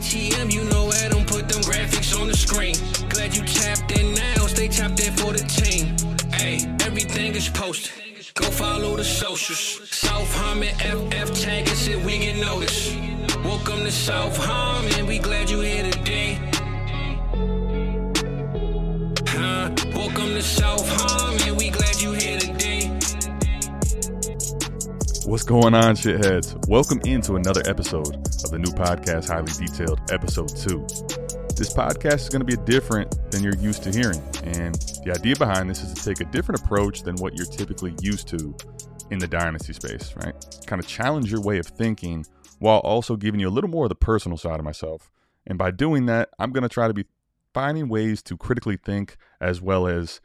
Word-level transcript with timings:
ATM, 0.00 0.50
you 0.50 0.64
know 0.64 0.86
put 1.26 1.46
them 1.46 1.60
graphics 1.60 2.18
on 2.18 2.26
the 2.26 2.34
screen. 2.34 2.74
Glad 3.10 3.36
you 3.36 3.44
tapped 3.44 3.92
in 3.92 4.14
now, 4.14 4.46
stay 4.46 4.66
tapped 4.66 4.98
in 4.98 5.12
for 5.12 5.34
the 5.34 5.44
team. 5.44 5.94
Hey, 6.32 6.56
everything 6.86 7.34
is 7.34 7.50
posted. 7.50 7.92
Go 8.32 8.46
follow 8.46 8.96
the 8.96 9.04
socials. 9.04 9.86
South 9.90 10.34
Harmon 10.36 10.74
FF 10.76 11.38
tag 11.42 11.68
us 11.68 11.86
if 11.86 12.02
we 12.06 12.18
get 12.18 12.36
noticed. 12.38 12.96
Welcome 13.44 13.80
to 13.80 13.92
South 13.92 14.34
Harmon, 14.38 15.06
we 15.06 15.18
glad 15.18 15.50
you 15.50 15.60
here 15.60 15.84
today. 15.90 16.38
Huh? 19.28 19.70
Welcome 19.94 20.30
to 20.34 20.42
South 20.42 20.88
Harmon, 20.88 21.56
we 21.56 21.68
glad 21.68 22.00
you 22.00 22.12
here 22.12 22.38
today. 22.38 22.88
What's 25.26 25.44
going 25.44 25.74
on, 25.74 25.94
shitheads? 25.94 26.56
Welcome 26.68 27.02
into 27.04 27.36
another 27.36 27.62
episode 27.66 28.29
of 28.44 28.50
the 28.50 28.58
new 28.58 28.70
podcast, 28.70 29.28
Highly 29.28 29.52
Detailed, 29.52 30.10
episode 30.10 30.48
two. 30.56 30.80
This 31.56 31.72
podcast 31.74 32.20
is 32.20 32.28
going 32.28 32.40
to 32.40 32.56
be 32.56 32.56
different 32.64 33.30
than 33.30 33.42
you're 33.42 33.56
used 33.56 33.82
to 33.82 33.90
hearing. 33.90 34.22
And 34.44 34.74
the 35.04 35.14
idea 35.18 35.36
behind 35.36 35.68
this 35.68 35.82
is 35.82 35.92
to 35.92 36.04
take 36.04 36.26
a 36.26 36.30
different 36.30 36.62
approach 36.62 37.02
than 37.02 37.16
what 37.16 37.36
you're 37.36 37.46
typically 37.46 37.94
used 38.00 38.28
to 38.28 38.56
in 39.10 39.18
the 39.18 39.26
dynasty 39.26 39.72
space, 39.72 40.14
right? 40.16 40.34
Kind 40.66 40.80
of 40.80 40.86
challenge 40.86 41.30
your 41.30 41.42
way 41.42 41.58
of 41.58 41.66
thinking 41.66 42.24
while 42.60 42.78
also 42.78 43.16
giving 43.16 43.40
you 43.40 43.48
a 43.48 43.50
little 43.50 43.70
more 43.70 43.84
of 43.84 43.90
the 43.90 43.94
personal 43.94 44.38
side 44.38 44.58
of 44.58 44.64
myself. 44.64 45.10
And 45.46 45.58
by 45.58 45.70
doing 45.70 46.06
that, 46.06 46.30
I'm 46.38 46.52
going 46.52 46.62
to 46.62 46.68
try 46.68 46.88
to 46.88 46.94
be 46.94 47.04
finding 47.52 47.88
ways 47.88 48.22
to 48.22 48.36
critically 48.36 48.76
think 48.76 49.16
as 49.40 49.60
well 49.60 49.86
as 49.86 50.20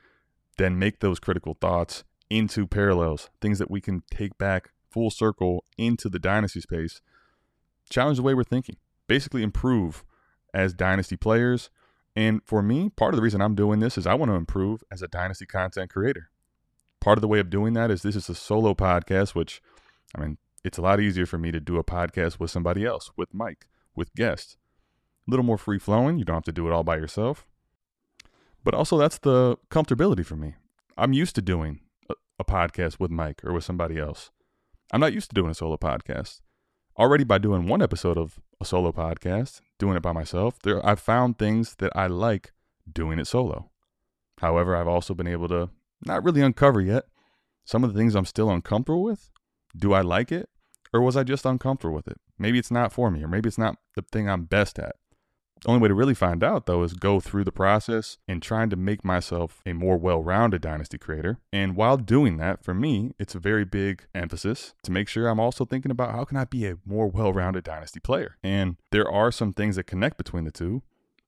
then 0.58 0.80
make 0.80 1.00
those 1.00 1.20
critical 1.20 1.58
thoughts 1.60 2.04
into 2.30 2.66
parallels, 2.66 3.30
things 3.42 3.60
that 3.60 3.72
we 3.72 3.82
can 3.82 4.04
take 4.10 4.38
back 4.38 4.72
full 4.90 5.10
circle 5.10 5.66
into 5.78 6.08
the 6.08 6.20
dynasty 6.20 6.62
space, 6.62 7.02
challenge 7.90 8.18
the 8.18 8.24
way 8.24 8.34
we're 8.34 8.44
thinking, 8.44 8.78
basically 9.08 9.44
improve 9.44 10.04
as 10.54 10.74
dynasty 10.74 11.18
players. 11.18 11.70
And 12.16 12.42
for 12.46 12.62
me, 12.62 12.90
part 12.90 13.14
of 13.14 13.18
the 13.18 13.24
reason 13.24 13.42
I'm 13.42 13.56
doing 13.56 13.80
this 13.80 13.98
is 13.98 14.08
I 14.08 14.14
want 14.14 14.32
to 14.32 14.36
improve 14.36 14.84
as 14.92 15.02
a 15.02 15.08
dynasty 15.08 15.46
content 15.46 15.92
creator. 15.92 16.30
Part 17.02 17.18
of 17.18 17.22
the 17.22 17.28
way 17.28 17.40
of 17.40 17.50
doing 17.50 17.74
that 17.74 17.92
is 17.92 18.02
this 18.02 18.16
is 18.16 18.30
a 18.30 18.36
solo 18.36 18.74
podcast, 18.74 19.36
which, 19.36 19.62
I 20.16 20.22
mean, 20.22 20.38
it's 20.64 20.78
a 20.78 20.82
lot 20.82 21.00
easier 21.00 21.26
for 21.26 21.38
me 21.38 21.52
to 21.52 21.60
do 21.60 21.78
a 21.78 21.84
podcast 21.84 22.40
with 22.40 22.50
somebody 22.50 22.86
else, 22.86 23.12
with 23.16 23.34
Mike, 23.34 23.68
with 23.96 24.14
guests. 24.16 24.58
A 25.28 25.32
little 25.32 25.46
more 25.46 25.58
free 25.58 25.78
flowing. 25.78 26.18
You 26.18 26.26
don't 26.26 26.38
have 26.38 26.44
to 26.46 26.52
do 26.52 26.68
it 26.68 26.74
all 26.74 26.84
by 26.84 26.96
yourself. 26.96 27.46
But 28.64 28.74
also, 28.74 28.98
that's 28.98 29.20
the 29.20 29.58
comfortability 29.70 30.26
for 30.26 30.36
me. 30.36 30.56
I'm 30.98 31.14
used 31.14 31.36
to 31.36 31.42
doing 31.42 31.82
a, 32.10 32.16
a 32.40 32.46
podcast 32.46 33.00
with 33.00 33.12
Mike 33.12 33.44
or 33.44 33.54
with 33.54 33.64
somebody 33.64 34.00
else. 34.00 34.32
I'm 34.92 35.02
not 35.02 35.14
used 35.14 35.30
to 35.30 35.36
doing 35.36 35.52
a 35.52 35.56
solo 35.56 35.78
podcast. 35.78 36.42
Already 36.98 37.26
by 37.26 37.40
doing 37.40 37.68
one 37.68 37.82
episode 37.82 38.18
of 38.18 38.40
a 38.62 38.66
solo 38.66 38.94
podcast, 38.94 39.60
doing 39.78 39.98
it 39.98 40.02
by 40.02 40.14
myself, 40.14 40.60
there 40.60 40.86
I've 40.86 41.02
found 41.02 41.38
things 41.38 41.76
that 41.80 41.92
I 41.94 42.08
like 42.08 42.54
doing 42.90 43.20
it 43.20 43.28
solo. 43.28 43.70
However, 44.40 44.78
I've 44.78 44.88
also 44.88 45.14
been 45.14 45.28
able 45.28 45.50
to 45.50 45.70
not 46.06 46.24
really 46.24 46.40
uncover 46.40 46.80
yet 46.80 47.04
some 47.66 47.84
of 47.84 47.94
the 47.94 48.00
things 48.00 48.16
I'm 48.16 48.24
still 48.24 48.50
uncomfortable 48.50 49.04
with. 49.04 49.30
Do 49.78 49.92
I 49.92 50.00
like 50.00 50.32
it? 50.32 50.48
Or 50.94 51.02
was 51.02 51.18
I 51.18 51.24
just 51.24 51.46
uncomfortable 51.46 51.96
with 51.96 52.08
it? 52.08 52.18
Maybe 52.40 52.60
it's 52.60 52.72
not 52.72 52.94
for 52.94 53.12
me, 53.12 53.22
or 53.24 53.28
maybe 53.28 53.50
it's 53.50 53.58
not 53.58 53.76
the 53.96 54.04
thing 54.14 54.30
I'm 54.30 54.46
best 54.46 54.80
at. 54.80 54.96
The 55.62 55.70
only 55.70 55.82
way 55.82 55.88
to 55.88 55.96
really 55.96 56.14
find 56.14 56.44
out, 56.44 56.66
though, 56.66 56.84
is 56.84 56.94
go 56.94 57.20
through 57.20 57.44
the 57.44 57.52
process 57.52 58.18
and 58.28 58.42
trying 58.42 58.70
to 58.70 58.76
make 58.76 59.04
myself 59.04 59.62
a 59.66 59.74
more 59.74 59.98
well 59.98 60.22
rounded 60.22 60.62
dynasty 60.62 60.98
creator. 60.98 61.40
And 61.52 61.76
while 61.76 61.98
doing 61.98 62.38
that, 62.38 62.64
for 62.64 62.74
me, 62.74 63.14
it's 63.18 63.36
a 63.36 63.40
very 63.40 63.66
big 63.66 64.06
emphasis 64.14 64.76
to 64.84 64.92
make 64.92 65.08
sure 65.08 65.28
I'm 65.28 65.40
also 65.40 65.66
thinking 65.66 65.92
about 65.92 66.12
how 66.12 66.24
can 66.26 66.38
I 66.38 66.46
be 66.46 66.68
a 66.68 66.78
more 66.86 67.08
well 67.08 67.34
rounded 67.34 67.64
dynasty 67.64 68.00
player. 68.00 68.38
And 68.44 68.76
there 68.92 69.10
are 69.10 69.32
some 69.32 69.54
things 69.54 69.76
that 69.78 69.86
connect 69.86 70.18
between 70.18 70.44
the 70.44 70.52
two. 70.52 70.84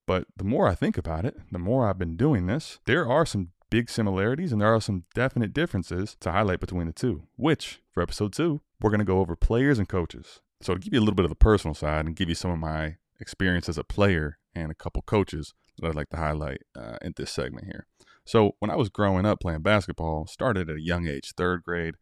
But 0.06 0.26
the 0.36 0.44
more 0.44 0.68
I 0.68 0.74
think 0.74 0.96
about 0.96 1.24
it, 1.24 1.36
the 1.52 1.58
more 1.58 1.86
I've 1.86 1.98
been 1.98 2.16
doing 2.16 2.46
this, 2.46 2.78
there 2.86 3.06
are 3.06 3.26
some 3.26 3.50
big 3.70 3.90
similarities 3.90 4.52
and 4.52 4.60
there 4.60 4.74
are 4.74 4.80
some 4.80 5.04
definite 5.14 5.52
differences 5.52 6.16
to 6.20 6.32
highlight 6.32 6.60
between 6.60 6.86
the 6.86 6.92
two, 6.92 7.24
which 7.36 7.82
for 7.92 8.02
episode 8.02 8.32
two, 8.32 8.60
we're 8.80 8.90
going 8.90 9.00
to 9.00 9.04
go 9.04 9.20
over 9.20 9.36
players 9.36 9.78
and 9.78 9.88
coaches. 9.88 10.40
So 10.62 10.74
to 10.74 10.80
give 10.80 10.94
you 10.94 11.00
a 11.00 11.02
little 11.02 11.14
bit 11.14 11.24
of 11.24 11.30
the 11.30 11.34
personal 11.34 11.74
side 11.74 12.06
and 12.06 12.16
give 12.16 12.28
you 12.28 12.34
some 12.34 12.50
of 12.50 12.58
my 12.58 12.96
experience 13.20 13.68
as 13.68 13.78
a 13.78 13.84
player 13.84 14.38
and 14.54 14.70
a 14.70 14.74
couple 14.74 15.02
coaches 15.02 15.54
that 15.78 15.88
I'd 15.88 15.94
like 15.94 16.10
to 16.10 16.16
highlight 16.16 16.62
uh, 16.76 16.96
in 17.02 17.14
this 17.16 17.30
segment 17.30 17.66
here. 17.66 17.86
So 18.24 18.52
when 18.58 18.70
I 18.70 18.76
was 18.76 18.88
growing 18.88 19.24
up 19.24 19.40
playing 19.40 19.62
basketball, 19.62 20.26
started 20.26 20.68
at 20.68 20.76
a 20.76 20.82
young 20.82 21.06
age, 21.06 21.32
third 21.36 21.62
grade, 21.62 21.94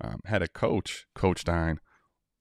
um, 0.00 0.20
had 0.24 0.42
a 0.42 0.48
coach, 0.48 1.06
Coach 1.14 1.42
Stein, 1.42 1.78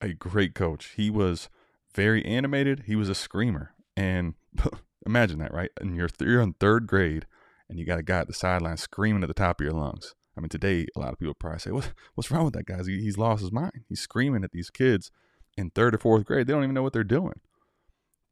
a 0.01 0.13
great 0.13 0.55
coach. 0.55 0.93
He 0.95 1.09
was 1.09 1.49
very 1.93 2.23
animated. 2.25 2.83
He 2.85 2.95
was 2.95 3.09
a 3.09 3.15
screamer, 3.15 3.73
and 3.95 4.35
imagine 5.05 5.39
that, 5.39 5.53
right? 5.53 5.71
And 5.79 5.95
you're 5.95 6.09
you're 6.19 6.41
in 6.41 6.53
third 6.53 6.87
grade, 6.87 7.25
and 7.69 7.79
you 7.79 7.85
got 7.85 7.99
a 7.99 8.03
guy 8.03 8.19
at 8.19 8.27
the 8.27 8.33
sideline 8.33 8.77
screaming 8.77 9.23
at 9.23 9.27
the 9.27 9.33
top 9.33 9.59
of 9.59 9.65
your 9.65 9.73
lungs. 9.73 10.13
I 10.37 10.41
mean, 10.41 10.49
today 10.49 10.85
a 10.95 10.99
lot 10.99 11.13
of 11.13 11.19
people 11.19 11.33
probably 11.33 11.59
say, 11.59 11.71
"What 11.71 11.93
what's 12.15 12.29
wrong 12.29 12.45
with 12.45 12.53
that 12.53 12.65
guy? 12.65 12.79
He's 12.85 13.17
lost 13.17 13.41
his 13.41 13.51
mind. 13.51 13.85
He's 13.89 14.01
screaming 14.01 14.43
at 14.43 14.51
these 14.51 14.69
kids 14.69 15.11
in 15.57 15.71
third 15.71 15.95
or 15.95 15.97
fourth 15.97 16.25
grade. 16.25 16.45
They 16.45 16.53
don't 16.53 16.63
even 16.63 16.75
know 16.75 16.83
what 16.83 16.93
they're 16.93 17.03
doing." 17.03 17.39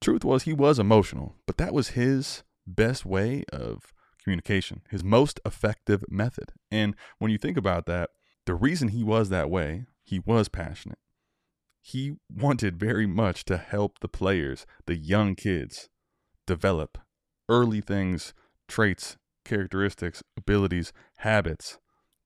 Truth 0.05 0.23
was 0.23 0.43
he 0.43 0.53
was 0.53 0.77
emotional, 0.77 1.33
but 1.47 1.57
that 1.57 1.73
was 1.73 1.89
his 1.89 2.43
best 2.67 3.07
way 3.07 3.43
of 3.51 3.91
communication, 4.23 4.83
his 4.91 5.03
most 5.03 5.39
effective 5.43 6.05
method. 6.07 6.53
And 6.69 6.95
when 7.17 7.31
you 7.31 7.39
think 7.39 7.57
about 7.57 7.87
that, 7.87 8.11
the 8.45 8.53
reason 8.53 8.89
he 8.89 9.03
was 9.03 9.29
that 9.29 9.49
way, 9.49 9.85
he 10.03 10.19
was 10.19 10.47
passionate. 10.47 10.99
He 11.81 12.17
wanted 12.29 12.79
very 12.79 13.07
much 13.07 13.45
to 13.45 13.57
help 13.57 13.97
the 13.99 14.07
players, 14.07 14.67
the 14.85 14.95
young 14.95 15.33
kids, 15.33 15.89
develop 16.45 16.99
early 17.49 17.81
things, 17.81 18.35
traits, 18.67 19.17
characteristics, 19.43 20.21
abilities, 20.37 20.93
habits 21.17 21.79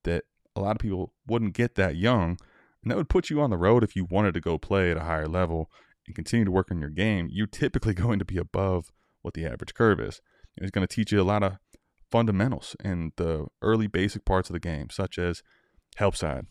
that 0.04 0.26
a 0.54 0.60
lot 0.60 0.76
of 0.76 0.80
people 0.80 1.14
wouldn't 1.26 1.54
get 1.54 1.76
that 1.76 1.96
young. 1.96 2.38
And 2.84 2.92
that 2.92 2.98
would 2.98 3.08
put 3.08 3.30
you 3.30 3.40
on 3.40 3.52
the 3.52 3.58
road 3.58 3.86
if 3.86 3.96
you 3.96 4.04
wanted 4.04 4.34
to 4.34 4.42
go 4.42 4.58
play 4.58 4.92
at 4.92 4.98
a 4.98 5.06
higher 5.06 5.30
level 5.30 5.70
and 6.10 6.16
continue 6.16 6.44
to 6.44 6.52
work 6.52 6.72
on 6.72 6.82
your 6.82 6.90
game, 6.90 7.30
you're 7.32 7.48
typically 7.48 7.94
going 8.06 8.20
to 8.20 8.26
be 8.26 8.38
above 8.38 8.92
what 9.22 9.36
the 9.36 9.46
average 9.46 9.74
curve 9.74 10.00
is. 10.00 10.22
It's 10.58 10.72
going 10.72 10.86
to 10.86 10.94
teach 10.94 11.12
you 11.12 11.22
a 11.22 11.24
lot 11.24 11.44
of 11.44 11.58
fundamentals 12.12 12.76
in 12.84 13.12
the 13.16 13.48
early 13.62 13.88
basic 13.88 14.26
parts 14.26 14.50
of 14.50 14.54
the 14.54 14.60
game, 14.60 14.90
such 14.90 15.18
as 15.18 15.44
help 15.96 16.16
side. 16.16 16.48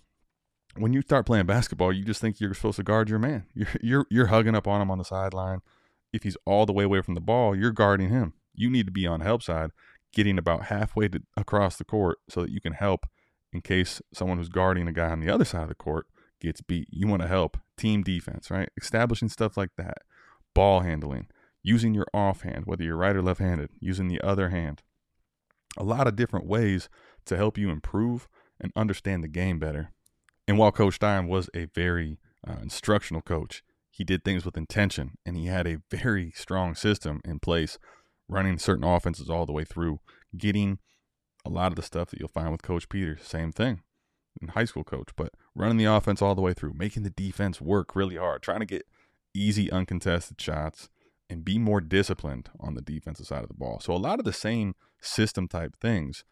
When 0.76 0.92
you 0.92 1.02
start 1.02 1.26
playing 1.26 1.46
basketball, 1.46 1.92
you 1.92 2.04
just 2.04 2.20
think 2.20 2.40
you're 2.40 2.54
supposed 2.54 2.76
to 2.76 2.84
guard 2.84 3.10
your 3.10 3.18
man. 3.18 3.46
You're 3.54 3.68
you're 3.80 4.06
you're 4.10 4.26
hugging 4.26 4.54
up 4.54 4.68
on 4.68 4.80
him 4.80 4.90
on 4.90 4.98
the 4.98 5.04
sideline. 5.04 5.60
If 6.12 6.22
he's 6.22 6.36
all 6.46 6.66
the 6.66 6.72
way 6.72 6.84
away 6.84 7.02
from 7.02 7.14
the 7.14 7.20
ball, 7.20 7.56
you're 7.56 7.72
guarding 7.72 8.10
him. 8.10 8.34
You 8.54 8.70
need 8.70 8.86
to 8.86 8.92
be 8.92 9.06
on 9.06 9.20
help 9.20 9.42
side, 9.42 9.70
getting 10.12 10.38
about 10.38 10.66
halfway 10.66 11.08
to, 11.08 11.22
across 11.36 11.76
the 11.76 11.84
court 11.84 12.18
so 12.28 12.42
that 12.42 12.50
you 12.50 12.60
can 12.60 12.74
help 12.74 13.06
in 13.52 13.60
case 13.60 14.00
someone 14.14 14.38
who's 14.38 14.48
guarding 14.48 14.86
a 14.86 14.92
guy 14.92 15.10
on 15.10 15.20
the 15.20 15.28
other 15.28 15.44
side 15.44 15.62
of 15.62 15.68
the 15.68 15.74
court 15.74 16.06
gets 16.40 16.60
beat. 16.60 16.86
You 16.90 17.08
want 17.08 17.22
to 17.22 17.28
help 17.28 17.58
team 17.78 18.02
defense, 18.02 18.50
right? 18.50 18.68
Establishing 18.80 19.28
stuff 19.28 19.56
like 19.56 19.70
that, 19.76 19.98
ball 20.54 20.80
handling, 20.80 21.28
using 21.62 21.94
your 21.94 22.06
offhand, 22.12 22.66
whether 22.66 22.84
you're 22.84 22.96
right 22.96 23.16
or 23.16 23.22
left 23.22 23.40
handed, 23.40 23.70
using 23.80 24.08
the 24.08 24.20
other 24.20 24.50
hand. 24.50 24.82
A 25.76 25.84
lot 25.84 26.06
of 26.06 26.16
different 26.16 26.46
ways 26.46 26.88
to 27.26 27.36
help 27.36 27.56
you 27.56 27.70
improve 27.70 28.28
and 28.60 28.72
understand 28.74 29.22
the 29.22 29.28
game 29.28 29.58
better. 29.58 29.92
And 30.46 30.58
while 30.58 30.72
Coach 30.72 30.94
Stein 30.96 31.28
was 31.28 31.48
a 31.54 31.66
very 31.74 32.18
uh, 32.46 32.56
instructional 32.62 33.22
coach, 33.22 33.62
he 33.90 34.04
did 34.04 34.24
things 34.24 34.44
with 34.44 34.56
intention 34.56 35.18
and 35.26 35.36
he 35.36 35.46
had 35.46 35.66
a 35.66 35.78
very 35.90 36.32
strong 36.34 36.74
system 36.74 37.20
in 37.24 37.38
place, 37.38 37.78
running 38.28 38.58
certain 38.58 38.84
offenses 38.84 39.28
all 39.28 39.46
the 39.46 39.52
way 39.52 39.64
through, 39.64 40.00
getting 40.36 40.78
a 41.44 41.50
lot 41.50 41.72
of 41.72 41.76
the 41.76 41.82
stuff 41.82 42.10
that 42.10 42.18
you'll 42.18 42.28
find 42.28 42.50
with 42.50 42.62
Coach 42.62 42.88
Peters. 42.88 43.22
Same 43.22 43.52
thing 43.52 43.82
in 44.40 44.48
high 44.48 44.64
school 44.64 44.84
coach, 44.84 45.10
but 45.16 45.32
running 45.54 45.76
the 45.76 45.84
offense 45.84 46.22
all 46.22 46.34
the 46.34 46.42
way 46.42 46.54
through, 46.54 46.74
making 46.74 47.02
the 47.02 47.10
defense 47.10 47.60
work 47.60 47.94
really 47.94 48.16
hard, 48.16 48.42
trying 48.42 48.60
to 48.60 48.66
get 48.66 48.86
easy 49.34 49.70
uncontested 49.70 50.40
shots 50.40 50.88
and 51.30 51.44
be 51.44 51.58
more 51.58 51.80
disciplined 51.80 52.48
on 52.58 52.74
the 52.74 52.80
defensive 52.80 53.26
side 53.26 53.42
of 53.42 53.48
the 53.48 53.54
ball. 53.54 53.80
So 53.80 53.92
a 53.92 53.96
lot 53.96 54.18
of 54.18 54.24
the 54.24 54.32
same 54.32 54.74
system 55.00 55.48
type 55.48 55.76
things. 55.80 56.24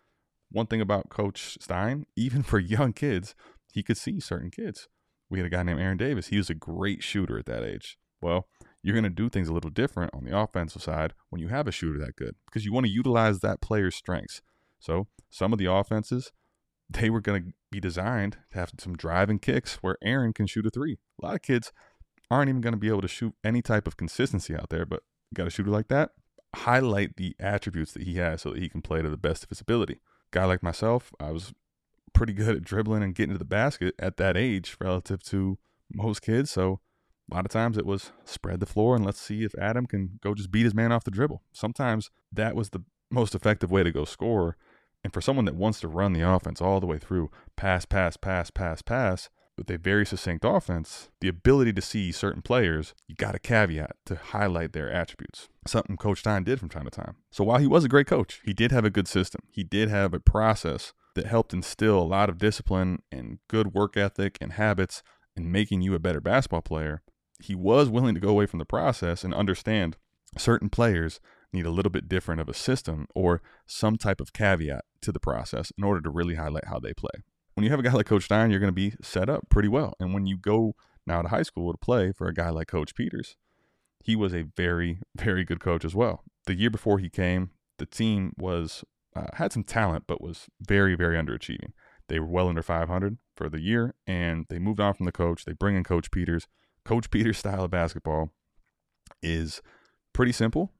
One 0.50 0.66
thing 0.66 0.80
about 0.80 1.10
Coach 1.10 1.58
Stein, 1.60 2.06
even 2.16 2.42
for 2.42 2.58
young 2.58 2.92
kids, 2.92 3.34
he 3.72 3.82
could 3.82 3.96
see 3.96 4.20
certain 4.20 4.50
kids. 4.50 4.88
We 5.28 5.38
had 5.38 5.46
a 5.46 5.50
guy 5.50 5.62
named 5.62 5.80
Aaron 5.80 5.98
Davis. 5.98 6.28
He 6.28 6.36
was 6.36 6.50
a 6.50 6.54
great 6.54 7.02
shooter 7.02 7.38
at 7.38 7.46
that 7.46 7.64
age. 7.64 7.98
Well, 8.22 8.46
you're 8.82 8.94
going 8.94 9.04
to 9.04 9.10
do 9.10 9.28
things 9.28 9.48
a 9.48 9.52
little 9.52 9.70
different 9.70 10.14
on 10.14 10.24
the 10.24 10.36
offensive 10.36 10.82
side 10.82 11.12
when 11.28 11.42
you 11.42 11.48
have 11.48 11.66
a 11.66 11.72
shooter 11.72 11.98
that 11.98 12.16
good 12.16 12.36
because 12.46 12.64
you 12.64 12.72
want 12.72 12.86
to 12.86 12.92
utilize 12.92 13.40
that 13.40 13.60
player's 13.60 13.96
strengths. 13.96 14.40
So, 14.78 15.08
some 15.28 15.52
of 15.52 15.58
the 15.58 15.70
offenses 15.70 16.30
they 16.88 17.10
were 17.10 17.20
going 17.20 17.42
to 17.42 17.52
be 17.76 17.80
designed 17.80 18.38
to 18.50 18.58
have 18.58 18.70
some 18.78 18.96
driving 18.96 19.38
kicks 19.38 19.76
where 19.82 19.98
Aaron 20.02 20.32
can 20.32 20.46
shoot 20.46 20.66
a 20.66 20.70
three. 20.70 20.96
A 21.20 21.26
lot 21.26 21.34
of 21.34 21.42
kids 21.42 21.72
aren't 22.30 22.48
even 22.48 22.62
going 22.62 22.72
to 22.72 22.78
be 22.78 22.88
able 22.88 23.02
to 23.02 23.08
shoot 23.08 23.34
any 23.44 23.60
type 23.60 23.86
of 23.86 23.96
consistency 23.96 24.54
out 24.54 24.70
there, 24.70 24.86
but 24.86 25.02
got 25.34 25.46
a 25.46 25.50
shooter 25.50 25.70
like 25.70 25.88
that, 25.88 26.10
highlight 26.54 27.16
the 27.16 27.36
attributes 27.38 27.92
that 27.92 28.04
he 28.04 28.14
has 28.16 28.42
so 28.42 28.50
that 28.50 28.62
he 28.62 28.68
can 28.68 28.80
play 28.80 29.02
to 29.02 29.10
the 29.10 29.16
best 29.18 29.44
of 29.44 29.50
his 29.50 29.60
ability. 29.60 30.00
Guy 30.30 30.44
like 30.46 30.62
myself, 30.62 31.12
I 31.20 31.30
was 31.30 31.52
pretty 32.14 32.32
good 32.32 32.56
at 32.56 32.64
dribbling 32.64 33.02
and 33.02 33.14
getting 33.14 33.34
to 33.34 33.38
the 33.38 33.44
basket 33.44 33.94
at 33.98 34.16
that 34.16 34.36
age 34.36 34.76
relative 34.80 35.22
to 35.24 35.58
most 35.92 36.22
kids. 36.22 36.50
So 36.50 36.80
A 37.30 37.34
lot 37.34 37.44
of 37.44 37.50
times 37.50 37.76
it 37.76 37.86
was 37.86 38.12
spread 38.24 38.60
the 38.60 38.66
floor 38.66 38.94
and 38.94 39.04
let's 39.04 39.20
see 39.20 39.44
if 39.44 39.54
Adam 39.56 39.86
can 39.86 40.18
go 40.22 40.34
just 40.34 40.50
beat 40.50 40.64
his 40.64 40.74
man 40.74 40.92
off 40.92 41.04
the 41.04 41.10
dribble. 41.10 41.42
Sometimes 41.52 42.10
that 42.32 42.54
was 42.54 42.70
the 42.70 42.84
most 43.10 43.34
effective 43.34 43.70
way 43.70 43.82
to 43.82 43.92
go 43.92 44.04
score. 44.04 44.56
And 45.04 45.12
for 45.12 45.20
someone 45.20 45.44
that 45.44 45.54
wants 45.54 45.80
to 45.80 45.88
run 45.88 46.12
the 46.12 46.28
offense 46.28 46.60
all 46.60 46.80
the 46.80 46.86
way 46.86 46.98
through, 46.98 47.30
pass, 47.56 47.84
pass, 47.84 48.16
pass, 48.16 48.50
pass, 48.50 48.82
pass, 48.82 49.30
with 49.56 49.70
a 49.70 49.78
very 49.78 50.04
succinct 50.04 50.44
offense, 50.44 51.08
the 51.20 51.28
ability 51.28 51.72
to 51.72 51.80
see 51.80 52.12
certain 52.12 52.42
players, 52.42 52.94
you 53.08 53.14
got 53.14 53.34
a 53.34 53.38
caveat 53.38 53.96
to 54.04 54.16
highlight 54.16 54.72
their 54.72 54.90
attributes. 54.90 55.48
Something 55.66 55.96
Coach 55.96 56.20
Stein 56.20 56.44
did 56.44 56.60
from 56.60 56.68
time 56.68 56.84
to 56.84 56.90
time. 56.90 57.16
So 57.30 57.44
while 57.44 57.58
he 57.58 57.66
was 57.66 57.84
a 57.84 57.88
great 57.88 58.06
coach, 58.06 58.40
he 58.44 58.52
did 58.52 58.70
have 58.72 58.84
a 58.84 58.90
good 58.90 59.08
system. 59.08 59.42
He 59.50 59.64
did 59.64 59.88
have 59.88 60.12
a 60.12 60.20
process 60.20 60.92
that 61.14 61.26
helped 61.26 61.54
instill 61.54 61.98
a 61.98 62.04
lot 62.04 62.28
of 62.28 62.38
discipline 62.38 63.02
and 63.10 63.38
good 63.48 63.72
work 63.72 63.96
ethic 63.96 64.36
and 64.40 64.52
habits 64.52 65.02
in 65.34 65.50
making 65.50 65.80
you 65.80 65.94
a 65.94 65.98
better 65.98 66.20
basketball 66.20 66.62
player. 66.62 67.02
He 67.40 67.54
was 67.54 67.88
willing 67.88 68.14
to 68.14 68.20
go 68.20 68.28
away 68.28 68.46
from 68.46 68.58
the 68.58 68.64
process 68.64 69.24
and 69.24 69.34
understand 69.34 69.96
certain 70.36 70.68
players 70.68 71.20
need 71.52 71.66
a 71.66 71.70
little 71.70 71.90
bit 71.90 72.08
different 72.08 72.40
of 72.40 72.48
a 72.48 72.54
system 72.54 73.06
or 73.14 73.42
some 73.66 73.96
type 73.96 74.20
of 74.20 74.32
caveat 74.32 74.84
to 75.02 75.12
the 75.12 75.20
process 75.20 75.72
in 75.78 75.84
order 75.84 76.00
to 76.00 76.10
really 76.10 76.34
highlight 76.34 76.66
how 76.66 76.78
they 76.78 76.92
play 76.92 77.22
when 77.56 77.64
you 77.64 77.70
have 77.70 77.80
a 77.80 77.82
guy 77.82 77.92
like 77.92 78.06
Coach 78.06 78.24
Stein, 78.24 78.50
you're 78.50 78.60
going 78.60 78.68
to 78.68 78.72
be 78.72 78.94
set 79.02 79.30
up 79.30 79.48
pretty 79.48 79.68
well. 79.68 79.94
And 79.98 80.12
when 80.12 80.26
you 80.26 80.36
go 80.36 80.74
now 81.06 81.22
to 81.22 81.28
high 81.28 81.42
school 81.42 81.72
to 81.72 81.78
play 81.78 82.12
for 82.12 82.28
a 82.28 82.34
guy 82.34 82.50
like 82.50 82.68
Coach 82.68 82.94
Peters, 82.94 83.36
he 84.04 84.14
was 84.14 84.34
a 84.34 84.42
very, 84.42 85.00
very 85.16 85.42
good 85.42 85.58
coach 85.58 85.84
as 85.84 85.94
well. 85.94 86.22
The 86.44 86.54
year 86.54 86.70
before 86.70 86.98
he 86.98 87.08
came, 87.08 87.50
the 87.78 87.86
team 87.86 88.34
was 88.36 88.84
uh, 89.16 89.28
had 89.34 89.52
some 89.52 89.64
talent, 89.64 90.04
but 90.06 90.20
was 90.20 90.46
very, 90.60 90.94
very 90.94 91.16
underachieving. 91.16 91.72
They 92.08 92.20
were 92.20 92.26
well 92.26 92.48
under 92.48 92.62
500 92.62 93.16
for 93.34 93.48
the 93.48 93.60
year, 93.60 93.94
and 94.06 94.44
they 94.50 94.58
moved 94.58 94.78
on 94.78 94.92
from 94.92 95.06
the 95.06 95.12
coach. 95.12 95.46
They 95.46 95.54
bring 95.54 95.76
in 95.76 95.82
Coach 95.82 96.10
Peters. 96.10 96.46
Coach 96.84 97.10
Peters' 97.10 97.38
style 97.38 97.64
of 97.64 97.70
basketball 97.70 98.32
is 99.22 99.62
pretty 100.12 100.32
simple, 100.32 100.72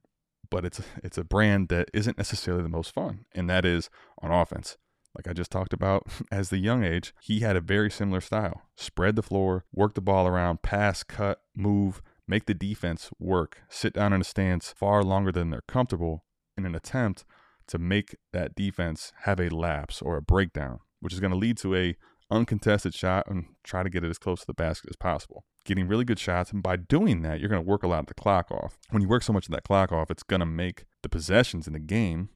but 0.49 0.65
it's 0.65 0.81
it's 1.03 1.17
a 1.17 1.23
brand 1.23 1.69
that 1.69 1.89
isn't 1.93 2.17
necessarily 2.17 2.63
the 2.63 2.69
most 2.69 2.93
fun, 2.93 3.25
and 3.33 3.49
that 3.49 3.65
is 3.65 3.89
on 4.21 4.31
offense 4.31 4.77
like 5.17 5.27
I 5.27 5.33
just 5.33 5.51
talked 5.51 5.73
about, 5.73 6.07
as 6.31 6.49
the 6.49 6.59
young 6.59 6.83
age, 6.83 7.13
he 7.21 7.39
had 7.39 7.55
a 7.55 7.61
very 7.61 7.89
similar 7.89 8.21
style. 8.21 8.61
Spread 8.75 9.15
the 9.15 9.23
floor, 9.23 9.65
work 9.73 9.95
the 9.95 10.01
ball 10.01 10.27
around, 10.27 10.61
pass, 10.61 11.03
cut, 11.03 11.41
move, 11.55 12.01
make 12.27 12.45
the 12.45 12.53
defense 12.53 13.09
work, 13.19 13.57
sit 13.67 13.93
down 13.93 14.13
in 14.13 14.21
a 14.21 14.25
stance 14.25 14.73
far 14.77 15.03
longer 15.03 15.31
than 15.31 15.49
they're 15.49 15.63
comfortable 15.67 16.23
in 16.57 16.65
an 16.65 16.75
attempt 16.75 17.25
to 17.67 17.77
make 17.77 18.15
that 18.31 18.55
defense 18.55 19.11
have 19.21 19.39
a 19.39 19.49
lapse 19.49 20.01
or 20.01 20.17
a 20.17 20.21
breakdown, 20.21 20.79
which 20.99 21.13
is 21.13 21.19
going 21.19 21.31
to 21.31 21.37
lead 21.37 21.57
to 21.57 21.75
a 21.75 21.95
uncontested 22.29 22.93
shot 22.93 23.27
and 23.27 23.45
try 23.63 23.83
to 23.83 23.89
get 23.89 24.03
it 24.03 24.09
as 24.09 24.17
close 24.17 24.41
to 24.41 24.47
the 24.47 24.53
basket 24.53 24.89
as 24.89 24.95
possible. 24.95 25.45
Getting 25.65 25.87
really 25.87 26.05
good 26.05 26.19
shots, 26.19 26.51
and 26.51 26.63
by 26.63 26.75
doing 26.75 27.21
that, 27.23 27.39
you're 27.39 27.49
going 27.49 27.63
to 27.63 27.67
work 27.67 27.83
a 27.83 27.87
lot 27.87 27.99
of 27.99 28.05
the 28.07 28.13
clock 28.13 28.51
off. 28.51 28.77
When 28.89 29.01
you 29.01 29.07
work 29.07 29.23
so 29.23 29.33
much 29.33 29.47
of 29.47 29.51
that 29.51 29.63
clock 29.63 29.91
off, 29.91 30.11
it's 30.11 30.23
going 30.23 30.39
to 30.39 30.45
make 30.45 30.85
the 31.03 31.09
possessions 31.09 31.67
in 31.67 31.73
the 31.73 31.79
game 31.79 32.29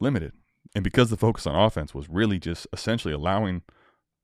limited. 0.00 0.32
And 0.74 0.84
because 0.84 1.10
the 1.10 1.16
focus 1.16 1.46
on 1.46 1.54
offense 1.54 1.94
was 1.94 2.08
really 2.08 2.38
just 2.38 2.66
essentially 2.72 3.14
allowing 3.14 3.62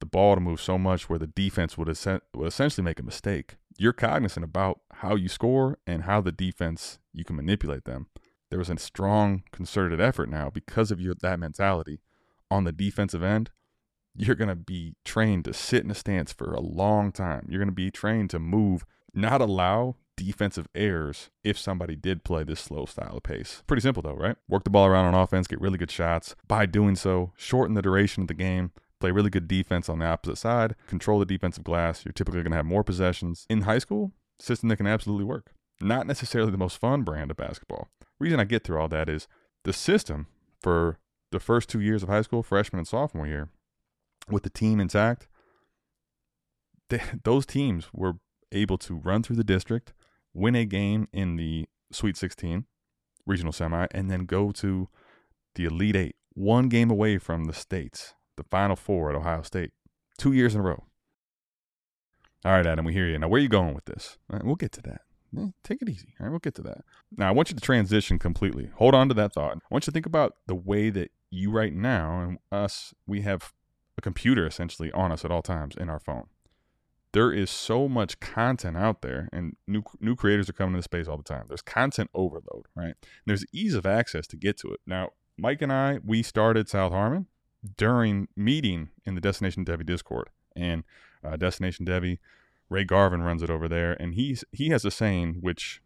the 0.01 0.07
ball 0.07 0.35
to 0.35 0.41
move 0.41 0.61
so 0.61 0.77
much 0.77 1.09
where 1.09 1.19
the 1.19 1.27
defense 1.27 1.79
would, 1.79 1.89
would 1.89 2.47
essentially 2.47 2.85
make 2.85 3.01
a 3.01 3.05
mistake, 3.05 3.57
you're 3.79 3.93
cognizant 3.93 4.45
about 4.45 4.81
how 4.95 5.15
you 5.15 5.29
score 5.29 5.79
and 5.87 6.03
how 6.03 6.21
the 6.21 6.33
defense 6.33 6.99
you 7.13 7.25
can 7.25 7.37
manipulate 7.37 7.85
them. 7.85 8.09
There 8.51 8.59
was 8.59 8.71
a 8.71 8.79
strong 8.79 9.43
concerted 9.53 10.01
effort 10.01 10.29
now 10.29 10.51
because 10.51 10.91
of 10.91 11.01
your 11.01 11.15
that 11.23 11.41
mentality 11.41 12.01
on 12.51 12.65
the 12.65 12.73
defensive 12.73 13.23
end. 13.23 13.51
You're 14.17 14.37
going 14.37 14.49
to 14.49 14.55
be 14.55 14.95
trained 15.05 15.45
to 15.47 15.53
sit 15.53 15.85
in 15.85 15.91
a 15.91 15.95
stance 15.95 16.33
for 16.33 16.53
a 16.53 16.61
long 16.61 17.13
time. 17.13 17.47
You're 17.49 17.59
going 17.59 17.69
to 17.69 17.73
be 17.73 17.91
trained 17.91 18.31
to 18.31 18.39
move, 18.39 18.85
not 19.13 19.41
allow 19.41 19.97
defensive 20.17 20.69
errors 20.75 21.31
if 21.43 21.59
somebody 21.59 21.97
did 21.97 22.25
play 22.25 22.45
this 22.45 22.61
slow 22.61 22.87
style 22.87 23.17
of 23.17 23.23
pace. 23.25 23.63
Pretty 23.67 23.81
simple 23.81 24.03
though, 24.03 24.15
right? 24.15 24.37
Work 24.49 24.65
the 24.65 24.71
ball 24.71 24.87
around 24.87 25.07
on 25.07 25.21
offense, 25.21 25.49
get 25.49 25.61
really 25.61 25.79
good 25.79 25.91
shots. 25.91 26.37
By 26.47 26.67
doing 26.67 26.95
so, 26.95 27.33
shorten 27.37 27.75
the 27.75 27.83
duration 27.83 28.23
of 28.23 28.29
the 28.29 28.35
game, 28.35 28.71
play 29.01 29.11
really 29.11 29.31
good 29.31 29.49
defense 29.49 29.89
on 29.89 29.99
the 29.99 30.07
opposite 30.07 30.37
side, 30.37 30.77
control 30.87 31.19
the 31.19 31.27
defensive 31.27 31.65
glass. 31.65 32.05
You're 32.05 32.13
typically 32.13 32.43
going 32.43 32.53
to 32.53 32.57
have 32.57 32.67
more 32.67 32.85
possessions. 32.85 33.47
In 33.51 33.63
high 33.63 33.79
school, 33.79 34.13
system 34.39 34.69
that 34.69 34.77
can 34.77 34.87
absolutely 34.87 35.25
work. 35.25 35.53
Not 35.81 36.07
necessarily 36.07 36.53
the 36.53 36.59
most 36.59 36.79
fun 36.79 37.03
brand 37.03 37.31
of 37.31 37.37
basketball. 37.37 37.89
Reason 38.21 38.39
I 38.39 38.45
get 38.45 38.65
through 38.65 38.79
all 38.79 38.89
that 38.89 39.09
is 39.09 39.27
the 39.65 39.73
system 39.73 40.29
for 40.61 40.99
the 41.33 41.41
first 41.41 41.69
two 41.69 41.81
years 41.81 42.03
of 42.03 42.09
high 42.09 42.23
school, 42.23 42.43
freshman 42.43 42.79
and 42.79 42.89
sophomore 42.89 43.27
year, 43.27 43.49
with 44.29 44.43
the 44.43 44.51
team 44.51 44.81
intact, 44.81 45.29
they, 46.91 47.03
those 47.25 47.47
teams 47.47 47.89
were 47.93 48.15
able 48.53 48.79
to 48.79 48.95
run 48.95 49.23
through 49.23 49.37
the 49.37 49.45
district, 49.45 49.93
win 50.33 50.55
a 50.55 50.65
game 50.65 51.09
in 51.13 51.37
the 51.37 51.67
Sweet 51.93 52.17
16 52.17 52.67
regional 53.27 53.53
semi, 53.53 53.87
and 53.93 54.11
then 54.11 54.27
go 54.27 54.53
to 54.53 54.89
the 55.55 55.65
Elite 55.65 55.97
Eight, 55.97 56.17
one 56.35 56.69
game 56.69 56.91
away 56.91 57.19
from 57.19 57.45
the 57.45 57.53
states, 57.53 58.15
the 58.37 58.45
Final 58.45 58.77
Four 58.77 59.11
at 59.11 59.17
Ohio 59.17 59.43
State, 59.43 59.71
two 60.19 60.33
years 60.33 60.55
in 60.55 60.61
a 60.61 60.65
row. 60.65 60.85
All 62.45 62.53
right, 62.53 62.67
Adam, 62.67 62.85
we 62.85 62.93
hear 62.93 63.07
you. 63.07 63.19
Now, 63.19 63.29
where 63.29 63.39
are 63.39 63.43
you 63.43 63.49
going 63.49 63.75
with 63.75 63.87
this? 63.87 64.19
Right, 64.29 64.45
we'll 64.45 64.57
get 64.57 64.73
to 64.73 64.83
that. 64.83 65.01
Eh, 65.39 65.49
take 65.63 65.81
it 65.81 65.89
easy. 65.89 66.15
All 66.21 66.27
right, 66.27 66.31
we'll 66.31 66.41
get 66.41 66.55
to 66.57 66.63
that. 66.63 66.85
Now, 67.17 67.29
I 67.29 67.33
want 67.33 67.51
you 67.51 67.57
to 67.57 67.61
transition 67.61 68.19
completely. 68.19 68.71
Hold 68.77 68.95
on 68.95 69.09
to 69.09 69.15
that 69.15 69.33
thought. 69.33 69.57
I 69.57 69.67
want 69.71 69.85
you 69.85 69.91
to 69.91 69.93
think 69.93 70.07
about 70.07 70.35
the 70.47 70.55
way 70.55 70.91
that 70.91 71.11
you 71.31 71.51
right 71.51 71.73
now 71.73 72.21
and 72.21 72.39
us, 72.53 72.93
we 73.07 73.23
have 73.23 73.53
a 73.97 74.01
computer 74.01 74.47
essentially 74.47 74.91
on 74.93 75.13
us 75.13 75.25
at 75.25 75.31
all 75.31 75.43
times 75.43 75.77
in 75.77 75.89
our 75.89 76.01
phone. 76.01 76.27
There 77.13 77.33
is 77.33 77.49
so 77.49 77.89
much 77.89 78.19
content 78.19 78.77
out 78.77 79.03
there 79.03 79.29
and 79.33 79.57
new 79.69 79.85
new 80.01 80.17
creators 80.17 80.49
are 80.49 80.53
coming 80.55 80.75
into 80.75 80.83
space 80.83 81.07
all 81.07 81.17
the 81.17 81.23
time. 81.23 81.45
There's 81.49 81.63
content 81.63 82.11
overload 82.15 82.67
right? 82.75 82.87
And 82.87 83.27
there's 83.27 83.45
ease 83.53 83.75
of 83.75 83.87
access 83.87 84.27
to 84.29 84.37
get 84.37 84.59
to 84.59 84.73
it. 84.73 84.81
Now 84.87 85.11
mike 85.37 85.63
and 85.63 85.73
i 85.73 85.99
we 86.05 86.23
started 86.23 86.69
south 86.69 86.93
harmon 86.93 87.27
during 87.77 88.29
meeting 88.37 88.91
in 89.05 89.15
the 89.15 89.21
destination 89.21 89.65
devy 89.65 89.85
discord 89.85 90.29
and 90.55 90.85
uh, 91.25 91.37
destination 91.37 91.85
devy 91.85 92.19
ray 92.69 92.85
garvin 92.85 93.23
runs 93.23 93.43
it 93.43 93.51
over 93.51 93.69
there 93.69 93.95
and 94.01 94.15
he's 94.15 94.45
he 94.53 94.69
has 94.69 94.85
a 94.85 94.91
saying 94.91 95.37
which 95.41 95.81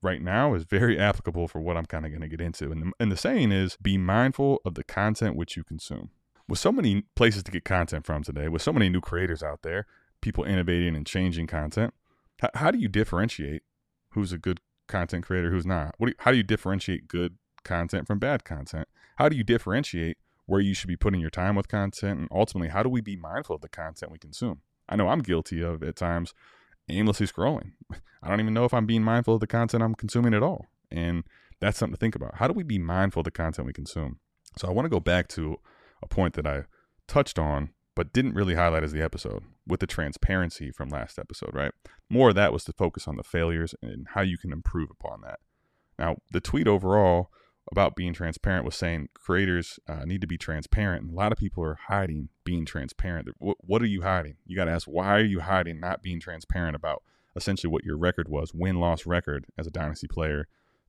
right 0.00 0.22
now 0.22 0.54
is 0.54 0.64
very 0.64 0.98
applicable 0.98 1.46
for 1.46 1.60
what 1.60 1.76
i'm 1.76 1.86
kind 1.86 2.04
of 2.04 2.10
going 2.10 2.22
to 2.22 2.28
get 2.28 2.40
into 2.40 2.70
and 2.72 2.82
the, 2.82 2.92
and 2.98 3.12
the 3.12 3.16
saying 3.16 3.52
is 3.52 3.76
be 3.80 3.96
mindful 3.96 4.60
of 4.64 4.74
the 4.74 4.84
content 4.84 5.36
which 5.36 5.56
you 5.56 5.62
consume 5.62 6.10
with 6.48 6.58
so 6.58 6.72
many 6.72 7.02
places 7.14 7.42
to 7.42 7.50
get 7.50 7.64
content 7.64 8.06
from 8.06 8.22
today 8.22 8.48
with 8.48 8.62
so 8.62 8.72
many 8.72 8.88
new 8.88 9.00
creators 9.00 9.42
out 9.42 9.62
there 9.62 9.86
people 10.20 10.44
innovating 10.44 10.96
and 10.96 11.06
changing 11.06 11.46
content. 11.46 11.94
How, 12.40 12.50
how 12.54 12.70
do 12.70 12.78
you 12.78 12.88
differentiate 12.88 13.62
who's 14.10 14.32
a 14.32 14.38
good 14.38 14.60
content 14.86 15.24
creator, 15.26 15.50
who's 15.50 15.66
not? 15.66 15.94
What 15.98 16.06
do 16.06 16.10
you, 16.10 16.16
how 16.18 16.30
do 16.30 16.36
you 16.36 16.42
differentiate 16.42 17.08
good 17.08 17.36
content 17.64 18.06
from 18.06 18.18
bad 18.18 18.44
content? 18.44 18.88
How 19.16 19.28
do 19.28 19.36
you 19.36 19.44
differentiate 19.44 20.18
where 20.46 20.60
you 20.60 20.74
should 20.74 20.88
be 20.88 20.96
putting 20.96 21.20
your 21.20 21.30
time 21.30 21.54
with 21.54 21.68
content? 21.68 22.18
And 22.20 22.28
ultimately, 22.30 22.68
how 22.68 22.82
do 22.82 22.88
we 22.88 23.00
be 23.00 23.16
mindful 23.16 23.56
of 23.56 23.62
the 23.62 23.68
content 23.68 24.12
we 24.12 24.18
consume? 24.18 24.62
I 24.88 24.96
know 24.96 25.08
I'm 25.08 25.20
guilty 25.20 25.62
of 25.62 25.82
at 25.82 25.96
times 25.96 26.34
aimlessly 26.88 27.26
scrolling. 27.26 27.72
I 28.22 28.28
don't 28.28 28.40
even 28.40 28.54
know 28.54 28.64
if 28.64 28.74
I'm 28.74 28.86
being 28.86 29.02
mindful 29.02 29.34
of 29.34 29.40
the 29.40 29.46
content 29.46 29.82
I'm 29.82 29.94
consuming 29.94 30.34
at 30.34 30.42
all. 30.42 30.66
And 30.90 31.24
that's 31.60 31.76
something 31.76 31.94
to 31.94 32.00
think 32.00 32.14
about. 32.14 32.36
How 32.36 32.48
do 32.48 32.54
we 32.54 32.62
be 32.62 32.78
mindful 32.78 33.20
of 33.20 33.24
the 33.24 33.30
content 33.30 33.66
we 33.66 33.72
consume? 33.72 34.20
So 34.56 34.66
I 34.68 34.70
want 34.70 34.86
to 34.86 34.90
go 34.90 35.00
back 35.00 35.28
to 35.28 35.58
a 36.02 36.06
point 36.06 36.34
that 36.34 36.46
I 36.46 36.64
touched 37.06 37.38
on 37.38 37.70
but 37.94 38.12
didn't 38.12 38.34
really 38.34 38.54
highlight 38.54 38.84
as 38.84 38.92
the 38.92 39.02
episode 39.02 39.42
with 39.66 39.80
the 39.80 39.86
transparency 39.86 40.70
from 40.70 40.88
last 40.88 41.18
episode, 41.18 41.50
right? 41.52 41.72
More 42.08 42.28
of 42.28 42.36
that 42.36 42.52
was 42.52 42.62
to 42.64 42.72
focus 42.72 43.08
on 43.08 43.16
the 43.16 43.24
failures 43.24 43.74
and 43.82 44.06
how 44.14 44.20
you 44.20 44.38
can 44.38 44.52
improve 44.52 44.88
upon 44.88 45.22
that. 45.22 45.40
Now, 45.98 46.18
the 46.30 46.40
tweet 46.40 46.68
overall 46.68 47.30
about 47.72 47.96
being 47.96 48.12
transparent 48.12 48.64
was 48.64 48.76
saying 48.76 49.08
creators 49.14 49.78
uh, 49.88 50.04
need 50.04 50.20
to 50.20 50.26
be 50.26 50.38
transparent. 50.38 51.02
And 51.02 51.12
a 51.12 51.16
lot 51.16 51.32
of 51.32 51.38
people 51.38 51.64
are 51.64 51.78
hiding 51.88 52.28
being 52.44 52.64
transparent. 52.64 53.28
What, 53.38 53.56
what 53.60 53.82
are 53.82 53.86
you 53.86 54.02
hiding? 54.02 54.36
You 54.46 54.56
got 54.56 54.66
to 54.66 54.70
ask, 54.70 54.86
why 54.86 55.16
are 55.16 55.24
you 55.24 55.40
hiding 55.40 55.80
not 55.80 56.02
being 56.02 56.20
transparent 56.20 56.76
about 56.76 57.02
essentially 57.36 57.70
what 57.70 57.84
your 57.84 57.98
record 57.98 58.28
was, 58.28 58.54
win 58.54 58.76
loss 58.76 59.06
record 59.06 59.46
as 59.58 59.66
a 59.66 59.70
Dynasty 59.70 60.06
player, 60.08 60.46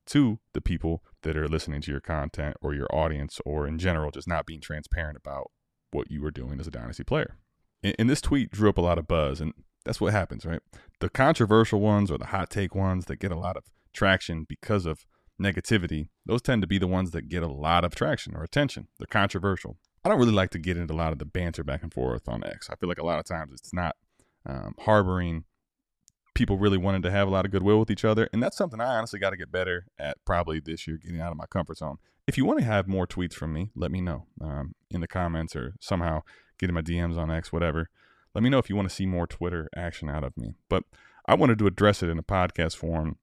to 0.07 0.39
the 0.53 0.61
people 0.61 1.03
that 1.23 1.37
are 1.37 1.47
listening 1.47 1.81
to 1.81 1.91
your 1.91 1.99
content 1.99 2.57
or 2.61 2.73
your 2.73 2.87
audience, 2.93 3.39
or 3.45 3.67
in 3.67 3.77
general, 3.77 4.11
just 4.11 4.27
not 4.27 4.45
being 4.45 4.61
transparent 4.61 5.17
about 5.17 5.51
what 5.91 6.11
you 6.11 6.21
were 6.21 6.31
doing 6.31 6.59
as 6.59 6.67
a 6.67 6.71
dynasty 6.71 7.03
player. 7.03 7.35
And, 7.83 7.95
and 7.99 8.09
this 8.09 8.21
tweet 8.21 8.51
drew 8.51 8.69
up 8.69 8.77
a 8.77 8.81
lot 8.81 8.97
of 8.97 9.07
buzz, 9.07 9.41
and 9.41 9.53
that's 9.85 10.01
what 10.01 10.13
happens, 10.13 10.45
right? 10.45 10.61
The 10.99 11.09
controversial 11.09 11.79
ones 11.79 12.11
or 12.11 12.17
the 12.17 12.27
hot 12.27 12.49
take 12.49 12.75
ones 12.75 13.05
that 13.05 13.17
get 13.17 13.31
a 13.31 13.39
lot 13.39 13.57
of 13.57 13.63
traction 13.93 14.45
because 14.47 14.85
of 14.85 15.05
negativity, 15.41 16.09
those 16.25 16.41
tend 16.41 16.61
to 16.61 16.67
be 16.67 16.77
the 16.77 16.87
ones 16.87 17.11
that 17.11 17.29
get 17.29 17.43
a 17.43 17.47
lot 17.47 17.85
of 17.85 17.95
traction 17.95 18.35
or 18.35 18.43
attention. 18.43 18.87
They're 18.97 19.07
controversial. 19.07 19.77
I 20.03 20.09
don't 20.09 20.19
really 20.19 20.31
like 20.31 20.49
to 20.51 20.59
get 20.59 20.77
into 20.77 20.93
a 20.93 20.95
lot 20.95 21.13
of 21.13 21.19
the 21.19 21.25
banter 21.25 21.63
back 21.63 21.81
and 21.83 21.93
forth 21.93 22.27
on 22.27 22.43
X. 22.43 22.69
I 22.69 22.75
feel 22.75 22.89
like 22.89 22.99
a 22.99 23.05
lot 23.05 23.19
of 23.19 23.25
times 23.25 23.53
it's 23.53 23.73
not 23.73 23.95
um, 24.45 24.75
harboring 24.79 25.45
people 26.39 26.57
really 26.57 26.77
wanted 26.77 27.03
to 27.03 27.11
have 27.11 27.27
a 27.27 27.31
lot 27.31 27.43
of 27.43 27.51
goodwill 27.51 27.81
with 27.81 27.91
each 27.91 28.05
other. 28.05 28.29
And 28.31 28.41
that's 28.41 28.55
something 28.55 28.79
I 28.79 28.97
honestly 28.97 29.19
got 29.19 29.31
to 29.31 29.37
get 29.37 29.51
better 29.51 29.87
at 29.99 30.15
probably 30.23 30.61
this 30.61 30.87
year, 30.87 30.97
getting 30.97 31.19
out 31.19 31.33
of 31.33 31.37
my 31.37 31.45
comfort 31.45 31.77
zone. 31.77 31.97
If 32.27 32.37
you 32.37 32.45
want 32.45 32.59
to 32.59 32.65
have 32.65 32.87
more 32.87 33.05
tweets 33.05 33.33
from 33.33 33.51
me, 33.51 33.71
let 33.75 33.91
me 33.91 33.99
know 33.99 34.25
um, 34.39 34.73
in 34.89 35.01
the 35.01 35.07
comments 35.07 35.53
or 35.53 35.75
somehow 35.81 36.21
get 36.57 36.69
in 36.69 36.75
my 36.75 36.81
DMs 36.81 37.17
on 37.17 37.29
X, 37.29 37.51
whatever. 37.51 37.89
Let 38.33 38.41
me 38.41 38.49
know 38.49 38.57
if 38.57 38.69
you 38.69 38.77
want 38.77 38.87
to 38.87 38.95
see 38.95 39.05
more 39.05 39.27
Twitter 39.27 39.67
action 39.75 40.09
out 40.09 40.23
of 40.23 40.37
me. 40.37 40.53
But 40.69 40.83
I 41.25 41.35
wanted 41.35 41.59
to 41.59 41.67
address 41.67 42.01
it 42.01 42.09
in 42.09 42.17
a 42.17 42.23
podcast 42.23 42.77
form 42.77 43.17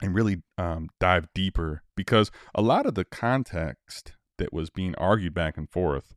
and 0.00 0.14
really 0.14 0.42
um, 0.56 0.88
dive 1.00 1.26
deeper 1.34 1.82
because 1.96 2.30
a 2.54 2.62
lot 2.62 2.86
of 2.86 2.94
the 2.94 3.04
context 3.04 4.12
that 4.38 4.52
was 4.52 4.70
being 4.70 4.94
argued 4.98 5.34
back 5.34 5.56
and 5.56 5.68
forth, 5.68 6.14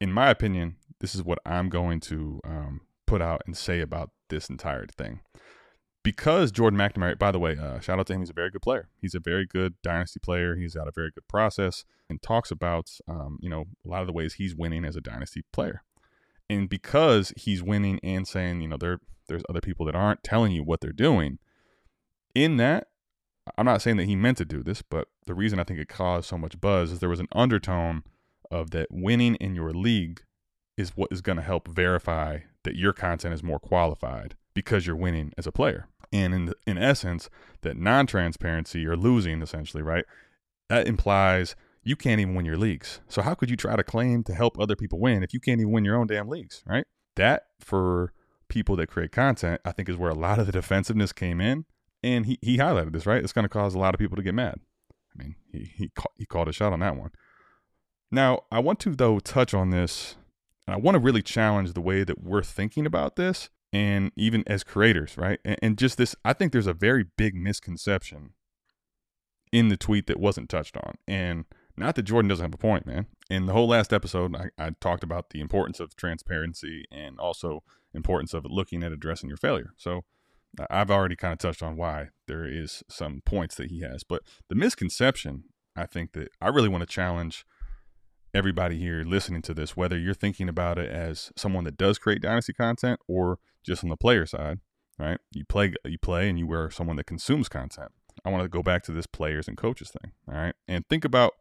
in 0.00 0.12
my 0.12 0.30
opinion, 0.30 0.78
this 0.98 1.14
is 1.14 1.22
what 1.22 1.38
I'm 1.46 1.68
going 1.68 2.00
to 2.00 2.40
um, 2.44 2.80
put 3.06 3.22
out 3.22 3.42
and 3.46 3.56
say 3.56 3.80
about 3.80 4.10
this 4.30 4.50
entire 4.50 4.86
thing. 4.86 5.20
Because 6.06 6.52
Jordan 6.52 6.78
McNamara, 6.78 7.18
by 7.18 7.32
the 7.32 7.40
way, 7.40 7.56
uh, 7.60 7.80
shout 7.80 7.98
out 7.98 8.06
to 8.06 8.12
him. 8.12 8.20
He's 8.20 8.30
a 8.30 8.32
very 8.32 8.48
good 8.48 8.62
player. 8.62 8.88
He's 9.00 9.16
a 9.16 9.18
very 9.18 9.44
good 9.44 9.74
dynasty 9.82 10.20
player. 10.20 10.54
He's 10.54 10.76
got 10.76 10.86
a 10.86 10.92
very 10.92 11.10
good 11.10 11.26
process 11.26 11.84
and 12.08 12.22
talks 12.22 12.52
about, 12.52 12.92
um, 13.08 13.40
you 13.42 13.50
know, 13.50 13.64
a 13.84 13.88
lot 13.88 14.02
of 14.02 14.06
the 14.06 14.12
ways 14.12 14.34
he's 14.34 14.54
winning 14.54 14.84
as 14.84 14.94
a 14.94 15.00
dynasty 15.00 15.42
player. 15.52 15.82
And 16.48 16.68
because 16.68 17.32
he's 17.36 17.60
winning 17.60 17.98
and 18.04 18.24
saying, 18.28 18.60
you 18.60 18.68
know, 18.68 18.76
there 18.76 19.00
there's 19.26 19.42
other 19.48 19.60
people 19.60 19.84
that 19.86 19.96
aren't 19.96 20.22
telling 20.22 20.52
you 20.52 20.62
what 20.62 20.80
they're 20.80 20.92
doing. 20.92 21.40
In 22.36 22.56
that, 22.58 22.86
I'm 23.58 23.66
not 23.66 23.82
saying 23.82 23.96
that 23.96 24.06
he 24.06 24.14
meant 24.14 24.38
to 24.38 24.44
do 24.44 24.62
this, 24.62 24.82
but 24.82 25.08
the 25.26 25.34
reason 25.34 25.58
I 25.58 25.64
think 25.64 25.80
it 25.80 25.88
caused 25.88 26.28
so 26.28 26.38
much 26.38 26.60
buzz 26.60 26.92
is 26.92 27.00
there 27.00 27.08
was 27.08 27.18
an 27.18 27.26
undertone 27.32 28.04
of 28.48 28.70
that 28.70 28.92
winning 28.92 29.34
in 29.36 29.56
your 29.56 29.72
league 29.72 30.22
is 30.76 30.96
what 30.96 31.10
is 31.10 31.20
going 31.20 31.34
to 31.34 31.42
help 31.42 31.66
verify 31.66 32.38
that 32.62 32.76
your 32.76 32.92
content 32.92 33.34
is 33.34 33.42
more 33.42 33.58
qualified 33.58 34.36
because 34.54 34.86
you're 34.86 34.96
winning 34.96 35.32
as 35.36 35.48
a 35.48 35.52
player. 35.52 35.88
And 36.12 36.34
in 36.34 36.54
in 36.66 36.78
essence, 36.78 37.28
that 37.62 37.76
non-transparency 37.76 38.86
or 38.86 38.96
losing 38.96 39.42
essentially, 39.42 39.82
right? 39.82 40.04
That 40.68 40.86
implies 40.86 41.56
you 41.82 41.96
can't 41.96 42.20
even 42.20 42.34
win 42.34 42.44
your 42.44 42.56
leagues. 42.56 43.00
So 43.08 43.22
how 43.22 43.34
could 43.34 43.48
you 43.48 43.56
try 43.56 43.76
to 43.76 43.84
claim 43.84 44.24
to 44.24 44.34
help 44.34 44.58
other 44.58 44.74
people 44.74 44.98
win 44.98 45.22
if 45.22 45.32
you 45.32 45.40
can't 45.40 45.60
even 45.60 45.72
win 45.72 45.84
your 45.84 45.96
own 45.96 46.08
damn 46.08 46.28
leagues, 46.28 46.64
right? 46.66 46.84
That 47.14 47.44
for 47.60 48.12
people 48.48 48.76
that 48.76 48.88
create 48.88 49.12
content, 49.12 49.60
I 49.64 49.72
think 49.72 49.88
is 49.88 49.96
where 49.96 50.10
a 50.10 50.14
lot 50.14 50.38
of 50.38 50.46
the 50.46 50.52
defensiveness 50.52 51.12
came 51.12 51.40
in. 51.40 51.64
And 52.02 52.26
he, 52.26 52.38
he 52.42 52.58
highlighted 52.58 52.92
this, 52.92 53.06
right? 53.06 53.22
It's 53.22 53.32
going 53.32 53.44
to 53.44 53.48
cause 53.48 53.74
a 53.74 53.78
lot 53.78 53.94
of 53.94 53.98
people 53.98 54.16
to 54.16 54.22
get 54.22 54.34
mad. 54.34 54.60
I 55.14 55.22
mean, 55.22 55.36
he, 55.50 55.72
he, 55.76 55.90
he 56.16 56.26
called 56.26 56.48
a 56.48 56.52
shot 56.52 56.72
on 56.72 56.80
that 56.80 56.96
one. 56.96 57.10
Now, 58.10 58.42
I 58.52 58.60
want 58.60 58.78
to, 58.80 58.94
though, 58.94 59.18
touch 59.18 59.54
on 59.54 59.70
this, 59.70 60.16
and 60.66 60.74
I 60.74 60.78
want 60.78 60.94
to 60.94 61.00
really 61.00 61.22
challenge 61.22 61.72
the 61.72 61.80
way 61.80 62.04
that 62.04 62.22
we're 62.22 62.42
thinking 62.42 62.86
about 62.86 63.16
this 63.16 63.48
and 63.76 64.10
even 64.16 64.42
as 64.46 64.64
creators, 64.64 65.18
right? 65.18 65.38
And, 65.44 65.58
and, 65.60 65.78
just 65.78 65.98
this, 65.98 66.16
I 66.24 66.32
think 66.32 66.50
there's 66.50 66.66
a 66.66 66.72
very 66.72 67.04
big 67.18 67.34
misconception 67.34 68.30
in 69.52 69.68
the 69.68 69.76
tweet 69.76 70.06
that 70.06 70.18
wasn't 70.18 70.48
touched 70.48 70.78
on. 70.78 70.94
And 71.06 71.44
not 71.76 71.94
that 71.96 72.04
Jordan 72.04 72.28
doesn't 72.30 72.42
have 72.42 72.54
a 72.54 72.58
point, 72.58 72.86
man. 72.86 73.06
In 73.28 73.44
the 73.44 73.52
whole 73.52 73.68
last 73.68 73.92
episode, 73.92 74.34
I, 74.34 74.48
I 74.58 74.70
talked 74.80 75.04
about 75.04 75.28
the 75.28 75.42
importance 75.42 75.78
of 75.78 75.94
transparency 75.94 76.86
and 76.90 77.18
also 77.18 77.62
importance 77.92 78.32
of 78.32 78.46
looking 78.48 78.82
at 78.82 78.92
addressing 78.92 79.28
your 79.28 79.36
failure. 79.36 79.74
So 79.76 80.04
I've 80.70 80.90
already 80.90 81.16
kind 81.16 81.32
of 81.32 81.38
touched 81.38 81.62
on 81.62 81.76
why 81.76 82.08
there 82.26 82.46
is 82.46 82.82
some 82.88 83.20
points 83.26 83.56
that 83.56 83.70
he 83.70 83.82
has. 83.82 84.04
But 84.04 84.22
the 84.48 84.54
misconception, 84.54 85.44
I 85.76 85.84
think 85.84 86.12
that 86.12 86.28
I 86.40 86.48
really 86.48 86.70
want 86.70 86.80
to 86.80 86.86
challenge 86.86 87.44
everybody 88.32 88.78
here 88.78 89.04
listening 89.04 89.42
to 89.42 89.52
this, 89.52 89.76
whether 89.76 89.98
you're 89.98 90.14
thinking 90.14 90.48
about 90.48 90.78
it 90.78 90.90
as 90.90 91.30
someone 91.36 91.64
that 91.64 91.76
does 91.76 91.98
create 91.98 92.22
dynasty 92.22 92.54
content 92.54 93.00
or 93.06 93.38
just 93.66 93.84
on 93.84 93.90
the 93.90 93.96
player 93.96 94.26
side, 94.26 94.58
right? 94.98 95.18
You 95.32 95.44
play, 95.44 95.74
you 95.84 95.98
play, 95.98 96.28
and 96.28 96.38
you 96.38 96.50
are 96.52 96.70
someone 96.70 96.96
that 96.96 97.06
consumes 97.06 97.48
content. 97.48 97.92
I 98.24 98.30
want 98.30 98.42
to 98.42 98.48
go 98.48 98.62
back 98.62 98.82
to 98.84 98.92
this 98.92 99.06
players 99.06 99.46
and 99.46 99.56
coaches 99.56 99.90
thing, 99.90 100.12
all 100.28 100.34
right? 100.34 100.54
And 100.66 100.84
think 100.88 101.04
about 101.04 101.32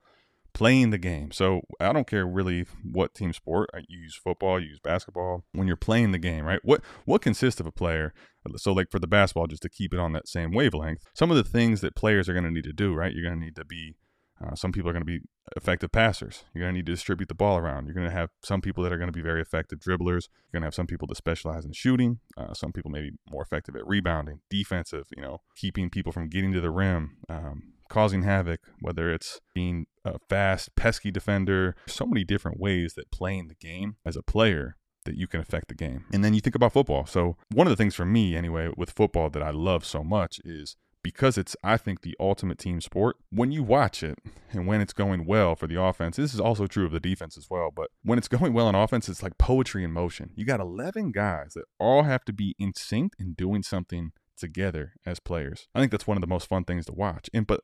playing 0.53 0.89
the 0.89 0.97
game. 0.97 1.31
So 1.31 1.61
I 1.79 1.93
don't 1.93 2.07
care 2.07 2.25
really 2.25 2.65
what 2.83 3.13
team 3.13 3.33
sport 3.33 3.69
you 3.87 3.99
use 3.99 4.15
football, 4.15 4.59
you 4.59 4.69
use 4.69 4.79
basketball. 4.79 5.43
When 5.51 5.67
you're 5.67 5.75
playing 5.75 6.11
the 6.11 6.17
game, 6.17 6.45
right? 6.45 6.61
What 6.63 6.81
what 7.03 7.21
consists 7.21 7.59
of 7.59 7.67
a 7.67 7.71
player? 7.71 8.13
So 8.55 8.71
like 8.73 8.89
for 8.89 8.99
the 8.99 9.07
basketball, 9.07 9.47
just 9.47 9.63
to 9.63 9.69
keep 9.69 9.93
it 9.93 9.99
on 9.99 10.13
that 10.13 10.27
same 10.27 10.53
wavelength, 10.53 11.01
some 11.13 11.29
of 11.29 11.37
the 11.37 11.43
things 11.43 11.81
that 11.81 11.95
players 11.95 12.29
are 12.29 12.33
going 12.33 12.45
to 12.45 12.51
need 12.51 12.63
to 12.63 12.73
do, 12.73 12.93
right? 12.93 13.13
You're 13.13 13.27
going 13.27 13.39
to 13.39 13.45
need 13.45 13.55
to 13.57 13.65
be 13.65 13.95
uh, 14.43 14.55
some 14.55 14.71
people 14.71 14.89
are 14.89 14.93
going 14.93 15.05
to 15.05 15.05
be 15.05 15.21
effective 15.55 15.91
passers. 15.91 16.43
You're 16.53 16.63
going 16.63 16.73
to 16.73 16.77
need 16.79 16.85
to 16.87 16.91
distribute 16.91 17.29
the 17.29 17.35
ball 17.35 17.57
around. 17.57 17.85
You're 17.85 17.95
going 17.95 18.09
to 18.09 18.15
have 18.15 18.29
some 18.43 18.61
people 18.61 18.83
that 18.83 18.91
are 18.91 18.97
going 18.97 19.07
to 19.07 19.13
be 19.13 19.21
very 19.21 19.41
effective 19.41 19.79
dribblers. 19.79 20.27
You're 20.27 20.53
going 20.53 20.61
to 20.61 20.67
have 20.67 20.75
some 20.75 20.87
people 20.87 21.07
that 21.07 21.15
specialize 21.15 21.65
in 21.65 21.71
shooting. 21.73 22.19
Uh, 22.37 22.53
some 22.53 22.71
people 22.71 22.91
may 22.91 23.01
be 23.01 23.11
more 23.29 23.43
effective 23.43 23.75
at 23.75 23.87
rebounding, 23.87 24.41
defensive, 24.49 25.07
you 25.15 25.21
know, 25.21 25.41
keeping 25.55 25.89
people 25.89 26.11
from 26.11 26.29
getting 26.29 26.51
to 26.53 26.61
the 26.61 26.71
rim, 26.71 27.17
um, 27.29 27.73
causing 27.89 28.23
havoc, 28.23 28.59
whether 28.81 29.11
it's 29.13 29.39
being 29.53 29.85
a 30.03 30.19
fast, 30.29 30.75
pesky 30.75 31.11
defender. 31.11 31.75
So 31.87 32.05
many 32.05 32.23
different 32.23 32.59
ways 32.59 32.95
that 32.95 33.11
playing 33.11 33.47
the 33.47 33.55
game 33.55 33.95
as 34.05 34.15
a 34.17 34.23
player 34.23 34.75
that 35.05 35.15
you 35.15 35.27
can 35.27 35.39
affect 35.39 35.67
the 35.69 35.75
game. 35.75 36.05
And 36.11 36.23
then 36.23 36.33
you 36.33 36.41
think 36.41 36.55
about 36.55 36.73
football. 36.73 37.05
So, 37.05 37.37
one 37.53 37.67
of 37.67 37.71
the 37.71 37.77
things 37.77 37.95
for 37.95 38.05
me, 38.05 38.35
anyway, 38.35 38.69
with 38.75 38.89
football 38.89 39.29
that 39.29 39.43
I 39.43 39.51
love 39.51 39.85
so 39.85 40.03
much 40.03 40.39
is 40.43 40.75
because 41.05 41.37
it's, 41.37 41.55
I 41.63 41.77
think, 41.77 42.01
the 42.01 42.15
ultimate 42.19 42.57
team 42.57 42.81
sport, 42.81 43.17
when 43.29 43.51
you 43.51 43.61
watch 43.61 44.01
it 44.01 44.17
and 44.51 44.65
when 44.65 44.81
it's 44.81 44.91
going 44.91 45.27
well 45.27 45.55
for 45.55 45.67
the 45.67 45.79
offense, 45.79 46.15
this 46.17 46.33
is 46.33 46.39
also 46.39 46.65
true 46.65 46.83
of 46.83 46.91
the 46.91 46.99
defense 46.99 47.37
as 47.37 47.47
well, 47.47 47.69
but 47.69 47.91
when 48.01 48.17
it's 48.17 48.27
going 48.27 48.53
well 48.53 48.67
in 48.67 48.73
offense, 48.73 49.07
it's 49.07 49.21
like 49.21 49.37
poetry 49.37 49.83
in 49.83 49.91
motion. 49.91 50.31
You 50.33 50.45
got 50.45 50.59
11 50.59 51.11
guys 51.11 51.53
that 51.53 51.65
all 51.79 52.01
have 52.01 52.25
to 52.25 52.33
be 52.33 52.55
in 52.57 52.73
sync 52.73 53.13
and 53.19 53.37
doing 53.37 53.61
something 53.61 54.13
together 54.35 54.93
as 55.05 55.19
players. 55.19 55.67
I 55.75 55.79
think 55.79 55.91
that's 55.91 56.07
one 56.07 56.17
of 56.17 56.21
the 56.21 56.27
most 56.27 56.49
fun 56.49 56.63
things 56.63 56.87
to 56.87 56.93
watch. 56.93 57.29
And, 57.35 57.45
but 57.45 57.61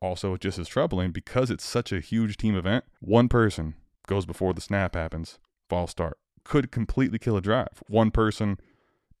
also 0.00 0.36
just 0.36 0.58
as 0.58 0.66
troubling 0.66 1.12
because 1.12 1.52
it's 1.52 1.64
such 1.64 1.92
a 1.92 2.00
huge 2.00 2.36
team 2.36 2.56
event, 2.56 2.84
one 2.98 3.28
person 3.28 3.76
goes 4.08 4.26
before 4.26 4.54
the 4.54 4.60
snap 4.60 4.96
happens, 4.96 5.38
false 5.70 5.92
start, 5.92 6.18
could 6.42 6.72
completely 6.72 7.20
kill 7.20 7.36
a 7.36 7.40
drive. 7.40 7.84
One 7.86 8.10
person, 8.10 8.58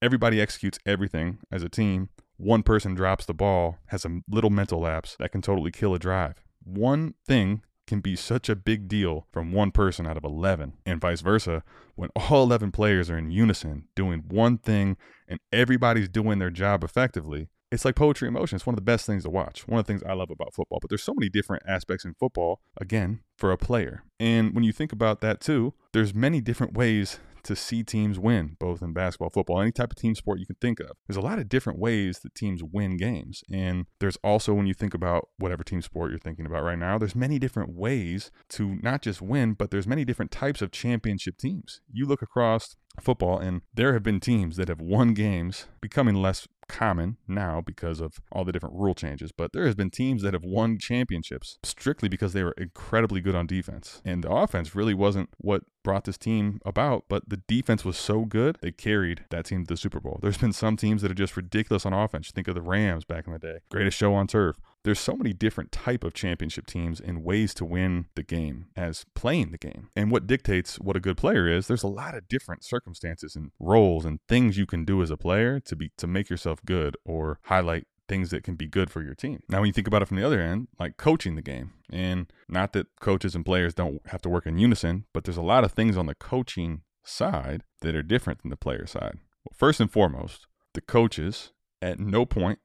everybody 0.02 0.40
executes 0.40 0.80
everything 0.84 1.38
as 1.52 1.62
a 1.62 1.68
team 1.68 2.08
one 2.36 2.62
person 2.62 2.94
drops 2.94 3.24
the 3.24 3.34
ball, 3.34 3.78
has 3.86 4.04
a 4.04 4.20
little 4.28 4.50
mental 4.50 4.80
lapse 4.80 5.16
that 5.18 5.32
can 5.32 5.42
totally 5.42 5.70
kill 5.70 5.94
a 5.94 5.98
drive. 5.98 6.42
One 6.64 7.14
thing 7.26 7.62
can 7.86 8.00
be 8.00 8.16
such 8.16 8.48
a 8.48 8.56
big 8.56 8.88
deal 8.88 9.26
from 9.32 9.52
one 9.52 9.70
person 9.70 10.06
out 10.06 10.16
of 10.16 10.24
11, 10.24 10.74
and 10.86 11.00
vice 11.00 11.20
versa. 11.20 11.62
When 11.94 12.10
all 12.16 12.42
11 12.44 12.72
players 12.72 13.10
are 13.10 13.18
in 13.18 13.30
unison 13.30 13.88
doing 13.94 14.24
one 14.28 14.58
thing 14.58 14.96
and 15.28 15.40
everybody's 15.52 16.08
doing 16.08 16.38
their 16.38 16.50
job 16.50 16.84
effectively, 16.84 17.48
it's 17.70 17.84
like 17.84 17.96
poetry 17.96 18.28
in 18.28 18.34
motion. 18.34 18.56
It's 18.56 18.66
one 18.66 18.74
of 18.74 18.78
the 18.78 18.82
best 18.82 19.06
things 19.06 19.22
to 19.22 19.30
watch. 19.30 19.66
One 19.66 19.80
of 19.80 19.86
the 19.86 19.92
things 19.92 20.02
I 20.02 20.12
love 20.12 20.30
about 20.30 20.54
football. 20.54 20.78
But 20.80 20.90
there's 20.90 21.02
so 21.02 21.14
many 21.16 21.30
different 21.30 21.62
aspects 21.66 22.04
in 22.04 22.14
football, 22.14 22.60
again, 22.78 23.20
for 23.38 23.50
a 23.50 23.56
player. 23.56 24.04
And 24.20 24.54
when 24.54 24.62
you 24.62 24.72
think 24.72 24.92
about 24.92 25.22
that 25.22 25.40
too, 25.40 25.72
there's 25.92 26.14
many 26.14 26.42
different 26.42 26.74
ways 26.74 27.18
to 27.44 27.56
see 27.56 27.82
teams 27.82 28.18
win, 28.18 28.56
both 28.58 28.82
in 28.82 28.92
basketball, 28.92 29.30
football, 29.30 29.60
any 29.60 29.72
type 29.72 29.92
of 29.92 29.96
team 29.96 30.14
sport 30.14 30.38
you 30.38 30.46
can 30.46 30.56
think 30.60 30.80
of. 30.80 30.92
There's 31.06 31.16
a 31.16 31.20
lot 31.20 31.38
of 31.38 31.48
different 31.48 31.78
ways 31.78 32.20
that 32.20 32.34
teams 32.34 32.62
win 32.62 32.96
games. 32.96 33.42
And 33.50 33.86
there's 34.00 34.16
also, 34.22 34.54
when 34.54 34.66
you 34.66 34.74
think 34.74 34.94
about 34.94 35.28
whatever 35.38 35.64
team 35.64 35.82
sport 35.82 36.10
you're 36.10 36.18
thinking 36.18 36.46
about 36.46 36.62
right 36.62 36.78
now, 36.78 36.98
there's 36.98 37.14
many 37.14 37.38
different 37.38 37.74
ways 37.74 38.30
to 38.50 38.78
not 38.82 39.02
just 39.02 39.22
win, 39.22 39.54
but 39.54 39.70
there's 39.70 39.86
many 39.86 40.04
different 40.04 40.30
types 40.30 40.62
of 40.62 40.70
championship 40.70 41.38
teams. 41.38 41.80
You 41.92 42.06
look 42.06 42.22
across 42.22 42.76
football, 43.00 43.38
and 43.38 43.62
there 43.72 43.94
have 43.94 44.02
been 44.02 44.20
teams 44.20 44.56
that 44.56 44.68
have 44.68 44.80
won 44.80 45.14
games, 45.14 45.66
becoming 45.80 46.14
less 46.14 46.46
common 46.72 47.18
now 47.28 47.60
because 47.60 48.00
of 48.00 48.20
all 48.32 48.44
the 48.44 48.52
different 48.52 48.74
rule 48.74 48.94
changes, 48.94 49.30
but 49.30 49.52
there 49.52 49.66
has 49.66 49.74
been 49.74 49.90
teams 49.90 50.22
that 50.22 50.32
have 50.32 50.44
won 50.44 50.78
championships 50.78 51.58
strictly 51.62 52.08
because 52.08 52.32
they 52.32 52.42
were 52.42 52.54
incredibly 52.56 53.20
good 53.20 53.34
on 53.34 53.46
defense. 53.46 54.00
And 54.04 54.24
the 54.24 54.32
offense 54.32 54.74
really 54.74 54.94
wasn't 54.94 55.28
what 55.36 55.64
brought 55.84 56.04
this 56.04 56.16
team 56.16 56.60
about, 56.64 57.04
but 57.08 57.28
the 57.28 57.36
defense 57.36 57.84
was 57.84 57.98
so 57.98 58.24
good, 58.24 58.56
they 58.62 58.72
carried 58.72 59.24
that 59.30 59.44
team 59.44 59.64
to 59.64 59.74
the 59.74 59.76
Super 59.76 60.00
Bowl. 60.00 60.18
There's 60.22 60.38
been 60.38 60.52
some 60.52 60.76
teams 60.76 61.02
that 61.02 61.10
are 61.10 61.14
just 61.14 61.36
ridiculous 61.36 61.84
on 61.84 61.92
offense. 61.92 62.30
Think 62.30 62.48
of 62.48 62.54
the 62.54 62.62
Rams 62.62 63.04
back 63.04 63.26
in 63.26 63.32
the 63.32 63.38
day. 63.38 63.58
Greatest 63.70 63.98
show 63.98 64.14
on 64.14 64.26
turf 64.26 64.56
there's 64.84 65.00
so 65.00 65.14
many 65.14 65.32
different 65.32 65.72
type 65.72 66.04
of 66.04 66.14
championship 66.14 66.66
teams 66.66 67.00
and 67.00 67.24
ways 67.24 67.54
to 67.54 67.64
win 67.64 68.06
the 68.14 68.22
game 68.22 68.66
as 68.76 69.04
playing 69.14 69.50
the 69.50 69.58
game 69.58 69.88
and 69.94 70.10
what 70.10 70.26
dictates 70.26 70.76
what 70.76 70.96
a 70.96 71.00
good 71.00 71.16
player 71.16 71.46
is 71.46 71.66
there's 71.66 71.82
a 71.82 71.88
lot 71.88 72.14
of 72.14 72.28
different 72.28 72.64
circumstances 72.64 73.36
and 73.36 73.50
roles 73.58 74.04
and 74.04 74.18
things 74.28 74.58
you 74.58 74.66
can 74.66 74.84
do 74.84 75.02
as 75.02 75.10
a 75.10 75.16
player 75.16 75.60
to 75.60 75.76
be 75.76 75.90
to 75.96 76.06
make 76.06 76.28
yourself 76.28 76.60
good 76.64 76.96
or 77.04 77.38
highlight 77.44 77.86
things 78.08 78.30
that 78.30 78.44
can 78.44 78.56
be 78.56 78.66
good 78.66 78.90
for 78.90 79.02
your 79.02 79.14
team. 79.14 79.42
Now, 79.48 79.60
when 79.60 79.68
you 79.68 79.72
think 79.72 79.86
about 79.86 80.02
it 80.02 80.08
from 80.08 80.18
the 80.18 80.26
other 80.26 80.40
end, 80.40 80.68
like 80.78 80.98
coaching 80.98 81.34
the 81.34 81.40
game, 81.40 81.72
and 81.90 82.30
not 82.46 82.74
that 82.74 82.88
coaches 83.00 83.34
and 83.34 83.42
players 83.42 83.72
don't 83.72 84.06
have 84.08 84.20
to 84.22 84.28
work 84.28 84.46
in 84.46 84.58
unison, 84.58 85.06
but 85.14 85.24
there's 85.24 85.38
a 85.38 85.42
lot 85.42 85.64
of 85.64 85.72
things 85.72 85.96
on 85.96 86.04
the 86.04 86.14
coaching 86.14 86.82
side 87.04 87.62
that 87.80 87.94
are 87.94 88.02
different 88.02 88.42
than 88.42 88.50
the 88.50 88.56
player 88.56 88.86
side. 88.86 89.18
Well, 89.44 89.54
first 89.56 89.80
and 89.80 89.90
foremost, 89.90 90.46
the 90.74 90.82
coaches 90.82 91.52
at 91.80 91.98
no 91.98 92.26
point 92.26 92.58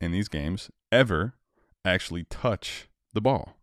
in 0.00 0.12
these 0.12 0.28
games 0.28 0.70
ever 0.90 1.34
actually 1.86 2.24
touch 2.24 2.88
the 3.14 3.20
ball. 3.20 3.56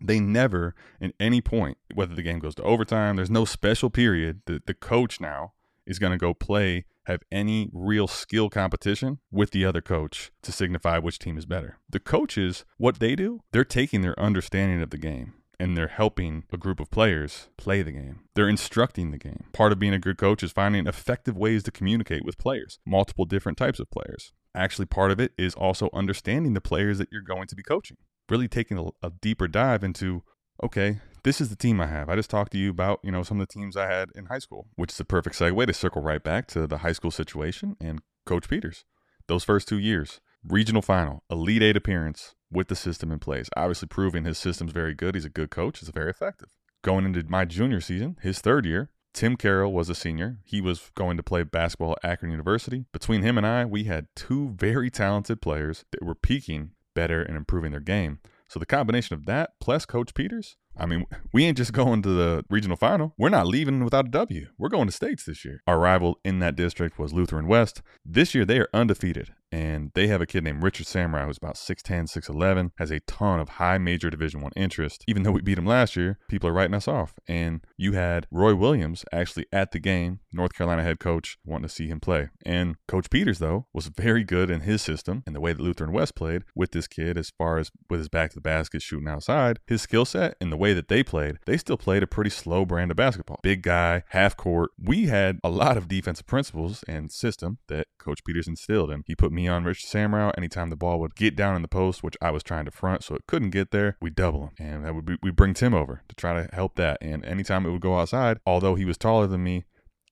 They 0.00 0.20
never, 0.20 0.74
at 1.00 1.12
any 1.20 1.40
point, 1.40 1.76
whether 1.94 2.14
the 2.14 2.22
game 2.22 2.38
goes 2.38 2.54
to 2.56 2.62
overtime, 2.62 3.16
there's 3.16 3.30
no 3.30 3.44
special 3.44 3.90
period 3.90 4.40
that 4.46 4.66
the 4.66 4.74
coach 4.74 5.20
now 5.20 5.52
is 5.86 5.98
going 5.98 6.12
to 6.12 6.18
go 6.18 6.32
play, 6.32 6.86
have 7.04 7.22
any 7.30 7.68
real 7.72 8.06
skill 8.06 8.48
competition 8.48 9.18
with 9.30 9.50
the 9.50 9.64
other 9.64 9.80
coach 9.80 10.30
to 10.42 10.52
signify 10.52 10.98
which 10.98 11.18
team 11.18 11.36
is 11.36 11.44
better. 11.44 11.78
The 11.90 12.00
coaches, 12.00 12.64
what 12.78 13.00
they 13.00 13.14
do, 13.14 13.40
they're 13.52 13.64
taking 13.64 14.00
their 14.00 14.18
understanding 14.18 14.80
of 14.80 14.90
the 14.90 14.98
game 14.98 15.34
and 15.58 15.76
they're 15.76 15.88
helping 15.88 16.44
a 16.52 16.56
group 16.56 16.80
of 16.80 16.90
players 16.90 17.48
play 17.56 17.82
the 17.82 17.92
game. 17.92 18.20
They're 18.34 18.48
instructing 18.48 19.10
the 19.10 19.18
game. 19.18 19.44
Part 19.52 19.72
of 19.72 19.78
being 19.78 19.94
a 19.94 19.98
good 19.98 20.18
coach 20.18 20.42
is 20.42 20.50
finding 20.50 20.86
effective 20.86 21.36
ways 21.36 21.62
to 21.64 21.70
communicate 21.70 22.24
with 22.24 22.38
players, 22.38 22.78
multiple 22.84 23.26
different 23.26 23.58
types 23.58 23.78
of 23.78 23.90
players. 23.90 24.32
Actually, 24.54 24.86
part 24.86 25.10
of 25.10 25.18
it 25.20 25.32
is 25.38 25.54
also 25.54 25.88
understanding 25.92 26.54
the 26.54 26.60
players 26.60 26.98
that 26.98 27.08
you're 27.10 27.22
going 27.22 27.46
to 27.46 27.56
be 27.56 27.62
coaching. 27.62 27.96
Really 28.28 28.48
taking 28.48 28.78
a, 28.78 29.06
a 29.06 29.10
deeper 29.10 29.48
dive 29.48 29.82
into, 29.82 30.22
okay, 30.62 31.00
this 31.24 31.40
is 31.40 31.48
the 31.48 31.56
team 31.56 31.80
I 31.80 31.86
have. 31.86 32.08
I 32.08 32.16
just 32.16 32.30
talked 32.30 32.52
to 32.52 32.58
you 32.58 32.70
about, 32.70 33.00
you 33.02 33.12
know, 33.12 33.22
some 33.22 33.40
of 33.40 33.46
the 33.46 33.52
teams 33.52 33.76
I 33.76 33.86
had 33.86 34.10
in 34.14 34.26
high 34.26 34.38
school, 34.38 34.68
which 34.76 34.92
is 34.92 35.00
a 35.00 35.04
perfect 35.04 35.38
segue 35.38 35.66
to 35.66 35.72
circle 35.72 36.02
right 36.02 36.22
back 36.22 36.46
to 36.48 36.66
the 36.66 36.78
high 36.78 36.92
school 36.92 37.10
situation 37.10 37.76
and 37.80 38.00
Coach 38.26 38.48
Peters. 38.48 38.84
Those 39.28 39.44
first 39.44 39.68
two 39.68 39.78
years, 39.78 40.20
regional 40.46 40.82
final, 40.82 41.22
elite 41.30 41.62
eight 41.62 41.76
appearance 41.76 42.34
with 42.50 42.68
the 42.68 42.76
system 42.76 43.10
in 43.12 43.18
place. 43.18 43.48
Obviously, 43.56 43.88
proving 43.88 44.24
his 44.24 44.38
system's 44.38 44.72
very 44.72 44.94
good. 44.94 45.14
He's 45.14 45.24
a 45.24 45.30
good 45.30 45.50
coach. 45.50 45.80
It's 45.80 45.90
very 45.90 46.10
effective. 46.10 46.48
Going 46.82 47.04
into 47.04 47.24
my 47.28 47.44
junior 47.44 47.80
season, 47.80 48.18
his 48.20 48.40
third 48.40 48.66
year, 48.66 48.90
Tim 49.12 49.36
Carroll 49.36 49.72
was 49.72 49.88
a 49.88 49.94
senior. 49.94 50.38
He 50.44 50.60
was 50.60 50.90
going 50.94 51.16
to 51.16 51.22
play 51.22 51.42
basketball 51.42 51.96
at 52.02 52.10
Akron 52.10 52.30
University. 52.30 52.86
Between 52.92 53.22
him 53.22 53.36
and 53.36 53.46
I, 53.46 53.64
we 53.64 53.84
had 53.84 54.08
two 54.16 54.50
very 54.56 54.90
talented 54.90 55.42
players 55.42 55.84
that 55.90 56.02
were 56.02 56.14
peaking 56.14 56.70
better 56.94 57.22
and 57.22 57.36
improving 57.36 57.72
their 57.72 57.80
game. 57.80 58.20
So 58.48 58.58
the 58.58 58.66
combination 58.66 59.14
of 59.14 59.26
that 59.26 59.52
plus 59.60 59.86
Coach 59.86 60.14
Peters, 60.14 60.56
I 60.76 60.86
mean, 60.86 61.06
we 61.32 61.44
ain't 61.44 61.56
just 61.56 61.72
going 61.72 62.02
to 62.02 62.08
the 62.08 62.44
regional 62.48 62.76
final. 62.76 63.14
We're 63.18 63.28
not 63.28 63.46
leaving 63.46 63.84
without 63.84 64.06
a 64.06 64.10
W. 64.10 64.48
We're 64.58 64.68
going 64.68 64.86
to 64.86 64.92
states 64.92 65.24
this 65.24 65.44
year. 65.44 65.62
Our 65.66 65.78
rival 65.78 66.18
in 66.24 66.38
that 66.40 66.56
district 66.56 66.98
was 66.98 67.12
Lutheran 67.12 67.46
West. 67.46 67.82
This 68.04 68.34
year, 68.34 68.44
they 68.44 68.58
are 68.58 68.68
undefeated, 68.72 69.34
and 69.50 69.90
they 69.94 70.06
have 70.06 70.20
a 70.20 70.26
kid 70.26 70.44
named 70.44 70.62
Richard 70.62 70.86
Samurai 70.86 71.26
who's 71.26 71.36
about 71.36 71.56
6'10, 71.56 72.10
6'11, 72.10 72.70
has 72.78 72.90
a 72.90 73.00
ton 73.00 73.38
of 73.38 73.50
high 73.50 73.78
major 73.78 74.10
Division 74.10 74.40
One 74.40 74.52
interest. 74.56 75.04
Even 75.06 75.22
though 75.22 75.32
we 75.32 75.42
beat 75.42 75.58
him 75.58 75.66
last 75.66 75.94
year, 75.94 76.18
people 76.28 76.48
are 76.48 76.54
writing 76.54 76.74
us 76.74 76.88
off. 76.88 77.14
And 77.28 77.60
you 77.76 77.92
had 77.92 78.26
Roy 78.30 78.54
Williams 78.54 79.04
actually 79.12 79.46
at 79.52 79.72
the 79.72 79.78
game, 79.78 80.20
North 80.32 80.54
Carolina 80.54 80.82
head 80.82 80.98
coach, 80.98 81.36
wanting 81.44 81.68
to 81.68 81.74
see 81.74 81.88
him 81.88 82.00
play. 82.00 82.30
And 82.46 82.76
Coach 82.88 83.10
Peters, 83.10 83.38
though, 83.38 83.66
was 83.74 83.88
very 83.88 84.24
good 84.24 84.50
in 84.50 84.60
his 84.60 84.80
system 84.80 85.22
and 85.26 85.36
the 85.36 85.40
way 85.40 85.52
that 85.52 85.62
Lutheran 85.62 85.92
West 85.92 86.14
played 86.14 86.44
with 86.56 86.72
this 86.72 86.88
kid 86.88 87.18
as 87.18 87.30
far 87.30 87.58
as 87.58 87.70
with 87.90 88.00
his 88.00 88.08
back 88.08 88.30
to 88.30 88.36
the 88.36 88.40
basket 88.40 88.80
shooting 88.80 89.08
outside. 89.08 89.58
His 89.66 89.82
skill 89.82 90.04
set 90.04 90.36
and 90.40 90.50
the 90.50 90.56
way 90.62 90.72
that 90.72 90.86
they 90.86 91.02
played, 91.02 91.38
they 91.44 91.56
still 91.56 91.76
played 91.76 92.04
a 92.04 92.06
pretty 92.06 92.30
slow 92.30 92.64
brand 92.64 92.92
of 92.92 92.96
basketball. 92.96 93.40
Big 93.42 93.62
guy, 93.62 94.04
half 94.10 94.36
court. 94.36 94.70
We 94.78 95.06
had 95.06 95.40
a 95.42 95.50
lot 95.50 95.76
of 95.76 95.88
defensive 95.88 96.26
principles 96.26 96.84
and 96.86 97.10
system 97.10 97.58
that 97.66 97.88
Coach 97.98 98.22
Peters 98.24 98.46
instilled, 98.46 98.90
and 98.90 99.02
he 99.06 99.16
put 99.16 99.32
me 99.32 99.48
on 99.48 99.64
Richard 99.64 99.88
Samurai. 99.88 100.30
Anytime 100.38 100.70
the 100.70 100.76
ball 100.76 101.00
would 101.00 101.16
get 101.16 101.34
down 101.34 101.56
in 101.56 101.62
the 101.62 101.68
post, 101.68 102.04
which 102.04 102.16
I 102.22 102.30
was 102.30 102.44
trying 102.44 102.64
to 102.66 102.70
front, 102.70 103.02
so 103.02 103.16
it 103.16 103.26
couldn't 103.26 103.50
get 103.50 103.72
there, 103.72 103.96
we 104.00 104.10
double 104.10 104.44
him, 104.44 104.50
and 104.58 104.84
that 104.84 104.94
would 104.94 105.04
be, 105.04 105.16
we 105.20 105.32
bring 105.32 105.52
Tim 105.52 105.74
over 105.74 106.02
to 106.08 106.14
try 106.14 106.40
to 106.40 106.54
help 106.54 106.76
that. 106.76 106.98
And 107.00 107.24
anytime 107.24 107.66
it 107.66 107.72
would 107.72 107.80
go 107.80 107.98
outside, 107.98 108.38
although 108.46 108.76
he 108.76 108.84
was 108.84 108.96
taller 108.96 109.26
than 109.26 109.42
me, 109.42 109.64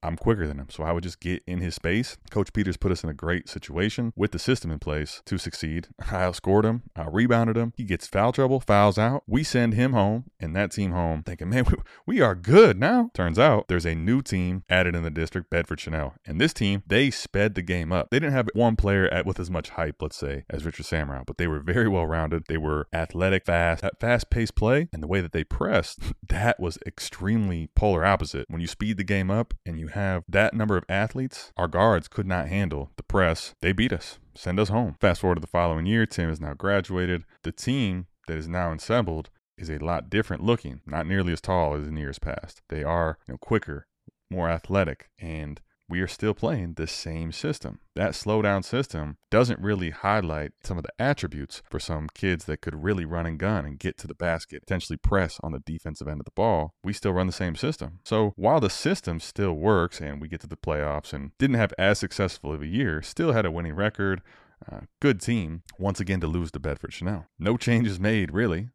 I'm 0.02 0.16
quicker 0.16 0.46
than 0.46 0.58
him. 0.58 0.68
So 0.70 0.84
I 0.84 0.92
would 0.92 1.02
just 1.02 1.20
get 1.20 1.42
in 1.46 1.58
his 1.60 1.74
space. 1.74 2.16
Coach 2.30 2.52
Peters 2.52 2.76
put 2.76 2.92
us 2.92 3.04
in 3.04 3.10
a 3.10 3.14
great 3.14 3.48
situation 3.48 4.12
with 4.16 4.32
the 4.32 4.38
system 4.38 4.70
in 4.70 4.78
place 4.78 5.22
to 5.26 5.38
succeed. 5.38 5.88
I 6.00 6.22
outscored 6.22 6.64
him. 6.64 6.82
I 6.96 7.06
rebounded 7.08 7.56
him. 7.56 7.72
He 7.76 7.84
gets 7.84 8.06
foul 8.06 8.32
trouble, 8.32 8.60
fouls 8.60 8.98
out. 8.98 9.22
We 9.26 9.44
send 9.44 9.74
him 9.74 9.92
home 9.92 10.24
and 10.38 10.54
that 10.56 10.72
team 10.72 10.92
home 10.92 11.22
thinking, 11.22 11.50
man, 11.50 11.64
we, 12.06 12.20
are 12.20 12.34
good 12.34 12.78
now. 12.78 13.10
Turns 13.14 13.38
out 13.38 13.68
there's 13.68 13.86
a 13.86 13.94
new 13.94 14.20
team 14.20 14.62
added 14.68 14.94
in 14.94 15.02
the 15.02 15.10
district, 15.10 15.48
Bedford 15.48 15.80
Chanel. 15.80 16.14
And 16.26 16.38
this 16.38 16.52
team, 16.52 16.82
they 16.86 17.10
sped 17.10 17.54
the 17.54 17.62
game 17.62 17.92
up. 17.92 18.10
They 18.10 18.18
didn't 18.18 18.34
have 18.34 18.48
one 18.54 18.76
player 18.76 19.06
at, 19.08 19.24
with 19.24 19.40
as 19.40 19.50
much 19.50 19.70
hype, 19.70 20.02
let's 20.02 20.16
say, 20.16 20.44
as 20.50 20.66
Richard 20.66 20.84
Samurai, 20.84 21.22
but 21.26 21.38
they 21.38 21.46
were 21.46 21.60
very 21.60 21.88
well 21.88 22.06
rounded. 22.06 22.44
They 22.46 22.58
were 22.58 22.88
athletic, 22.92 23.46
fast, 23.46 23.84
fast 24.00 24.28
paced 24.28 24.54
play. 24.54 24.88
And 24.92 25.02
the 25.02 25.06
way 25.06 25.22
that 25.22 25.32
they 25.32 25.44
pressed, 25.44 26.00
that 26.28 26.60
was 26.60 26.78
extremely 26.86 27.70
polar 27.74 28.04
opposite. 28.04 28.46
When 28.50 28.60
you 28.60 28.66
speed 28.66 28.98
the 28.98 29.04
game 29.04 29.30
up 29.30 29.54
and 29.64 29.78
you 29.78 29.88
have 29.90 30.24
that 30.28 30.54
number 30.54 30.76
of 30.76 30.84
athletes, 30.88 31.52
our 31.56 31.68
guards 31.68 32.08
could 32.08 32.26
not 32.26 32.48
handle 32.48 32.90
the 32.96 33.02
press. 33.02 33.54
They 33.60 33.72
beat 33.72 33.92
us, 33.92 34.18
send 34.34 34.58
us 34.58 34.68
home. 34.68 34.96
Fast 35.00 35.20
forward 35.20 35.36
to 35.36 35.40
the 35.40 35.46
following 35.46 35.86
year, 35.86 36.06
Tim 36.06 36.30
is 36.30 36.40
now 36.40 36.54
graduated. 36.54 37.24
The 37.42 37.52
team 37.52 38.06
that 38.26 38.36
is 38.36 38.48
now 38.48 38.72
assembled 38.72 39.30
is 39.58 39.70
a 39.70 39.78
lot 39.78 40.08
different 40.10 40.42
looking, 40.42 40.80
not 40.86 41.06
nearly 41.06 41.32
as 41.32 41.40
tall 41.40 41.74
as 41.74 41.86
in 41.86 41.96
years 41.96 42.18
past. 42.18 42.62
They 42.68 42.82
are 42.82 43.18
you 43.28 43.34
know, 43.34 43.38
quicker, 43.38 43.86
more 44.30 44.48
athletic, 44.48 45.08
and 45.18 45.60
we 45.90 46.00
are 46.00 46.08
still 46.08 46.32
playing 46.32 46.74
the 46.74 46.86
same 46.86 47.32
system. 47.32 47.80
That 47.96 48.12
slowdown 48.12 48.64
system 48.64 49.16
doesn't 49.28 49.60
really 49.60 49.90
highlight 49.90 50.52
some 50.62 50.78
of 50.78 50.84
the 50.84 50.92
attributes 50.98 51.62
for 51.68 51.80
some 51.80 52.06
kids 52.14 52.44
that 52.44 52.60
could 52.60 52.82
really 52.82 53.04
run 53.04 53.26
and 53.26 53.38
gun 53.38 53.66
and 53.66 53.78
get 53.78 53.98
to 53.98 54.06
the 54.06 54.14
basket, 54.14 54.62
potentially 54.62 54.96
press 54.96 55.38
on 55.42 55.50
the 55.50 55.58
defensive 55.58 56.06
end 56.06 56.20
of 56.20 56.24
the 56.24 56.30
ball. 56.30 56.74
We 56.84 56.92
still 56.92 57.12
run 57.12 57.26
the 57.26 57.32
same 57.32 57.56
system. 57.56 57.98
So 58.04 58.32
while 58.36 58.60
the 58.60 58.70
system 58.70 59.18
still 59.18 59.54
works 59.54 60.00
and 60.00 60.20
we 60.20 60.28
get 60.28 60.40
to 60.42 60.46
the 60.46 60.56
playoffs 60.56 61.12
and 61.12 61.32
didn't 61.38 61.56
have 61.56 61.74
as 61.76 61.98
successful 61.98 62.52
of 62.52 62.62
a 62.62 62.66
year, 62.66 63.02
still 63.02 63.32
had 63.32 63.44
a 63.44 63.50
winning 63.50 63.74
record, 63.74 64.22
uh, 64.70 64.80
good 65.00 65.20
team, 65.20 65.62
once 65.78 65.98
again 65.98 66.20
to 66.20 66.28
lose 66.28 66.52
to 66.52 66.60
Bedford 66.60 66.92
Chanel. 66.92 67.26
No 67.38 67.56
changes 67.56 67.98
made, 67.98 68.32
really. 68.32 68.68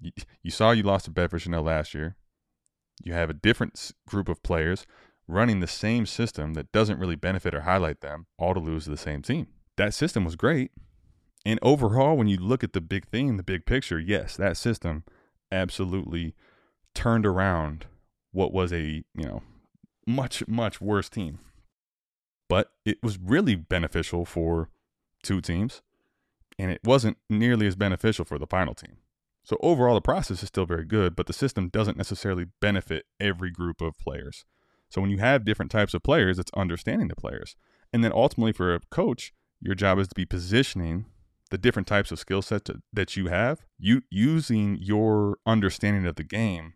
You, 0.00 0.12
you 0.42 0.50
saw 0.50 0.70
you 0.70 0.82
lost 0.82 1.04
to 1.04 1.10
Bedford 1.10 1.40
Chanel 1.40 1.62
last 1.62 1.92
year. 1.92 2.16
You 3.02 3.12
have 3.12 3.28
a 3.28 3.34
different 3.34 3.92
group 4.06 4.28
of 4.28 4.42
players 4.42 4.86
running 5.26 5.60
the 5.60 5.66
same 5.66 6.06
system 6.06 6.54
that 6.54 6.72
doesn't 6.72 6.98
really 6.98 7.16
benefit 7.16 7.54
or 7.54 7.62
highlight 7.62 8.00
them, 8.00 8.26
all 8.38 8.54
to 8.54 8.60
lose 8.60 8.84
to 8.84 8.90
the 8.90 8.96
same 8.96 9.22
team. 9.22 9.46
That 9.76 9.94
system 9.94 10.24
was 10.24 10.36
great. 10.36 10.70
And 11.46 11.58
overall, 11.62 12.16
when 12.16 12.28
you 12.28 12.38
look 12.38 12.64
at 12.64 12.72
the 12.72 12.80
big 12.80 13.06
thing, 13.06 13.36
the 13.36 13.42
big 13.42 13.66
picture, 13.66 13.98
yes, 13.98 14.36
that 14.36 14.56
system 14.56 15.04
absolutely 15.52 16.34
turned 16.94 17.26
around 17.26 17.86
what 18.32 18.52
was 18.52 18.72
a, 18.72 19.04
you 19.14 19.24
know, 19.24 19.42
much, 20.06 20.46
much 20.48 20.80
worse 20.80 21.08
team. 21.08 21.38
But 22.48 22.72
it 22.84 22.98
was 23.02 23.18
really 23.18 23.54
beneficial 23.54 24.24
for 24.24 24.68
two 25.22 25.40
teams, 25.40 25.82
and 26.58 26.70
it 26.70 26.80
wasn't 26.84 27.18
nearly 27.28 27.66
as 27.66 27.76
beneficial 27.76 28.24
for 28.24 28.38
the 28.38 28.46
final 28.46 28.74
team. 28.74 28.98
So 29.44 29.56
overall, 29.60 29.94
the 29.94 30.00
process 30.00 30.42
is 30.42 30.48
still 30.48 30.66
very 30.66 30.84
good, 30.84 31.14
but 31.14 31.26
the 31.26 31.32
system 31.32 31.68
doesn't 31.68 31.98
necessarily 31.98 32.46
benefit 32.60 33.06
every 33.20 33.50
group 33.50 33.80
of 33.80 33.98
players. 33.98 34.44
So 34.88 35.00
when 35.00 35.10
you 35.10 35.18
have 35.18 35.44
different 35.44 35.70
types 35.70 35.94
of 35.94 36.02
players, 36.02 36.38
it's 36.38 36.52
understanding 36.54 37.08
the 37.08 37.16
players. 37.16 37.56
And 37.92 38.02
then 38.02 38.12
ultimately 38.12 38.52
for 38.52 38.74
a 38.74 38.80
coach, 38.90 39.32
your 39.60 39.74
job 39.74 39.98
is 39.98 40.08
to 40.08 40.14
be 40.14 40.26
positioning 40.26 41.06
the 41.50 41.58
different 41.58 41.86
types 41.88 42.10
of 42.10 42.18
skill 42.18 42.42
sets 42.42 42.70
that 42.92 43.16
you 43.16 43.28
have, 43.28 43.64
you 43.78 44.02
using 44.10 44.78
your 44.80 45.38
understanding 45.46 46.06
of 46.06 46.16
the 46.16 46.24
game 46.24 46.74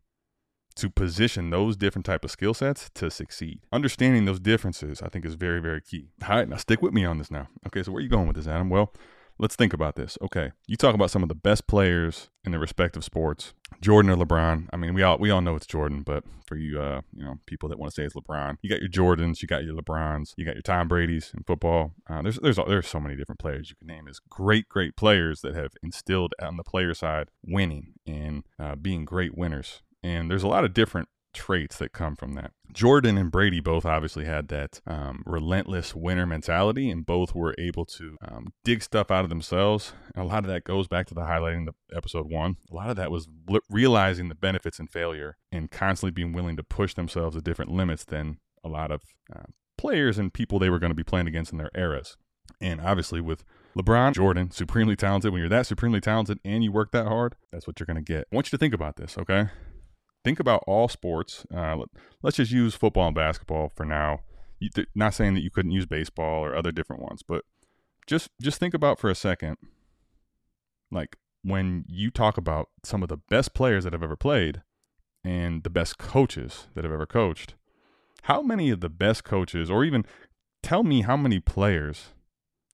to 0.76 0.88
position 0.88 1.50
those 1.50 1.76
different 1.76 2.06
type 2.06 2.24
of 2.24 2.30
skill 2.30 2.54
sets 2.54 2.88
to 2.94 3.10
succeed. 3.10 3.60
Understanding 3.72 4.24
those 4.24 4.38
differences, 4.38 5.02
I 5.02 5.08
think, 5.08 5.24
is 5.24 5.34
very, 5.34 5.60
very 5.60 5.80
key. 5.80 6.10
All 6.22 6.36
right, 6.36 6.48
now 6.48 6.56
stick 6.56 6.80
with 6.80 6.94
me 6.94 7.04
on 7.04 7.18
this 7.18 7.30
now. 7.30 7.48
Okay, 7.66 7.82
so 7.82 7.90
where 7.90 7.98
are 7.98 8.02
you 8.02 8.08
going 8.08 8.28
with 8.28 8.36
this, 8.36 8.46
Adam? 8.46 8.70
Well, 8.70 8.92
let's 9.38 9.56
think 9.56 9.72
about 9.72 9.96
this. 9.96 10.18
Okay, 10.22 10.52
you 10.66 10.76
talk 10.76 10.94
about 10.94 11.10
some 11.10 11.22
of 11.22 11.28
the 11.28 11.34
best 11.34 11.66
players 11.66 12.30
in 12.44 12.52
their 12.52 12.60
respective 12.60 13.04
sports, 13.04 13.54
Jordan 13.80 14.10
or 14.10 14.16
LeBron. 14.16 14.68
I 14.72 14.76
mean, 14.76 14.94
we 14.94 15.02
all 15.02 15.18
we 15.18 15.30
all 15.30 15.40
know 15.40 15.56
it's 15.56 15.66
Jordan, 15.66 16.02
but 16.02 16.24
for 16.46 16.56
you, 16.56 16.80
uh, 16.80 17.02
you 17.14 17.24
know, 17.24 17.38
people 17.46 17.68
that 17.68 17.78
want 17.78 17.92
to 17.92 17.94
say 17.94 18.04
it's 18.04 18.14
LeBron, 18.14 18.56
you 18.62 18.70
got 18.70 18.80
your 18.80 18.88
Jordans, 18.90 19.42
you 19.42 19.48
got 19.48 19.64
your 19.64 19.74
LeBrons, 19.74 20.34
you 20.36 20.44
got 20.44 20.54
your 20.54 20.62
Tom 20.62 20.88
Brady's 20.88 21.32
in 21.36 21.44
football. 21.44 21.92
Uh, 22.08 22.22
there's 22.22 22.38
there's 22.38 22.56
there's 22.56 22.88
so 22.88 23.00
many 23.00 23.16
different 23.16 23.38
players 23.38 23.70
you 23.70 23.76
can 23.76 23.86
name 23.86 24.08
as 24.08 24.18
great 24.18 24.68
great 24.68 24.96
players 24.96 25.40
that 25.42 25.54
have 25.54 25.72
instilled 25.82 26.34
on 26.40 26.56
the 26.56 26.64
player 26.64 26.94
side 26.94 27.28
winning 27.44 27.94
and 28.06 28.44
uh, 28.58 28.74
being 28.74 29.04
great 29.04 29.36
winners. 29.36 29.82
And 30.02 30.30
there's 30.30 30.44
a 30.44 30.48
lot 30.48 30.64
of 30.64 30.74
different 30.74 31.08
traits 31.32 31.78
that 31.78 31.92
come 31.92 32.16
from 32.16 32.34
that. 32.34 32.52
Jordan 32.72 33.16
and 33.16 33.30
Brady 33.30 33.60
both 33.60 33.84
obviously 33.84 34.24
had 34.24 34.48
that 34.48 34.80
um, 34.86 35.22
relentless 35.26 35.94
winner 35.94 36.26
mentality, 36.26 36.90
and 36.90 37.06
both 37.06 37.34
were 37.34 37.54
able 37.58 37.84
to 37.86 38.16
um, 38.26 38.52
dig 38.64 38.82
stuff 38.82 39.10
out 39.10 39.24
of 39.24 39.30
themselves. 39.30 39.92
And 40.14 40.24
a 40.24 40.26
lot 40.26 40.44
of 40.44 40.50
that 40.50 40.64
goes 40.64 40.88
back 40.88 41.06
to 41.06 41.14
the 41.14 41.22
highlighting 41.22 41.66
the 41.66 41.74
episode 41.96 42.30
one. 42.30 42.56
A 42.70 42.74
lot 42.74 42.90
of 42.90 42.96
that 42.96 43.10
was 43.10 43.28
realizing 43.70 44.28
the 44.28 44.34
benefits 44.34 44.78
and 44.78 44.90
failure, 44.90 45.36
and 45.50 45.70
constantly 45.70 46.10
being 46.10 46.32
willing 46.32 46.56
to 46.56 46.62
push 46.62 46.94
themselves 46.94 47.36
to 47.36 47.42
different 47.42 47.70
limits 47.70 48.04
than 48.04 48.38
a 48.64 48.68
lot 48.68 48.90
of 48.90 49.02
uh, 49.34 49.44
players 49.76 50.18
and 50.18 50.34
people 50.34 50.58
they 50.58 50.70
were 50.70 50.78
going 50.78 50.90
to 50.90 50.96
be 50.96 51.04
playing 51.04 51.28
against 51.28 51.52
in 51.52 51.58
their 51.58 51.70
eras. 51.74 52.16
And 52.60 52.80
obviously, 52.80 53.20
with 53.20 53.44
LeBron, 53.76 54.14
Jordan, 54.14 54.50
supremely 54.50 54.96
talented. 54.96 55.32
When 55.32 55.40
you're 55.40 55.48
that 55.50 55.66
supremely 55.66 56.00
talented 56.00 56.40
and 56.44 56.64
you 56.64 56.72
work 56.72 56.90
that 56.92 57.06
hard, 57.06 57.36
that's 57.52 57.66
what 57.66 57.78
you're 57.78 57.86
going 57.86 58.02
to 58.02 58.12
get. 58.12 58.26
I 58.32 58.34
want 58.34 58.48
you 58.48 58.50
to 58.50 58.58
think 58.58 58.74
about 58.74 58.96
this, 58.96 59.16
okay? 59.16 59.48
Think 60.24 60.40
about 60.40 60.64
all 60.66 60.88
sports. 60.88 61.46
Uh, 61.54 61.78
let's 62.22 62.36
just 62.36 62.52
use 62.52 62.74
football 62.74 63.06
and 63.06 63.14
basketball 63.14 63.70
for 63.74 63.84
now. 63.84 64.20
You, 64.58 64.70
th- 64.70 64.88
not 64.94 65.14
saying 65.14 65.34
that 65.34 65.42
you 65.42 65.50
couldn't 65.50 65.70
use 65.70 65.86
baseball 65.86 66.44
or 66.44 66.54
other 66.54 66.72
different 66.72 67.02
ones, 67.02 67.22
but 67.22 67.44
just 68.06 68.30
just 68.40 68.58
think 68.58 68.74
about 68.74 68.98
for 68.98 69.10
a 69.10 69.14
second, 69.14 69.56
like 70.90 71.16
when 71.42 71.84
you 71.88 72.10
talk 72.10 72.36
about 72.36 72.68
some 72.82 73.02
of 73.02 73.08
the 73.08 73.18
best 73.28 73.54
players 73.54 73.84
that 73.84 73.92
have 73.92 74.02
ever 74.02 74.16
played 74.16 74.62
and 75.24 75.62
the 75.62 75.70
best 75.70 75.98
coaches 75.98 76.66
that 76.74 76.84
have 76.84 76.92
ever 76.92 77.06
coached. 77.06 77.54
How 78.22 78.42
many 78.42 78.70
of 78.70 78.80
the 78.80 78.88
best 78.88 79.24
coaches, 79.24 79.70
or 79.70 79.84
even 79.84 80.04
tell 80.62 80.82
me 80.82 81.02
how 81.02 81.16
many 81.16 81.38
players 81.38 82.08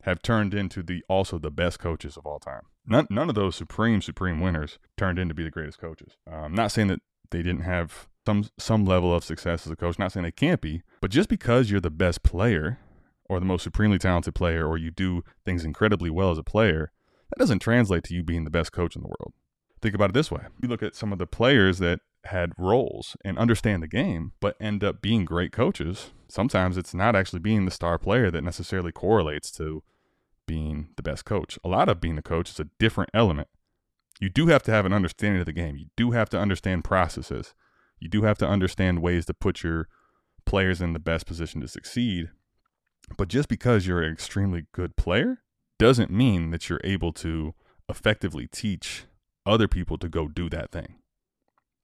have 0.04 0.20
turned 0.22 0.52
into 0.54 0.82
the 0.82 1.02
also 1.08 1.38
the 1.38 1.50
best 1.50 1.78
coaches 1.78 2.16
of 2.16 2.26
all 2.26 2.38
time. 2.38 2.62
None, 2.86 3.06
none 3.08 3.30
of 3.30 3.34
those 3.34 3.56
supreme 3.56 4.02
supreme 4.02 4.40
winners 4.40 4.78
turned 4.98 5.18
into 5.18 5.34
be 5.34 5.42
the 5.42 5.50
greatest 5.50 5.78
coaches. 5.78 6.16
Uh, 6.30 6.36
I'm 6.36 6.54
not 6.54 6.72
saying 6.72 6.88
that 6.88 7.00
they 7.30 7.42
didn't 7.42 7.62
have 7.62 8.08
some 8.26 8.48
some 8.58 8.84
level 8.84 9.14
of 9.14 9.24
success 9.24 9.66
as 9.66 9.72
a 9.72 9.76
coach. 9.76 9.98
Not 9.98 10.12
saying 10.12 10.24
they 10.24 10.32
can't 10.32 10.60
be, 10.60 10.82
but 11.00 11.10
just 11.10 11.28
because 11.28 11.70
you're 11.70 11.80
the 11.80 11.90
best 11.90 12.22
player 12.22 12.78
or 13.26 13.40
the 13.40 13.46
most 13.46 13.62
supremely 13.62 13.98
talented 13.98 14.34
player 14.34 14.66
or 14.66 14.76
you 14.76 14.90
do 14.90 15.22
things 15.44 15.64
incredibly 15.64 16.10
well 16.10 16.30
as 16.30 16.38
a 16.38 16.42
player, 16.42 16.90
that 17.30 17.38
doesn't 17.38 17.60
translate 17.60 18.04
to 18.04 18.14
you 18.14 18.22
being 18.22 18.44
the 18.44 18.50
best 18.50 18.72
coach 18.72 18.96
in 18.96 19.02
the 19.02 19.08
world. 19.08 19.32
Think 19.80 19.94
about 19.94 20.10
it 20.10 20.14
this 20.14 20.30
way. 20.30 20.42
You 20.62 20.68
look 20.68 20.82
at 20.82 20.94
some 20.94 21.12
of 21.12 21.18
the 21.18 21.26
players 21.26 21.78
that 21.78 22.00
had 22.24 22.52
roles 22.56 23.16
and 23.24 23.38
understand 23.38 23.82
the 23.82 23.88
game, 23.88 24.32
but 24.40 24.56
end 24.60 24.82
up 24.82 25.02
being 25.02 25.24
great 25.24 25.52
coaches. 25.52 26.10
Sometimes 26.28 26.78
it's 26.78 26.94
not 26.94 27.14
actually 27.14 27.40
being 27.40 27.64
the 27.64 27.70
star 27.70 27.98
player 27.98 28.30
that 28.30 28.42
necessarily 28.42 28.92
correlates 28.92 29.50
to 29.52 29.82
being 30.46 30.88
the 30.96 31.02
best 31.02 31.24
coach. 31.24 31.58
A 31.64 31.68
lot 31.68 31.88
of 31.88 32.00
being 32.00 32.16
the 32.16 32.22
coach 32.22 32.50
is 32.50 32.60
a 32.60 32.68
different 32.78 33.10
element. 33.12 33.48
You 34.20 34.28
do 34.28 34.46
have 34.46 34.62
to 34.64 34.70
have 34.70 34.86
an 34.86 34.92
understanding 34.92 35.40
of 35.40 35.46
the 35.46 35.52
game. 35.52 35.76
You 35.76 35.86
do 35.96 36.12
have 36.12 36.30
to 36.30 36.38
understand 36.38 36.84
processes. 36.84 37.54
You 37.98 38.08
do 38.08 38.22
have 38.22 38.38
to 38.38 38.48
understand 38.48 39.02
ways 39.02 39.26
to 39.26 39.34
put 39.34 39.62
your 39.62 39.88
players 40.46 40.80
in 40.80 40.92
the 40.92 40.98
best 40.98 41.26
position 41.26 41.60
to 41.60 41.68
succeed. 41.68 42.30
But 43.16 43.28
just 43.28 43.48
because 43.48 43.86
you're 43.86 44.02
an 44.02 44.12
extremely 44.12 44.66
good 44.72 44.96
player 44.96 45.42
doesn't 45.78 46.10
mean 46.10 46.50
that 46.50 46.68
you're 46.68 46.80
able 46.84 47.12
to 47.14 47.54
effectively 47.88 48.46
teach 48.46 49.04
other 49.44 49.68
people 49.68 49.98
to 49.98 50.08
go 50.08 50.28
do 50.28 50.48
that 50.50 50.70
thing. 50.70 50.96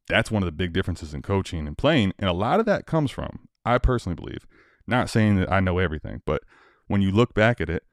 That's 0.08 0.30
one 0.30 0.42
of 0.42 0.46
the 0.46 0.52
big 0.52 0.72
differences 0.72 1.14
in 1.14 1.22
coaching 1.22 1.66
and 1.66 1.76
playing. 1.76 2.12
And 2.18 2.28
a 2.28 2.34
lot 2.34 2.60
of 2.60 2.66
that 2.66 2.86
comes 2.86 3.10
from, 3.10 3.48
I 3.64 3.78
personally 3.78 4.16
believe, 4.16 4.46
not 4.86 5.10
saying 5.10 5.36
that 5.36 5.52
I 5.52 5.60
know 5.60 5.78
everything, 5.78 6.22
but 6.24 6.42
when 6.86 7.02
you 7.02 7.12
look 7.12 7.34
back 7.34 7.60
at 7.60 7.70
it, 7.70 7.84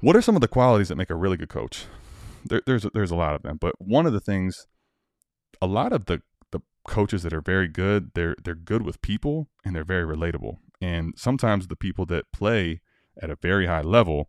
what 0.00 0.16
are 0.16 0.22
some 0.22 0.34
of 0.34 0.40
the 0.40 0.48
qualities 0.48 0.88
that 0.88 0.96
make 0.96 1.10
a 1.10 1.14
really 1.14 1.36
good 1.36 1.48
coach? 1.48 1.86
There, 2.44 2.62
there's 2.66 2.86
there's 2.94 3.10
a 3.10 3.16
lot 3.16 3.34
of 3.34 3.42
them, 3.42 3.58
but 3.60 3.74
one 3.78 4.06
of 4.06 4.12
the 4.12 4.20
things, 4.20 4.66
a 5.60 5.66
lot 5.66 5.92
of 5.92 6.06
the 6.06 6.22
the 6.50 6.60
coaches 6.86 7.22
that 7.22 7.32
are 7.32 7.40
very 7.40 7.68
good, 7.68 8.12
they're 8.14 8.36
they're 8.42 8.54
good 8.54 8.82
with 8.82 9.02
people 9.02 9.48
and 9.64 9.74
they're 9.74 9.84
very 9.84 10.04
relatable. 10.04 10.56
And 10.80 11.14
sometimes 11.16 11.68
the 11.68 11.76
people 11.76 12.06
that 12.06 12.32
play 12.32 12.80
at 13.20 13.30
a 13.30 13.36
very 13.36 13.66
high 13.66 13.82
level, 13.82 14.28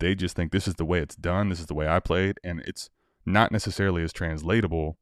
they 0.00 0.14
just 0.14 0.36
think 0.36 0.52
this 0.52 0.68
is 0.68 0.74
the 0.74 0.84
way 0.84 1.00
it's 1.00 1.16
done, 1.16 1.48
this 1.48 1.60
is 1.60 1.66
the 1.66 1.74
way 1.74 1.88
I 1.88 2.00
played, 2.00 2.38
and 2.44 2.60
it's 2.60 2.90
not 3.24 3.52
necessarily 3.52 4.02
as 4.02 4.12
translatable 4.12 4.98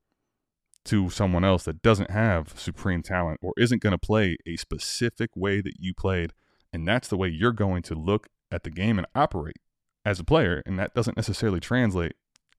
to 0.84 1.10
someone 1.10 1.44
else 1.44 1.64
that 1.64 1.82
doesn't 1.82 2.10
have 2.10 2.54
supreme 2.56 3.02
talent 3.02 3.38
or 3.42 3.52
isn't 3.56 3.82
going 3.82 3.92
to 3.92 3.98
play 3.98 4.36
a 4.46 4.56
specific 4.56 5.30
way 5.36 5.60
that 5.60 5.74
you 5.78 5.94
played. 5.94 6.32
And 6.72 6.86
that's 6.88 7.08
the 7.08 7.16
way 7.16 7.28
you're 7.28 7.52
going 7.52 7.82
to 7.84 7.94
look 7.94 8.28
at 8.50 8.64
the 8.64 8.70
game 8.70 8.98
and 8.98 9.06
operate 9.14 9.58
as 10.04 10.18
a 10.18 10.24
player. 10.24 10.62
And 10.66 10.78
that 10.78 10.94
doesn't 10.94 11.16
necessarily 11.16 11.60
translate 11.60 12.14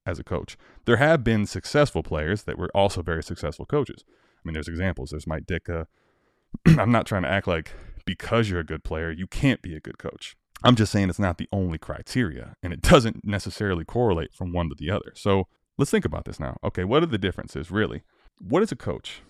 as 0.06 0.20
a 0.20 0.24
coach. 0.24 0.58
There 0.86 0.98
have 0.98 1.24
been 1.24 1.46
successful 1.46 2.04
players 2.04 2.44
that 2.44 2.58
were 2.58 2.70
also 2.74 3.02
very 3.02 3.24
successful 3.24 3.66
coaches. 3.66 4.04
I 4.08 4.42
mean, 4.44 4.54
there's 4.54 4.68
examples. 4.68 5.12
There's 5.12 5.28
Mike 5.28 5.46
Ditka. 5.46 5.88
I'm 6.66 6.92
not 6.92 7.06
trying 7.06 7.24
to 7.24 7.30
act 7.30 7.48
like 7.48 7.74
because 8.06 8.50
you're 8.50 8.60
a 8.60 8.66
good 8.66 8.84
player, 8.84 9.12
you 9.12 9.28
can't 9.28 9.62
be 9.62 9.76
a 9.76 9.80
good 9.80 9.98
coach. 9.98 10.36
I'm 10.64 10.76
just 10.76 10.92
saying 10.92 11.10
it's 11.10 11.20
not 11.20 11.38
the 11.38 11.50
only 11.52 11.78
criteria 11.78 12.56
and 12.62 12.72
it 12.74 12.82
doesn't 12.82 13.26
necessarily 13.26 13.86
correlate 13.86 14.34
from 14.34 14.54
one 14.54 14.70
to 14.70 14.76
the 14.78 14.90
other. 14.90 15.12
So 15.16 15.48
let's 15.78 15.92
think 15.92 16.06
about 16.06 16.26
this 16.26 16.40
now. 16.40 16.58
Okay, 16.64 16.84
what 16.84 17.04
are 17.04 17.08
the 17.08 17.18
differences 17.18 17.72
really? 17.72 18.04
What 18.40 18.64
is 18.64 18.72
a 18.72 18.76
coach? 18.76 19.22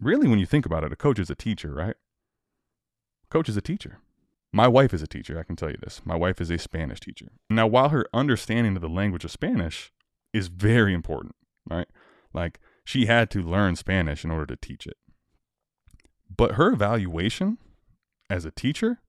Really, 0.00 0.28
when 0.28 0.38
you 0.38 0.46
think 0.46 0.64
about 0.64 0.84
it, 0.84 0.92
a 0.92 0.96
coach 0.96 1.18
is 1.18 1.30
a 1.30 1.34
teacher, 1.34 1.74
right? 1.74 1.96
Coach 3.30 3.48
is 3.48 3.56
a 3.56 3.60
teacher. 3.60 3.98
My 4.52 4.66
wife 4.66 4.94
is 4.94 5.02
a 5.02 5.06
teacher, 5.06 5.38
I 5.38 5.42
can 5.42 5.56
tell 5.56 5.70
you 5.70 5.76
this. 5.82 6.00
My 6.04 6.16
wife 6.16 6.40
is 6.40 6.50
a 6.50 6.58
Spanish 6.58 7.00
teacher. 7.00 7.26
Now, 7.50 7.66
while 7.66 7.90
her 7.90 8.06
understanding 8.14 8.76
of 8.76 8.82
the 8.82 8.88
language 8.88 9.24
of 9.24 9.30
Spanish 9.30 9.92
is 10.32 10.48
very 10.48 10.94
important, 10.94 11.34
right? 11.68 11.88
Like, 12.32 12.58
she 12.84 13.06
had 13.06 13.30
to 13.32 13.42
learn 13.42 13.76
Spanish 13.76 14.24
in 14.24 14.30
order 14.30 14.46
to 14.46 14.56
teach 14.56 14.86
it. 14.86 14.96
But 16.34 16.52
her 16.52 16.72
evaluation 16.72 17.58
as 18.30 18.44
a 18.44 18.50
teacher 18.50 19.00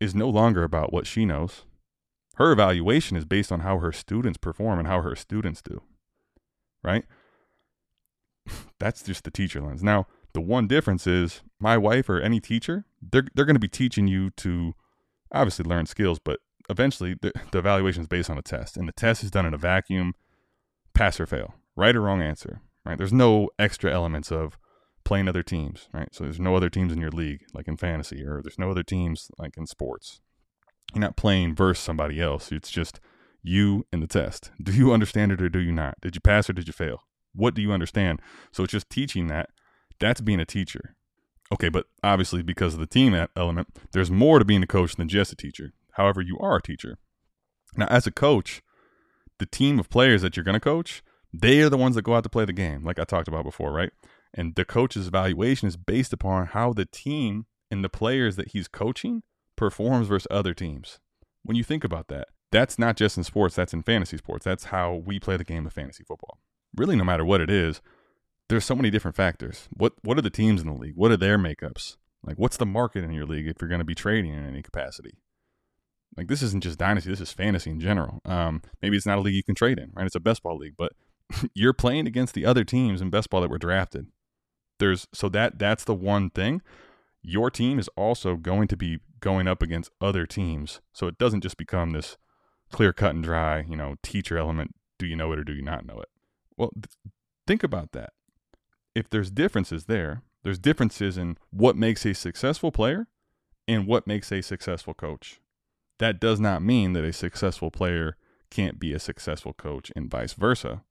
is 0.00 0.14
no 0.14 0.28
longer 0.28 0.64
about 0.64 0.92
what 0.92 1.06
she 1.06 1.24
knows. 1.24 1.64
Her 2.36 2.52
evaluation 2.52 3.16
is 3.16 3.24
based 3.24 3.52
on 3.52 3.60
how 3.60 3.78
her 3.78 3.92
students 3.92 4.38
perform 4.38 4.78
and 4.78 4.88
how 4.88 5.02
her 5.02 5.14
students 5.14 5.62
do, 5.62 5.82
right? 6.82 7.04
That's 8.80 9.02
just 9.02 9.24
the 9.24 9.30
teacher 9.30 9.60
lens. 9.60 9.82
Now, 9.82 10.06
the 10.32 10.40
one 10.40 10.66
difference 10.66 11.06
is 11.06 11.42
my 11.58 11.76
wife 11.76 12.08
or 12.08 12.20
any 12.20 12.40
teacher, 12.40 12.86
they're, 13.00 13.26
they're 13.34 13.44
going 13.44 13.54
to 13.54 13.60
be 13.60 13.68
teaching 13.68 14.06
you 14.06 14.30
to 14.30 14.74
obviously 15.32 15.64
learn 15.64 15.86
skills, 15.86 16.18
but 16.18 16.40
eventually 16.68 17.14
the, 17.20 17.32
the 17.50 17.58
evaluation 17.58 18.02
is 18.02 18.08
based 18.08 18.30
on 18.30 18.38
a 18.38 18.42
test. 18.42 18.76
And 18.76 18.88
the 18.88 18.92
test 18.92 19.24
is 19.24 19.30
done 19.30 19.46
in 19.46 19.54
a 19.54 19.58
vacuum, 19.58 20.14
pass 20.94 21.20
or 21.20 21.26
fail, 21.26 21.54
right 21.76 21.94
or 21.94 22.02
wrong 22.02 22.22
answer, 22.22 22.60
right? 22.84 22.98
There's 22.98 23.12
no 23.12 23.50
extra 23.58 23.92
elements 23.92 24.30
of 24.30 24.58
playing 25.04 25.28
other 25.28 25.42
teams, 25.42 25.88
right? 25.92 26.14
So 26.14 26.24
there's 26.24 26.40
no 26.40 26.54
other 26.56 26.70
teams 26.70 26.92
in 26.92 27.00
your 27.00 27.10
league, 27.10 27.42
like 27.54 27.68
in 27.68 27.76
fantasy, 27.76 28.24
or 28.24 28.40
there's 28.42 28.58
no 28.58 28.70
other 28.70 28.82
teams 28.82 29.30
like 29.38 29.56
in 29.56 29.66
sports. 29.66 30.20
You're 30.94 31.00
not 31.00 31.16
playing 31.16 31.54
versus 31.54 31.82
somebody 31.82 32.20
else. 32.20 32.52
It's 32.52 32.70
just 32.70 33.00
you 33.42 33.86
and 33.92 34.02
the 34.02 34.06
test. 34.06 34.50
Do 34.62 34.72
you 34.72 34.92
understand 34.92 35.32
it 35.32 35.42
or 35.42 35.48
do 35.48 35.60
you 35.60 35.72
not? 35.72 36.00
Did 36.00 36.14
you 36.14 36.20
pass 36.20 36.50
or 36.50 36.52
did 36.52 36.66
you 36.66 36.72
fail? 36.72 37.02
What 37.34 37.54
do 37.54 37.62
you 37.62 37.72
understand? 37.72 38.20
So 38.52 38.64
it's 38.64 38.72
just 38.72 38.90
teaching 38.90 39.28
that. 39.28 39.50
That's 39.98 40.20
being 40.20 40.40
a 40.40 40.46
teacher. 40.46 40.96
Okay, 41.52 41.68
but 41.68 41.86
obviously 42.02 42.42
because 42.42 42.74
of 42.74 42.80
the 42.80 42.86
team 42.86 43.14
element, 43.36 43.68
there's 43.92 44.10
more 44.10 44.38
to 44.38 44.44
being 44.44 44.62
a 44.62 44.68
coach 44.68 44.96
than 44.96 45.08
just 45.08 45.32
a 45.32 45.36
teacher. 45.36 45.72
However, 45.92 46.20
you 46.20 46.38
are 46.38 46.56
a 46.56 46.62
teacher. 46.62 46.98
Now, 47.76 47.86
as 47.86 48.06
a 48.06 48.12
coach, 48.12 48.62
the 49.38 49.46
team 49.46 49.78
of 49.78 49.90
players 49.90 50.22
that 50.22 50.36
you're 50.36 50.44
going 50.44 50.54
to 50.54 50.60
coach, 50.60 51.02
they 51.32 51.60
are 51.60 51.68
the 51.68 51.76
ones 51.76 51.94
that 51.96 52.02
go 52.02 52.14
out 52.14 52.22
to 52.24 52.28
play 52.28 52.44
the 52.44 52.52
game, 52.52 52.84
like 52.84 52.98
I 52.98 53.04
talked 53.04 53.28
about 53.28 53.44
before, 53.44 53.72
right? 53.72 53.90
And 54.32 54.54
the 54.54 54.64
coach's 54.64 55.08
evaluation 55.08 55.66
is 55.66 55.76
based 55.76 56.12
upon 56.12 56.46
how 56.46 56.72
the 56.72 56.84
team 56.84 57.46
and 57.70 57.82
the 57.82 57.88
players 57.88 58.36
that 58.36 58.48
he's 58.48 58.68
coaching 58.68 59.22
performs 59.56 60.08
versus 60.08 60.28
other 60.30 60.54
teams. 60.54 60.98
When 61.42 61.56
you 61.56 61.64
think 61.64 61.84
about 61.84 62.08
that, 62.08 62.28
that's 62.52 62.78
not 62.78 62.96
just 62.96 63.16
in 63.16 63.24
sports, 63.24 63.54
that's 63.54 63.72
in 63.72 63.82
fantasy 63.82 64.16
sports. 64.16 64.44
That's 64.44 64.64
how 64.64 64.94
we 64.94 65.18
play 65.18 65.36
the 65.36 65.44
game 65.44 65.66
of 65.66 65.72
fantasy 65.72 66.04
football 66.04 66.38
really 66.76 66.96
no 66.96 67.04
matter 67.04 67.24
what 67.24 67.40
it 67.40 67.50
is, 67.50 67.80
there's 68.50 68.64
so 68.64 68.74
many 68.74 68.90
different 68.90 69.16
factors. 69.16 69.68
What 69.70 69.94
what 70.02 70.18
are 70.18 70.22
the 70.22 70.28
teams 70.28 70.60
in 70.60 70.66
the 70.66 70.74
league? 70.74 70.96
What 70.96 71.12
are 71.12 71.16
their 71.16 71.38
makeups? 71.38 71.96
Like 72.22 72.36
what's 72.36 72.56
the 72.56 72.66
market 72.66 73.04
in 73.04 73.12
your 73.12 73.24
league 73.24 73.46
if 73.46 73.56
you're 73.60 73.68
going 73.68 73.78
to 73.78 73.84
be 73.84 73.94
trading 73.94 74.34
in 74.34 74.44
any 74.44 74.60
capacity? 74.60 75.18
Like 76.16 76.26
this 76.26 76.42
isn't 76.42 76.64
just 76.64 76.78
dynasty, 76.78 77.10
this 77.10 77.20
is 77.20 77.32
fantasy 77.32 77.70
in 77.70 77.80
general. 77.80 78.20
Um, 78.24 78.62
maybe 78.82 78.96
it's 78.96 79.06
not 79.06 79.18
a 79.18 79.20
league 79.20 79.36
you 79.36 79.44
can 79.44 79.54
trade 79.54 79.78
in, 79.78 79.92
right? 79.94 80.04
It's 80.04 80.16
a 80.16 80.20
best 80.20 80.42
ball 80.42 80.58
league, 80.58 80.74
but 80.76 80.92
you're 81.54 81.72
playing 81.72 82.08
against 82.08 82.34
the 82.34 82.44
other 82.44 82.64
teams 82.64 83.00
in 83.00 83.08
best 83.08 83.30
ball 83.30 83.40
that 83.40 83.50
were 83.50 83.58
drafted. 83.58 84.08
There's 84.80 85.06
so 85.14 85.28
that 85.28 85.58
that's 85.58 85.84
the 85.84 85.94
one 85.94 86.30
thing. 86.30 86.60
Your 87.22 87.50
team 87.50 87.78
is 87.78 87.88
also 87.96 88.34
going 88.34 88.66
to 88.68 88.76
be 88.76 88.98
going 89.20 89.46
up 89.46 89.62
against 89.62 89.92
other 90.00 90.26
teams, 90.26 90.80
so 90.92 91.06
it 91.06 91.18
doesn't 91.18 91.42
just 91.42 91.56
become 91.56 91.90
this 91.90 92.16
clear 92.72 92.92
cut 92.92 93.14
and 93.14 93.22
dry, 93.22 93.64
you 93.68 93.76
know, 93.76 93.94
teacher 94.02 94.36
element. 94.36 94.74
Do 94.98 95.06
you 95.06 95.16
know 95.16 95.32
it 95.32 95.38
or 95.38 95.44
do 95.44 95.52
you 95.52 95.62
not 95.62 95.86
know 95.86 96.00
it? 96.00 96.08
Well, 96.56 96.70
th- 96.74 96.86
think 97.46 97.62
about 97.62 97.92
that. 97.92 98.10
If 98.94 99.08
there's 99.08 99.30
differences 99.30 99.84
there, 99.84 100.22
there's 100.42 100.58
differences 100.58 101.16
in 101.16 101.36
what 101.50 101.76
makes 101.76 102.04
a 102.04 102.14
successful 102.14 102.72
player 102.72 103.06
and 103.68 103.86
what 103.86 104.06
makes 104.06 104.32
a 104.32 104.42
successful 104.42 104.94
coach. 104.94 105.40
That 105.98 106.18
does 106.18 106.40
not 106.40 106.62
mean 106.62 106.92
that 106.94 107.04
a 107.04 107.12
successful 107.12 107.70
player 107.70 108.16
can't 108.50 108.80
be 108.80 108.92
a 108.92 108.98
successful 108.98 109.52
coach 109.52 109.92
and 109.94 110.10
vice 110.10 110.32
versa. 110.32 110.82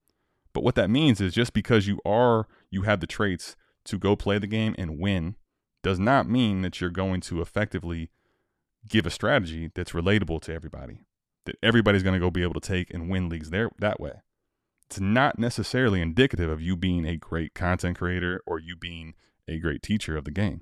But 0.54 0.64
what 0.64 0.76
that 0.76 0.90
means 0.90 1.20
is 1.20 1.34
just 1.34 1.54
because 1.54 1.88
you 1.88 2.00
are 2.06 2.48
you 2.72 2.84
have 2.84 3.02
the 3.02 3.08
traits 3.08 3.56
to 3.86 3.98
go 3.98 4.16
play 4.16 4.38
the 4.38 4.48
game 4.48 4.76
and 4.78 5.00
win 5.00 5.36
does 5.84 6.00
not 6.00 6.30
mean 6.30 6.62
that 6.62 6.80
you're 6.80 6.90
going 6.90 7.22
to 7.22 7.42
effectively 7.42 8.12
give 8.88 9.06
a 9.06 9.10
strategy 9.10 9.72
that's 9.74 9.92
relatable 9.92 10.42
to 10.42 10.54
everybody. 10.54 11.00
That 11.46 11.58
everybody's 11.64 12.04
going 12.04 12.14
to 12.14 12.20
go 12.20 12.30
be 12.30 12.44
able 12.44 12.60
to 12.60 12.68
take 12.68 12.94
and 12.94 13.10
win 13.10 13.30
leagues 13.30 13.50
there 13.50 13.70
that 13.80 14.00
way 14.00 14.22
it's 14.90 15.00
not 15.00 15.38
necessarily 15.38 16.02
indicative 16.02 16.50
of 16.50 16.62
you 16.62 16.76
being 16.76 17.06
a 17.06 17.16
great 17.16 17.54
content 17.54 18.00
creator 18.00 18.42
or 18.48 18.58
you 18.58 18.76
being 18.76 19.14
a 19.48 19.60
great 19.60 19.84
teacher 19.84 20.18
of 20.18 20.26
the 20.26 20.32
game. 20.32 20.62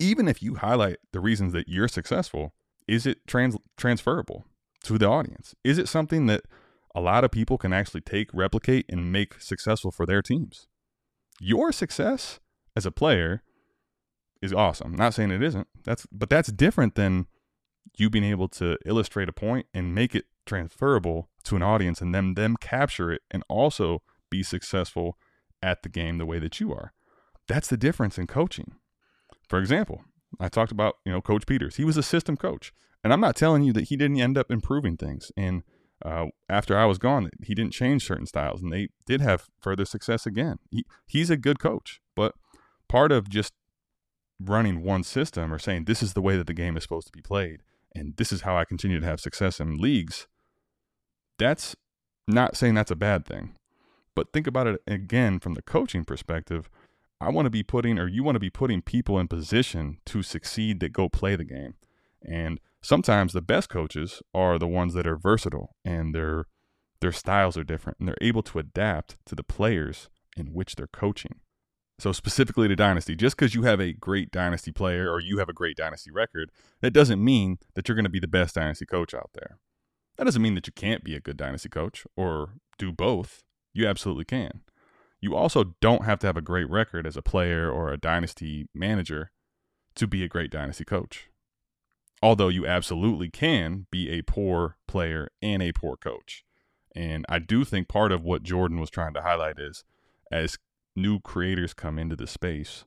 Even 0.00 0.26
if 0.26 0.42
you 0.42 0.54
highlight 0.54 0.96
the 1.12 1.20
reasons 1.20 1.52
that 1.52 1.68
you're 1.68 1.86
successful, 1.86 2.54
is 2.88 3.04
it 3.04 3.26
trans- 3.26 3.58
transferable 3.76 4.46
to 4.84 4.96
the 4.96 5.06
audience? 5.06 5.54
Is 5.62 5.76
it 5.76 5.86
something 5.86 6.26
that 6.26 6.44
a 6.94 7.00
lot 7.02 7.24
of 7.24 7.30
people 7.30 7.58
can 7.58 7.74
actually 7.74 8.00
take, 8.00 8.30
replicate, 8.32 8.86
and 8.88 9.12
make 9.12 9.38
successful 9.38 9.90
for 9.90 10.06
their 10.06 10.22
teams? 10.22 10.66
Your 11.38 11.72
success 11.72 12.40
as 12.74 12.86
a 12.86 12.90
player 12.90 13.42
is 14.40 14.52
awesome. 14.54 14.92
I'm 14.92 14.98
not 14.98 15.12
saying 15.12 15.30
it 15.30 15.42
isn't. 15.42 15.68
That's 15.84 16.06
but 16.10 16.30
that's 16.30 16.50
different 16.50 16.94
than 16.94 17.26
you 17.98 18.08
being 18.08 18.24
able 18.24 18.48
to 18.48 18.78
illustrate 18.86 19.28
a 19.28 19.32
point 19.32 19.66
and 19.74 19.94
make 19.94 20.14
it 20.14 20.24
transferable 20.46 21.28
to 21.46 21.56
an 21.56 21.62
audience 21.62 22.00
and 22.00 22.14
then 22.14 22.34
them 22.34 22.56
capture 22.60 23.10
it 23.12 23.22
and 23.30 23.42
also 23.48 24.02
be 24.30 24.42
successful 24.42 25.16
at 25.62 25.82
the 25.82 25.88
game 25.88 26.18
the 26.18 26.26
way 26.26 26.38
that 26.38 26.60
you 26.60 26.72
are. 26.72 26.92
That's 27.48 27.68
the 27.68 27.76
difference 27.76 28.18
in 28.18 28.26
coaching. 28.26 28.72
For 29.48 29.58
example, 29.58 30.02
I 30.40 30.48
talked 30.48 30.72
about, 30.72 30.96
you 31.04 31.12
know, 31.12 31.20
Coach 31.20 31.46
Peters. 31.46 31.76
He 31.76 31.84
was 31.84 31.96
a 31.96 32.02
system 32.02 32.36
coach. 32.36 32.72
And 33.04 33.12
I'm 33.12 33.20
not 33.20 33.36
telling 33.36 33.62
you 33.62 33.72
that 33.74 33.84
he 33.88 33.96
didn't 33.96 34.20
end 34.20 34.36
up 34.36 34.50
improving 34.50 34.96
things. 34.96 35.30
And 35.36 35.62
uh, 36.04 36.26
after 36.48 36.76
I 36.76 36.84
was 36.86 36.98
gone, 36.98 37.30
he 37.42 37.54
didn't 37.54 37.72
change 37.72 38.06
certain 38.06 38.26
styles, 38.26 38.62
and 38.62 38.72
they 38.72 38.88
did 39.06 39.20
have 39.20 39.46
further 39.60 39.84
success 39.84 40.26
again. 40.26 40.58
He, 40.70 40.84
he's 41.06 41.30
a 41.30 41.36
good 41.36 41.58
coach, 41.58 42.00
but 42.14 42.34
part 42.88 43.12
of 43.12 43.30
just 43.30 43.54
running 44.38 44.82
one 44.82 45.02
system 45.02 45.52
or 45.52 45.58
saying 45.58 45.84
this 45.84 46.02
is 46.02 46.12
the 46.12 46.20
way 46.20 46.36
that 46.36 46.46
the 46.46 46.52
game 46.52 46.76
is 46.76 46.82
supposed 46.82 47.06
to 47.06 47.12
be 47.12 47.22
played, 47.22 47.62
and 47.94 48.16
this 48.16 48.30
is 48.30 48.42
how 48.42 48.56
I 48.56 48.64
continue 48.64 49.00
to 49.00 49.06
have 49.06 49.20
success 49.20 49.58
in 49.58 49.76
leagues, 49.76 50.26
that's 51.38 51.76
not 52.28 52.56
saying 52.56 52.74
that's 52.74 52.90
a 52.90 52.96
bad 52.96 53.26
thing. 53.26 53.54
But 54.14 54.32
think 54.32 54.46
about 54.46 54.66
it 54.66 54.82
again 54.86 55.38
from 55.38 55.54
the 55.54 55.62
coaching 55.62 56.04
perspective. 56.04 56.70
I 57.20 57.30
want 57.30 57.46
to 57.46 57.50
be 57.50 57.62
putting, 57.62 57.98
or 57.98 58.08
you 58.08 58.22
want 58.22 58.36
to 58.36 58.40
be 58.40 58.50
putting 58.50 58.82
people 58.82 59.18
in 59.18 59.28
position 59.28 59.98
to 60.06 60.22
succeed 60.22 60.80
that 60.80 60.92
go 60.92 61.08
play 61.08 61.36
the 61.36 61.44
game. 61.44 61.74
And 62.22 62.60
sometimes 62.82 63.32
the 63.32 63.42
best 63.42 63.68
coaches 63.68 64.22
are 64.34 64.58
the 64.58 64.66
ones 64.66 64.94
that 64.94 65.06
are 65.06 65.16
versatile 65.16 65.76
and 65.84 66.14
their 66.14 66.46
their 67.00 67.12
styles 67.12 67.58
are 67.58 67.64
different 67.64 67.98
and 67.98 68.08
they're 68.08 68.16
able 68.22 68.42
to 68.42 68.58
adapt 68.58 69.16
to 69.26 69.34
the 69.34 69.42
players 69.42 70.08
in 70.34 70.46
which 70.46 70.76
they're 70.76 70.86
coaching. 70.86 71.40
So 71.98 72.12
specifically 72.12 72.68
to 72.68 72.76
dynasty, 72.76 73.14
just 73.14 73.36
because 73.36 73.54
you 73.54 73.62
have 73.62 73.80
a 73.80 73.92
great 73.92 74.30
dynasty 74.30 74.72
player 74.72 75.10
or 75.10 75.20
you 75.20 75.38
have 75.38 75.48
a 75.48 75.54
great 75.54 75.76
dynasty 75.76 76.10
record, 76.10 76.50
that 76.80 76.92
doesn't 76.92 77.22
mean 77.22 77.58
that 77.74 77.88
you're 77.88 77.96
going 77.96 78.04
to 78.04 78.10
be 78.10 78.20
the 78.20 78.26
best 78.26 78.54
dynasty 78.54 78.86
coach 78.86 79.14
out 79.14 79.30
there. 79.34 79.58
That 80.16 80.24
doesn't 80.24 80.42
mean 80.42 80.54
that 80.54 80.66
you 80.66 80.72
can't 80.72 81.04
be 81.04 81.14
a 81.14 81.20
good 81.20 81.36
dynasty 81.36 81.68
coach 81.68 82.06
or 82.16 82.54
do 82.78 82.92
both. 82.92 83.42
You 83.74 83.86
absolutely 83.86 84.24
can. 84.24 84.62
You 85.20 85.34
also 85.34 85.74
don't 85.80 86.04
have 86.04 86.18
to 86.20 86.26
have 86.26 86.36
a 86.36 86.42
great 86.42 86.68
record 86.70 87.06
as 87.06 87.16
a 87.16 87.22
player 87.22 87.70
or 87.70 87.90
a 87.90 87.98
dynasty 87.98 88.68
manager 88.74 89.30
to 89.96 90.06
be 90.06 90.22
a 90.22 90.28
great 90.28 90.50
dynasty 90.50 90.84
coach. 90.84 91.28
Although 92.22 92.48
you 92.48 92.66
absolutely 92.66 93.28
can 93.28 93.86
be 93.90 94.10
a 94.10 94.22
poor 94.22 94.76
player 94.86 95.28
and 95.42 95.62
a 95.62 95.72
poor 95.72 95.96
coach. 95.96 96.44
And 96.94 97.26
I 97.28 97.38
do 97.38 97.64
think 97.64 97.88
part 97.88 98.12
of 98.12 98.24
what 98.24 98.42
Jordan 98.42 98.80
was 98.80 98.88
trying 98.88 99.14
to 99.14 99.22
highlight 99.22 99.58
is 99.58 99.84
as 100.32 100.58
new 100.94 101.20
creators 101.20 101.74
come 101.74 101.98
into 101.98 102.16
the 102.16 102.26
space, 102.26 102.84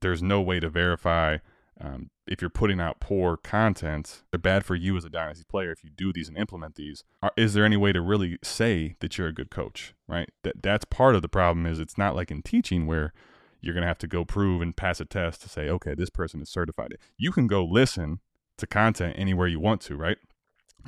there's 0.00 0.22
no 0.22 0.40
way 0.40 0.60
to 0.60 0.70
verify 0.70 1.38
um, 1.80 2.10
if 2.26 2.40
you're 2.40 2.50
putting 2.50 2.80
out 2.80 3.00
poor 3.00 3.36
content, 3.36 4.22
they're 4.30 4.38
bad 4.38 4.64
for 4.64 4.74
you 4.74 4.96
as 4.96 5.04
a 5.04 5.10
dynasty 5.10 5.44
player 5.48 5.70
if 5.70 5.84
you 5.84 5.90
do 5.90 6.12
these 6.12 6.28
and 6.28 6.36
implement 6.36 6.76
these. 6.76 7.04
Are, 7.22 7.32
is 7.36 7.54
there 7.54 7.64
any 7.64 7.76
way 7.76 7.92
to 7.92 8.00
really 8.00 8.38
say 8.42 8.96
that 9.00 9.18
you're 9.18 9.28
a 9.28 9.34
good 9.34 9.50
coach? 9.50 9.94
Right. 10.08 10.30
That 10.42 10.62
that's 10.62 10.84
part 10.86 11.14
of 11.14 11.22
the 11.22 11.28
problem. 11.28 11.66
Is 11.66 11.78
it's 11.78 11.98
not 11.98 12.16
like 12.16 12.30
in 12.30 12.42
teaching 12.42 12.86
where 12.86 13.12
you're 13.60 13.74
gonna 13.74 13.86
have 13.86 13.98
to 13.98 14.06
go 14.06 14.24
prove 14.24 14.62
and 14.62 14.76
pass 14.76 15.00
a 15.00 15.04
test 15.04 15.42
to 15.42 15.48
say, 15.48 15.68
okay, 15.68 15.94
this 15.94 16.10
person 16.10 16.40
is 16.40 16.48
certified. 16.48 16.96
You 17.18 17.30
can 17.30 17.46
go 17.46 17.64
listen 17.64 18.20
to 18.56 18.66
content 18.66 19.14
anywhere 19.18 19.48
you 19.48 19.60
want 19.60 19.82
to. 19.82 19.96
Right. 19.96 20.18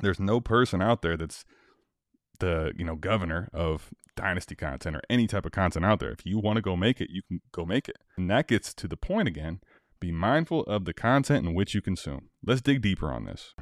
There's 0.01 0.19
no 0.19 0.41
person 0.41 0.81
out 0.81 1.01
there 1.01 1.17
that's 1.17 1.45
the 2.39 2.73
you 2.77 2.85
know 2.85 2.95
governor 2.95 3.49
of 3.53 3.91
dynasty 4.15 4.55
content 4.55 4.95
or 4.95 5.01
any 5.09 5.27
type 5.27 5.45
of 5.45 5.51
content 5.51 5.85
out 5.85 5.99
there. 5.99 6.11
If 6.11 6.25
you 6.25 6.39
want 6.39 6.57
to 6.57 6.61
go 6.61 6.75
make 6.75 6.99
it, 6.99 7.09
you 7.11 7.21
can 7.21 7.41
go 7.51 7.63
make 7.63 7.87
it. 7.87 7.97
And 8.17 8.29
that 8.29 8.47
gets 8.47 8.73
to 8.73 8.87
the 8.87 8.97
point 8.97 9.27
again 9.27 9.61
be 9.99 10.11
mindful 10.11 10.63
of 10.63 10.85
the 10.85 10.93
content 10.93 11.45
in 11.45 11.53
which 11.53 11.73
you 11.73 11.81
consume. 11.81 12.29
Let's 12.45 12.61
dig 12.61 12.81
deeper 12.81 13.11
on 13.11 13.25
this. 13.25 13.53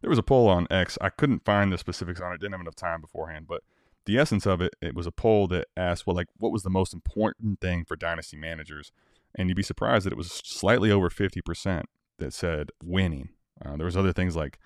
There 0.00 0.10
was 0.10 0.18
a 0.18 0.22
poll 0.22 0.48
on 0.48 0.66
X. 0.70 0.98
I 1.00 1.08
couldn't 1.08 1.44
find 1.44 1.72
the 1.72 1.78
specifics 1.78 2.20
on 2.20 2.32
it, 2.32 2.40
didn't 2.40 2.52
have 2.52 2.60
enough 2.60 2.76
time 2.76 3.00
beforehand, 3.00 3.46
but 3.48 3.62
the 4.04 4.18
essence 4.18 4.46
of 4.46 4.60
it, 4.60 4.74
it 4.80 4.94
was 4.94 5.06
a 5.06 5.12
poll 5.12 5.48
that 5.48 5.66
asked, 5.76 6.06
well, 6.06 6.14
like, 6.14 6.28
what 6.36 6.52
was 6.52 6.62
the 6.62 6.70
most 6.70 6.94
important 6.94 7.60
thing 7.60 7.84
for 7.84 7.96
dynasty 7.96 8.36
managers? 8.36 8.92
And 9.34 9.48
you'd 9.48 9.56
be 9.56 9.62
surprised 9.62 10.06
that 10.06 10.12
it 10.12 10.16
was 10.16 10.30
slightly 10.44 10.90
over 10.90 11.10
50% 11.10 11.82
that 12.18 12.32
said 12.32 12.70
winning. 12.82 13.30
Uh, 13.64 13.76
there 13.76 13.86
was 13.86 13.96
other 13.96 14.12
things 14.12 14.36
like, 14.36 14.58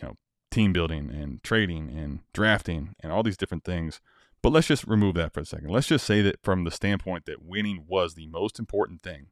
you 0.00 0.08
know, 0.08 0.14
team 0.50 0.72
building 0.72 1.10
and 1.10 1.42
trading 1.42 1.90
and 1.90 2.20
drafting 2.32 2.94
and 3.00 3.12
all 3.12 3.22
these 3.22 3.36
different 3.36 3.64
things. 3.64 4.00
But 4.40 4.52
let's 4.52 4.66
just 4.66 4.86
remove 4.86 5.14
that 5.16 5.32
for 5.32 5.40
a 5.40 5.46
second. 5.46 5.70
Let's 5.70 5.86
just 5.86 6.06
say 6.06 6.22
that 6.22 6.42
from 6.42 6.64
the 6.64 6.70
standpoint 6.70 7.26
that 7.26 7.42
winning 7.42 7.84
was 7.86 8.14
the 8.14 8.26
most 8.26 8.58
important 8.58 9.02
thing 9.02 9.26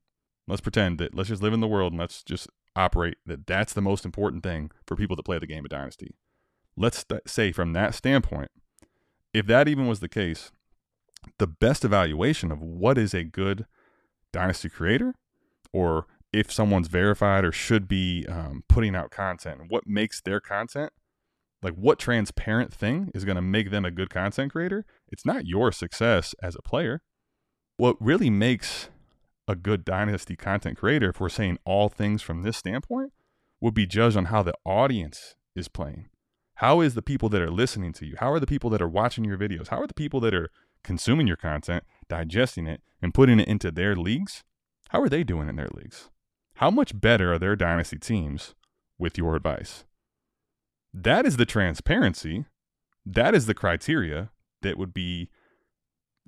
Let's 0.48 0.61
pretend 0.61 0.98
that 0.98 1.14
let's 1.14 1.28
just 1.28 1.42
live 1.42 1.52
in 1.52 1.61
the 1.61 1.68
world 1.68 1.92
and 1.92 2.00
let's 2.00 2.22
just 2.22 2.48
operate 2.74 3.16
that 3.26 3.46
that's 3.46 3.72
the 3.72 3.81
most 3.81 4.05
important 4.05 4.42
thing 4.42 4.70
for 4.87 4.96
people 4.96 5.16
that 5.16 5.24
play 5.24 5.38
the 5.38 5.46
game 5.46 5.64
of 5.64 5.70
Dynasty. 5.70 6.14
Let's 6.76 7.05
say 7.26 7.52
from 7.52 7.74
that 7.74 7.94
standpoint, 7.94 8.50
if 9.33 9.46
that 9.46 9.68
even 9.68 9.87
was 9.87 10.00
the 10.00 10.09
case, 10.09 10.50
the 11.38 11.46
best 11.46 11.85
evaluation 11.85 12.50
of 12.50 12.61
what 12.61 12.98
is 12.98 13.14
a 13.14 13.24
good 13.24 13.66
Dynasty 14.33 14.68
creator 14.68 15.14
or 15.72 16.07
if 16.33 16.50
someone's 16.50 16.88
verified 16.88 17.44
or 17.44 17.52
should 17.52 17.87
be 17.87 18.26
um, 18.28 18.64
putting 18.68 18.96
out 18.96 19.11
content 19.11 19.61
what 19.68 19.87
makes 19.87 20.20
their 20.20 20.40
content 20.40 20.92
like 21.62 21.74
what 21.74 21.98
transparent 21.98 22.72
thing 22.72 23.11
is 23.14 23.24
going 23.24 23.37
to 23.37 23.42
make 23.42 23.70
them 23.70 23.85
a 23.85 23.90
good 23.90 24.11
content 24.11 24.52
creator 24.52 24.85
it's 25.09 25.26
not 25.26 25.46
your 25.46 25.70
success 25.70 26.35
as 26.42 26.55
a 26.55 26.62
player 26.62 27.02
what 27.76 27.96
really 28.00 28.31
makes 28.31 28.88
a 29.48 29.57
good 29.57 29.85
dynasty 29.85 30.37
content 30.37 30.78
creator, 30.78 31.11
if 31.11 31.20
we're 31.20 31.28
saying 31.28 31.59
all 31.64 31.88
things 31.88 32.22
from 32.22 32.42
this 32.42 32.57
standpoint, 32.57 33.12
would 33.61 33.74
be 33.74 33.87
judged 33.87 34.16
on 34.16 34.26
how 34.26 34.42
the 34.42 34.55
audience 34.64 35.37
is 35.55 35.68
playing. 35.68 36.09
How 36.57 36.81
is 36.81 36.94
the 36.94 37.02
people 37.02 37.28
that 37.31 37.42
are 37.42 37.50
listening 37.50 37.92
to 37.94 38.07
you? 38.07 38.14
How 38.18 38.33
are 38.33 38.40
the 38.40 38.46
people 38.46 38.70
that 38.70 38.83
are 38.83 38.88
watching 38.88 39.24
your 39.24 39.38
videos? 39.38 39.68
How 39.68 39.81
are 39.81 39.87
the 39.87 39.94
people 39.94 40.20
that 40.20 40.35
are 40.35 40.50
consuming 40.85 41.26
your 41.26 41.37
content, 41.37 41.85
digesting 42.09 42.66
it, 42.66 42.83
and 43.00 43.14
putting 43.14 43.40
it 43.40 43.48
into 43.48 43.70
their 43.70 43.96
leagues? 43.96 44.44
How 44.90 45.00
are 45.00 45.09
they 45.09 45.24
doing 45.24 45.48
in 45.48 45.57
their 45.57 45.70
leagues? 45.74 46.11
How 46.57 46.70
much 46.70 47.00
better 47.00 47.33
are 47.33 47.38
their 47.38 47.57
dynasty 47.57 47.98
teams 47.98 48.55
with 48.98 49.18
your 49.18 49.35
advice? 49.35 49.85
That 50.92 51.26
is 51.26 51.37
the 51.37 51.46
transparency. 51.46 52.44
That 53.05 53.35
is 53.35 53.46
the 53.46 53.55
criteria 53.55 54.31
that 54.61 54.78
would 54.78 54.94
be 54.94 55.31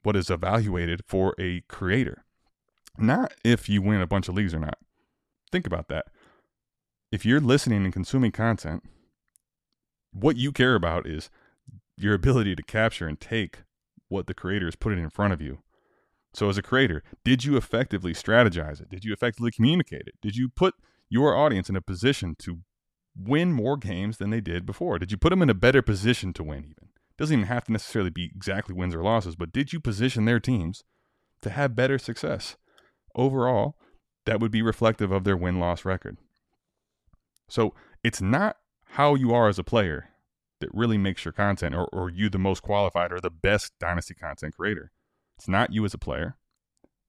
what 0.03 0.17
is 0.17 0.31
evaluated 0.31 1.03
for 1.07 1.35
a 1.39 1.61
creator. 1.69 2.24
Not 2.97 3.33
if 3.45 3.69
you 3.69 3.83
win 3.83 4.01
a 4.01 4.07
bunch 4.07 4.29
of 4.29 4.35
leagues 4.35 4.55
or 4.55 4.61
not. 4.61 4.79
Think 5.51 5.67
about 5.67 5.89
that. 5.89 6.07
If 7.11 7.25
you're 7.25 7.41
listening 7.41 7.85
and 7.85 7.93
consuming 7.93 8.33
content, 8.33 8.83
what 10.13 10.37
you 10.37 10.53
care 10.53 10.75
about 10.75 11.07
is 11.07 11.31
your 11.97 12.15
ability 12.15 12.57
to 12.57 12.63
capture 12.63 13.07
and 13.07 13.21
take 13.21 13.59
what 14.09 14.27
the 14.27 14.35
creator 14.35 14.69
is 14.69 14.77
putting 14.77 14.99
in 14.99 15.11
front 15.11 15.33
of 15.33 15.41
you. 15.41 15.59
So, 16.33 16.49
as 16.49 16.59
a 16.59 16.63
creator, 16.63 17.03
did 17.25 17.45
you 17.45 17.57
effectively 17.57 18.13
strategize 18.13 18.81
it? 18.81 18.91
Did 18.91 19.05
you 19.05 19.13
effectively 19.13 19.53
communicate 19.53 20.03
it? 20.07 20.15
Did 20.21 20.37
you 20.37 20.49
put 20.49 20.75
your 21.09 21.37
audience 21.37 21.69
in 21.69 21.77
a 21.77 21.81
position 21.81 22.35
to 22.41 22.61
win 23.17 23.53
more 23.53 23.77
games 23.77 24.19
than 24.19 24.31
they 24.31 24.41
did 24.41 24.67
before? 24.67 24.99
Did 24.99 25.13
you 25.13 25.17
put 25.17 25.31
them 25.31 25.43
in 25.43 25.51
a 25.51 25.55
better 25.55 25.83
position 25.83 26.33
to 26.35 26.43
win, 26.43 26.65
even? 26.65 26.89
Doesn't 27.17 27.35
even 27.35 27.47
have 27.47 27.65
to 27.65 27.73
necessarily 27.73 28.11
be 28.11 28.33
exactly 28.35 28.75
wins 28.75 28.95
or 28.95 29.03
losses, 29.03 29.37
but 29.37 29.53
did 29.53 29.73
you 29.73 29.79
position 29.79 30.25
their 30.25 30.41
teams 30.41 30.83
to 31.43 31.51
have 31.51 31.77
better 31.77 31.99
success? 31.99 32.57
Overall, 33.15 33.77
that 34.27 34.41
would 34.41 34.51
be 34.51 34.63
reflective 34.63 35.13
of 35.13 35.25
their 35.25 35.37
win 35.37 35.59
loss 35.59 35.85
record. 35.85 36.17
So 37.49 37.75
it's 38.03 38.21
not 38.21 38.57
how 38.93 39.15
you 39.15 39.33
are 39.35 39.49
as 39.49 39.59
a 39.59 39.65
player 39.65 40.11
that 40.61 40.71
really 40.73 40.99
makes 40.99 41.25
your 41.25 41.33
content 41.33 41.75
or, 41.75 41.87
or 41.93 42.11
you 42.11 42.31
the 42.31 42.39
most 42.39 42.63
qualified 42.63 43.13
or 43.13 43.21
the 43.21 43.31
best 43.31 43.73
dynasty 43.79 44.15
content 44.15 44.57
creator. 44.57 44.93
It's 45.37 45.49
not 45.49 45.73
you 45.73 45.85
as 45.85 45.95
a 45.95 45.99
player. 45.99 46.37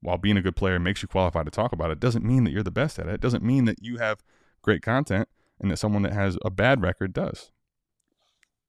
While 0.02 0.18
being 0.18 0.38
a 0.38 0.41
good 0.41 0.56
player 0.56 0.80
makes 0.80 1.02
you 1.02 1.08
qualified 1.08 1.46
to 1.46 1.52
talk 1.52 1.72
about 1.72 1.91
it, 1.91 2.00
doesn't 2.00 2.26
mean 2.26 2.44
that 2.44 2.52
you're 2.52 2.63
the 2.63 2.72
best 2.72 3.00
at 3.00 3.08
it. 3.08 3.15
It 3.15 3.22
doesn't 3.22 3.44
mean 3.44 3.65
that 3.65 3.82
you 3.82 3.98
have 3.98 4.24
great 4.62 4.82
content 4.82 5.30
and 5.60 5.72
that 5.72 5.78
someone 5.78 6.04
that 6.04 6.13
has 6.13 6.38
a 6.44 6.50
bad 6.50 6.82
record 6.82 7.13
does. 7.13 7.52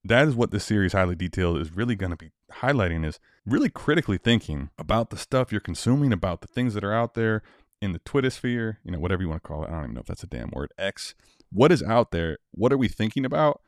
That 0.04 0.28
is 0.28 0.36
what 0.36 0.50
this 0.50 0.64
series 0.64 0.92
highly 0.92 1.16
detailed 1.16 1.58
is 1.58 1.74
really 1.74 1.96
going 1.96 2.10
to 2.10 2.16
be 2.16 2.30
highlighting 2.54 3.06
is 3.06 3.18
really 3.44 3.68
critically 3.68 4.18
thinking 4.18 4.70
about 4.78 5.10
the 5.10 5.16
stuff 5.16 5.52
you're 5.52 5.60
consuming, 5.60 6.12
about 6.12 6.40
the 6.40 6.48
things 6.48 6.74
that 6.74 6.84
are 6.84 6.94
out 6.94 7.14
there 7.14 7.42
in 7.80 7.92
the 7.92 7.98
Twitter 8.00 8.30
sphere, 8.30 8.80
you 8.84 8.92
know, 8.92 8.98
whatever 8.98 9.22
you 9.22 9.28
want 9.28 9.42
to 9.42 9.48
call 9.48 9.64
it. 9.64 9.68
I 9.68 9.72
don't 9.72 9.84
even 9.84 9.94
know 9.94 10.00
if 10.00 10.06
that's 10.06 10.22
a 10.22 10.28
damn 10.28 10.50
word. 10.52 10.72
X. 10.78 11.14
What 11.52 11.70
is 11.70 11.82
out 11.82 12.10
there? 12.10 12.38
What 12.52 12.72
are 12.72 12.78
we 12.78 12.88
thinking 12.88 13.24
about? 13.24 13.60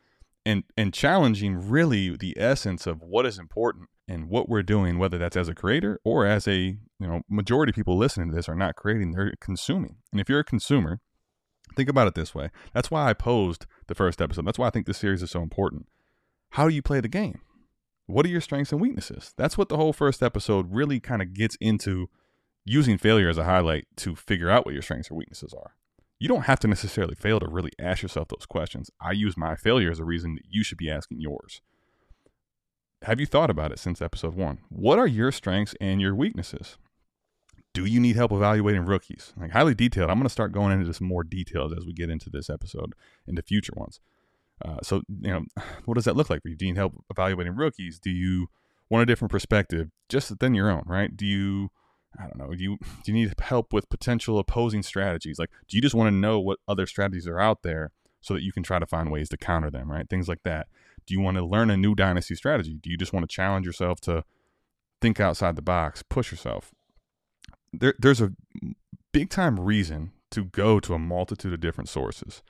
And 0.45 0.65
and 0.77 0.95
challenging 0.95 1.69
really 1.69 2.17
the 2.17 2.35
essence 2.39 2.87
of 2.87 3.03
what 3.03 3.27
is 3.27 3.39
important 3.39 3.89
and 4.09 4.29
what 4.29 4.49
we're 4.49 4.63
doing, 4.63 4.99
whether 4.99 5.19
that's 5.19 5.37
as 5.37 5.49
a 5.49 5.55
creator 5.55 6.01
or 6.05 6.27
as 6.27 6.49
a, 6.49 6.59
you 6.59 7.07
know, 7.07 7.21
majority 7.29 7.71
of 7.71 7.77
people 7.77 7.97
listening 7.97 8.31
to 8.31 8.35
this 8.35 8.49
are 8.49 8.55
not 8.55 8.77
creating, 8.77 9.13
they're 9.13 9.35
consuming. 9.41 9.97
And 10.11 10.21
if 10.21 10.29
you're 10.29 10.41
a 10.41 10.45
consumer, 10.45 11.01
think 11.77 11.91
about 11.91 12.09
it 12.09 12.15
this 12.15 12.35
way. 12.35 12.51
That's 12.73 12.91
why 12.91 13.11
I 13.11 13.13
posed 13.13 13.67
the 13.87 13.95
first 13.95 14.23
episode. 14.23 14.47
That's 14.47 14.59
why 14.59 14.69
I 14.69 14.71
think 14.71 14.87
this 14.87 14.99
series 14.99 15.23
is 15.23 15.31
so 15.31 15.43
important. 15.43 15.87
How 16.53 16.69
do 16.69 16.75
you 16.75 16.83
play 16.83 17.01
the 17.01 17.09
game? 17.09 17.41
What 18.09 18.27
are 18.27 18.31
your 18.31 18.41
strengths 18.41 18.73
and 18.73 18.81
weaknesses? 18.81 19.35
That's 19.37 19.57
what 19.57 19.69
the 19.69 19.77
whole 19.77 19.93
first 19.93 20.23
episode 20.23 20.75
really 20.75 20.99
kind 20.99 21.23
of 21.23 21.35
gets 21.35 21.57
into 21.61 22.09
using 22.65 22.99
failure 22.99 23.29
as 23.29 23.39
a 23.39 23.45
highlight 23.45 23.87
to 23.99 24.17
figure 24.17 24.51
out 24.51 24.65
what 24.65 24.73
your 24.73 24.83
strengths 24.83 25.11
or 25.11 25.15
weaknesses 25.15 25.55
are. 25.55 25.75
You 26.19 26.27
don't 26.27 26.47
have 26.47 26.59
to 26.61 26.69
necessarily 26.69 27.15
fail 27.15 27.39
to 27.39 27.47
really 27.47 27.71
ask 27.79 28.03
yourself 28.03 28.29
those 28.29 28.47
questions. 28.47 28.91
I 29.01 29.13
use 29.13 29.37
my 29.37 29.55
failure 29.55 29.91
as 29.91 30.01
a 30.01 30.05
reason 30.05 30.35
that 30.35 30.47
you 30.49 30.65
should 30.65 30.79
be 30.79 30.91
asking 30.91 31.21
yours. 31.21 31.61
Have 33.03 33.21
you 33.21 33.27
thought 33.27 33.51
about 33.51 33.71
it 33.71 33.79
since 33.79 34.03
episode 34.03 34.35
one? 34.35 34.59
What 34.69 34.99
are 34.99 35.07
your 35.07 35.31
strengths 35.31 35.77
and 35.81 36.01
your 36.01 36.15
weaknesses? 36.15 36.79
do 37.79 37.85
you 37.85 38.01
need 38.01 38.17
help 38.17 38.33
evaluating 38.33 38.85
rookies? 38.85 39.33
Like 39.37 39.53
highly 39.53 39.75
detailed. 39.75 40.11
I'm 40.11 40.17
going 40.17 40.25
to 40.25 40.31
start 40.31 40.53
going 40.53 40.73
into 40.73 40.87
this 40.87 41.01
more 41.01 41.23
details 41.23 41.73
as 41.73 41.87
we 41.87 41.93
get 41.93 42.11
into 42.11 42.29
this 42.29 42.51
episode, 42.51 42.95
into 43.27 43.43
future 43.43 43.75
ones. 43.77 44.01
Uh, 44.65 44.79
so, 44.83 45.03
you 45.21 45.31
know, 45.31 45.45
what 45.85 45.95
does 45.95 46.05
that 46.05 46.17
look 46.17 46.31
like 46.31 46.43
for 46.43 46.49
you? 46.49 46.57
Do 46.57 46.67
you 46.67 46.73
need 46.73 46.79
help 46.79 46.95
evaluating 47.11 47.55
rookies? 47.55 47.99
Do 47.99 48.11
you 48.11 48.49
want 48.91 49.03
a 49.03 49.07
different 49.07 49.31
perspective 49.31 49.91
just 50.09 50.39
than 50.39 50.55
your 50.55 50.71
own, 50.71 50.83
right? 50.87 51.15
Do 51.17 51.27
you, 51.27 51.71
I 52.19 52.23
don't 52.23 52.39
know, 52.39 52.55
do 52.55 52.63
you, 52.63 52.79
do 53.05 53.13
you 53.13 53.15
need 53.15 53.35
help 53.41 53.73
with 53.73 53.89
potential 53.89 54.39
opposing 54.39 54.83
strategies? 54.83 55.39
Like, 55.39 55.51
do 55.69 55.77
you 55.77 55.83
just 55.83 55.95
want 55.95 56.09
to 56.09 56.17
know 56.17 56.41
what 56.41 56.59
other 56.67 56.87
strategies 56.87 57.27
are 57.27 57.41
out 57.41 57.63
there 57.63 57.93
so 58.21 58.35
that 58.35 58.43
you 58.43 58.53
can 58.53 58.63
try 58.63 58.79
to 58.79 58.87
find 58.87 59.11
ways 59.11 59.29
to 59.31 59.37
counter 59.37 59.71
them, 59.71 59.91
right? 59.91 60.09
Things 60.09 60.29
like 60.29 60.43
that. 60.45 60.69
Do 61.07 61.15
you 61.15 61.21
want 61.21 61.37
to 61.37 61.45
learn 61.45 61.71
a 61.71 61.77
new 61.77 61.95
dynasty 61.95 62.35
strategy? 62.35 62.79
Do 62.83 62.91
you 62.91 62.99
just 62.99 63.13
want 63.13 63.29
to 63.29 63.35
challenge 63.35 63.65
yourself 63.65 64.01
to 64.03 64.25
think 65.01 65.21
outside 65.21 65.57
the 65.57 65.63
box, 65.63 66.03
push 66.03 66.31
yourself? 66.31 66.73
There, 67.73 67.95
there's 67.99 68.21
a 68.21 68.33
big 69.13 69.31
time 69.31 69.59
reason 69.59 70.13
to 70.31 70.45
go 70.45 70.81
to 70.81 70.95
a 70.95 70.99
multitude 70.99 71.53
of 71.53 71.61
different 71.61 71.89
sources. 71.89 72.43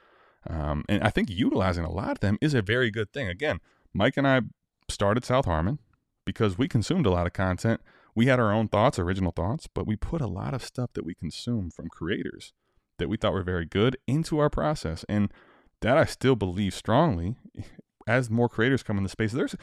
Um, 0.49 0.85
and 0.89 1.03
I 1.03 1.11
think 1.11 1.31
utilizing 1.31 1.85
a 1.85 1.91
lot 1.91 2.13
of 2.13 2.21
them 2.21 2.39
is 2.41 2.55
a 2.55 2.63
very 2.63 2.91
good 2.91 3.13
thing. 3.13 3.29
Again, 3.29 3.61
Mike 3.93 4.17
and 4.17 4.27
I 4.27 4.43
started 4.89 5.25
South 5.25 5.45
Harmon 5.45 5.79
because 6.25 6.59
we 6.59 6.69
consumed 6.69 7.07
a 7.07 7.11
lot 7.11 7.27
of 7.27 7.33
content. 7.33 7.81
We 8.15 8.27
had 8.27 8.41
our 8.41 8.53
own 8.53 8.69
thoughts, 8.69 8.99
original 8.99 9.33
thoughts, 9.33 9.67
but 9.73 9.87
we 9.87 9.97
put 9.97 10.21
a 10.21 10.27
lot 10.27 10.55
of 10.55 10.65
stuff 10.65 10.91
that 10.95 11.05
we 11.05 11.15
consume 11.15 11.71
from 11.71 11.89
creators 11.89 12.53
that 12.99 13.09
we 13.09 13.17
thought 13.17 13.33
were 13.33 13.43
very 13.43 13.65
good 13.65 13.97
into 14.07 14.39
our 14.39 14.51
process. 14.51 15.05
And 15.09 15.33
that 15.81 15.97
I 15.97 16.05
still 16.05 16.37
believe 16.37 16.75
strongly 16.75 17.37
as 18.07 18.31
more 18.31 18.49
creators 18.49 18.83
come 18.83 18.97
in 18.97 19.03
the 19.03 19.09
space, 19.09 19.33
there's 19.33 19.57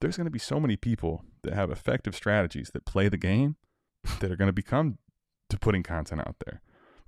there's 0.00 0.16
going 0.16 0.26
to 0.26 0.30
be 0.30 0.38
so 0.38 0.58
many 0.58 0.76
people 0.76 1.24
that 1.44 1.54
have 1.54 1.70
effective 1.70 2.16
strategies 2.16 2.70
that 2.74 2.84
play 2.84 3.08
the 3.08 3.16
game 3.16 3.56
that 4.20 4.30
are 4.30 4.36
going 4.36 4.48
to 4.48 4.52
become 4.52 4.98
to 5.48 5.58
putting 5.58 5.82
content 5.82 6.20
out 6.20 6.36
there. 6.44 6.60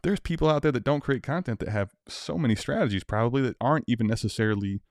There's 0.04 0.20
people 0.20 0.50
out 0.50 0.60
there 0.60 0.70
that 0.70 0.84
don't 0.84 1.00
create 1.00 1.22
content 1.22 1.60
that 1.60 1.70
have 1.70 1.92
so 2.06 2.36
many 2.36 2.54
strategies 2.54 3.04
probably 3.04 3.40
that 3.42 3.56
aren't 3.58 3.86
even 3.88 4.06
necessarily 4.06 4.82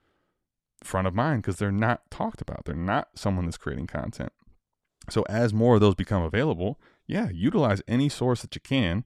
front 0.82 1.06
of 1.06 1.14
mind 1.14 1.42
because 1.42 1.56
they're 1.56 1.70
not 1.70 2.10
talked 2.10 2.42
about. 2.42 2.64
They're 2.64 2.74
not 2.74 3.08
someone 3.14 3.44
that's 3.44 3.56
creating 3.56 3.86
content. 3.86 4.32
So 5.08 5.22
as 5.28 5.54
more 5.54 5.76
of 5.76 5.80
those 5.80 5.94
become 5.94 6.22
available, 6.22 6.80
yeah, 7.06 7.28
utilize 7.30 7.80
any 7.86 8.08
source 8.08 8.42
that 8.42 8.56
you 8.56 8.60
can, 8.60 9.04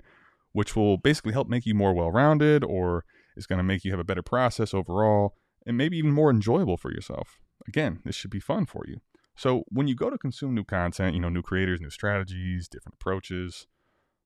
which 0.52 0.74
will 0.74 0.96
basically 0.96 1.34
help 1.34 1.46
make 1.46 1.66
you 1.66 1.74
more 1.74 1.92
well-rounded 1.92 2.64
or 2.64 3.04
is 3.36 3.46
going 3.46 3.58
to 3.58 3.62
make 3.62 3.84
you 3.84 3.90
have 3.90 4.00
a 4.00 4.04
better 4.04 4.22
process 4.22 4.72
overall 4.72 5.34
and 5.66 5.76
maybe 5.76 5.98
even 5.98 6.12
more 6.12 6.30
enjoyable 6.30 6.78
for 6.78 6.90
yourself. 6.90 7.38
Again, 7.66 8.00
this 8.06 8.16
should 8.16 8.30
be 8.30 8.40
fun 8.40 8.64
for 8.64 8.84
you. 8.88 9.02
So 9.36 9.64
when 9.68 9.86
you 9.86 9.94
go 9.94 10.08
to 10.08 10.16
consume 10.16 10.54
new 10.54 10.64
content, 10.64 11.14
you 11.14 11.20
know, 11.20 11.28
new 11.28 11.42
creators, 11.42 11.82
new 11.82 11.90
strategies, 11.90 12.66
different 12.66 12.94
approaches, 12.94 13.66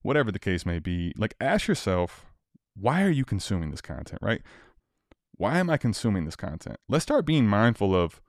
whatever 0.02 0.30
the 0.30 0.38
case 0.38 0.66
may 0.66 0.78
be, 0.78 1.12
like 1.16 1.34
ask 1.40 1.68
yourself, 1.68 2.26
why 2.74 3.02
are 3.02 3.10
you 3.10 3.24
consuming 3.24 3.70
this 3.70 3.80
content, 3.80 4.20
right? 4.22 4.42
Why 5.36 5.58
am 5.58 5.70
I 5.70 5.76
consuming 5.76 6.24
this 6.24 6.36
content? 6.36 6.76
Let's 6.88 7.02
start 7.02 7.26
being 7.26 7.46
mindful 7.46 7.94
of 7.94 8.20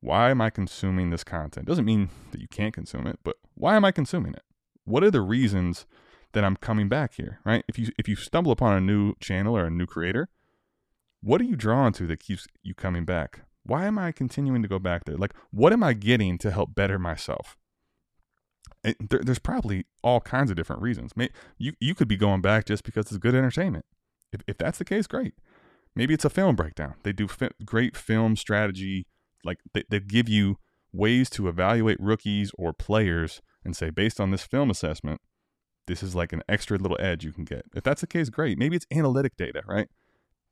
why 0.00 0.30
am 0.30 0.40
I 0.40 0.50
consuming 0.50 1.10
this 1.10 1.24
content? 1.24 1.66
Doesn't 1.66 1.84
mean 1.84 2.10
that 2.30 2.40
you 2.40 2.48
can't 2.48 2.74
consume 2.74 3.06
it, 3.06 3.18
but 3.24 3.36
why 3.54 3.76
am 3.76 3.84
I 3.84 3.92
consuming 3.92 4.34
it? 4.34 4.42
What 4.84 5.02
are 5.02 5.10
the 5.10 5.20
reasons 5.20 5.86
that 6.32 6.44
I'm 6.44 6.56
coming 6.56 6.88
back 6.88 7.14
here, 7.14 7.40
right? 7.44 7.64
If 7.68 7.78
you 7.78 7.88
if 7.98 8.08
you 8.08 8.16
stumble 8.16 8.52
upon 8.52 8.76
a 8.76 8.80
new 8.80 9.14
channel 9.20 9.56
or 9.56 9.66
a 9.66 9.70
new 9.70 9.86
creator, 9.86 10.28
what 11.22 11.40
are 11.40 11.44
you 11.44 11.56
drawn 11.56 11.92
to 11.94 12.06
that 12.06 12.20
keeps 12.20 12.46
you 12.62 12.74
coming 12.74 13.04
back? 13.04 13.40
Why 13.64 13.86
am 13.86 13.98
I 13.98 14.12
continuing 14.12 14.62
to 14.62 14.68
go 14.68 14.78
back 14.78 15.04
there? 15.04 15.16
Like, 15.16 15.34
what 15.50 15.72
am 15.72 15.82
I 15.82 15.92
getting 15.92 16.38
to 16.38 16.50
help 16.50 16.74
better 16.74 16.98
myself? 16.98 17.56
There, 19.00 19.20
there's 19.20 19.38
probably 19.38 19.86
all 20.02 20.20
kinds 20.20 20.50
of 20.50 20.56
different 20.56 20.82
reasons. 20.82 21.16
May, 21.16 21.30
you 21.58 21.72
you 21.80 21.94
could 21.94 22.08
be 22.08 22.16
going 22.16 22.40
back 22.40 22.66
just 22.66 22.84
because 22.84 23.06
it's 23.06 23.18
good 23.18 23.34
entertainment. 23.34 23.84
If 24.32 24.42
if 24.46 24.58
that's 24.58 24.78
the 24.78 24.84
case, 24.84 25.06
great. 25.06 25.34
Maybe 25.94 26.14
it's 26.14 26.24
a 26.24 26.30
film 26.30 26.56
breakdown. 26.56 26.94
They 27.02 27.12
do 27.12 27.26
fi- 27.26 27.50
great 27.64 27.96
film 27.96 28.36
strategy. 28.36 29.06
Like 29.44 29.58
they, 29.72 29.84
they 29.88 30.00
give 30.00 30.28
you 30.28 30.58
ways 30.92 31.30
to 31.30 31.48
evaluate 31.48 31.98
rookies 32.00 32.52
or 32.58 32.72
players 32.72 33.40
and 33.64 33.76
say, 33.76 33.90
based 33.90 34.20
on 34.20 34.30
this 34.30 34.44
film 34.44 34.70
assessment, 34.70 35.20
this 35.86 36.02
is 36.02 36.14
like 36.14 36.32
an 36.32 36.42
extra 36.48 36.78
little 36.78 36.96
edge 37.00 37.24
you 37.24 37.32
can 37.32 37.44
get. 37.44 37.64
If 37.74 37.84
that's 37.84 38.00
the 38.00 38.06
case, 38.06 38.28
great. 38.28 38.58
Maybe 38.58 38.76
it's 38.76 38.86
analytic 38.92 39.36
data, 39.36 39.62
right? 39.66 39.88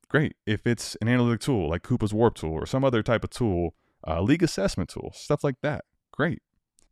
Great. 0.09 0.35
If 0.47 0.67
it's 0.67 0.97
an 1.01 1.09
analytic 1.09 1.41
tool 1.41 1.69
like 1.69 1.83
Koopa's 1.83 2.15
Warp 2.15 2.35
Tool 2.37 2.53
or 2.53 2.67
some 2.67 2.85
other 2.85 3.03
type 3.03 3.25
of 3.25 3.31
tool, 3.31 3.75
uh, 4.07 4.21
league 4.21 4.43
assessment 4.43 4.91
tool, 4.91 5.13
stuff 5.15 5.43
like 5.43 5.57
that, 5.63 5.85
great. 6.13 6.41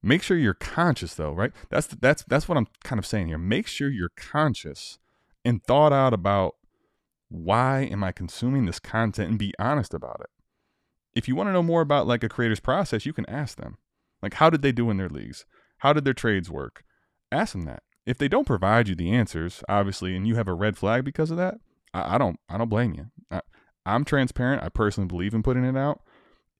Make 0.02 0.22
sure 0.22 0.36
you're 0.36 0.54
conscious 0.54 1.14
though, 1.14 1.32
right? 1.32 1.52
That's 1.70 1.86
that's 1.86 2.24
that's 2.24 2.48
what 2.48 2.58
I'm 2.58 2.66
kind 2.82 2.98
of 2.98 3.06
saying 3.06 3.28
here. 3.28 3.38
Make 3.38 3.66
sure 3.66 3.88
you're 3.88 4.10
conscious 4.16 4.98
and 5.44 5.62
thought 5.62 5.92
out 5.92 6.12
about 6.12 6.56
why 7.28 7.82
am 7.82 8.02
I 8.02 8.12
consuming 8.12 8.66
this 8.66 8.80
content 8.80 9.30
and 9.30 9.38
be 9.38 9.54
honest 9.58 9.94
about 9.94 10.20
it. 10.20 10.30
If 11.14 11.28
you 11.28 11.36
want 11.36 11.48
to 11.48 11.52
know 11.52 11.62
more 11.62 11.82
about 11.82 12.06
like 12.06 12.24
a 12.24 12.28
creator's 12.28 12.60
process, 12.60 13.06
you 13.06 13.12
can 13.12 13.28
ask 13.28 13.56
them. 13.58 13.78
Like 14.22 14.34
how 14.34 14.50
did 14.50 14.62
they 14.62 14.72
do 14.72 14.90
in 14.90 14.96
their 14.96 15.08
leagues? 15.08 15.46
How 15.78 15.92
did 15.92 16.04
their 16.04 16.14
trades 16.14 16.50
work? 16.50 16.84
Ask 17.30 17.52
them 17.52 17.64
that. 17.64 17.82
If 18.04 18.18
they 18.18 18.28
don't 18.28 18.46
provide 18.46 18.88
you 18.88 18.96
the 18.96 19.12
answers, 19.12 19.62
obviously, 19.68 20.16
and 20.16 20.26
you 20.26 20.34
have 20.34 20.48
a 20.48 20.54
red 20.54 20.76
flag 20.76 21.04
because 21.04 21.30
of 21.30 21.36
that, 21.36 21.58
I, 21.94 22.16
I 22.16 22.18
don't 22.18 22.40
I 22.48 22.58
don't 22.58 22.68
blame 22.68 22.94
you. 22.94 23.06
I, 23.30 23.40
I'm 23.86 24.04
transparent. 24.04 24.64
I 24.64 24.68
personally 24.68 25.06
believe 25.06 25.32
in 25.32 25.44
putting 25.44 25.64
it 25.64 25.76
out. 25.76 26.00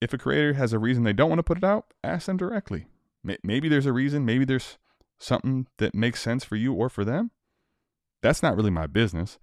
If 0.01 0.13
a 0.13 0.19
creator 0.19 0.55
has 0.55 0.73
a 0.73 0.79
reason 0.79 1.03
they 1.03 1.13
don't 1.13 1.29
want 1.29 1.41
to 1.41 1.45
put 1.45 1.59
it 1.59 1.65
out, 1.65 1.87
ask 2.05 2.27
them 2.27 2.37
directly. 2.37 2.87
Maybe 3.25 3.69
there's 3.69 3.87
a 3.87 3.93
reason. 3.93 4.25
Maybe 4.25 4.45
there's 4.45 4.79
something 5.19 5.67
that 5.79 5.95
makes 5.95 6.21
sense 6.21 6.45
for 6.45 6.57
you 6.57 6.73
or 6.73 6.89
for 6.89 7.05
them. 7.05 7.31
That's 8.21 8.43
not 8.43 8.57
really 8.57 8.71
my 8.71 8.87
business. 8.87 9.39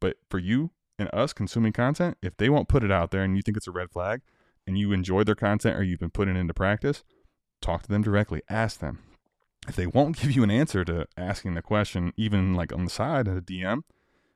But 0.00 0.16
for 0.28 0.38
you 0.38 0.70
and 0.98 1.08
us 1.12 1.32
consuming 1.32 1.72
content, 1.72 2.18
if 2.22 2.36
they 2.36 2.48
won't 2.48 2.68
put 2.68 2.84
it 2.84 2.92
out 2.92 3.10
there 3.10 3.22
and 3.22 3.36
you 3.36 3.42
think 3.42 3.56
it's 3.56 3.68
a 3.68 3.72
red 3.72 3.90
flag 3.90 4.20
and 4.66 4.76
you 4.76 4.92
enjoy 4.92 5.24
their 5.24 5.34
content 5.34 5.76
or 5.76 5.82
you've 5.82 6.00
been 6.00 6.10
putting 6.10 6.36
it 6.36 6.40
into 6.40 6.54
practice, 6.54 7.04
talk 7.60 7.82
to 7.82 7.88
them 7.88 8.02
directly. 8.02 8.42
Ask 8.50 8.80
them 8.80 8.98
if 9.68 9.76
they 9.76 9.86
won't 9.86 10.16
give 10.20 10.32
you 10.32 10.42
an 10.42 10.50
answer 10.50 10.84
to 10.84 11.06
asking 11.16 11.54
the 11.54 11.62
question, 11.62 12.12
even 12.16 12.54
like 12.54 12.72
on 12.72 12.84
the 12.84 12.90
side 12.90 13.28
of 13.28 13.36
a 13.36 13.40
DM, 13.40 13.82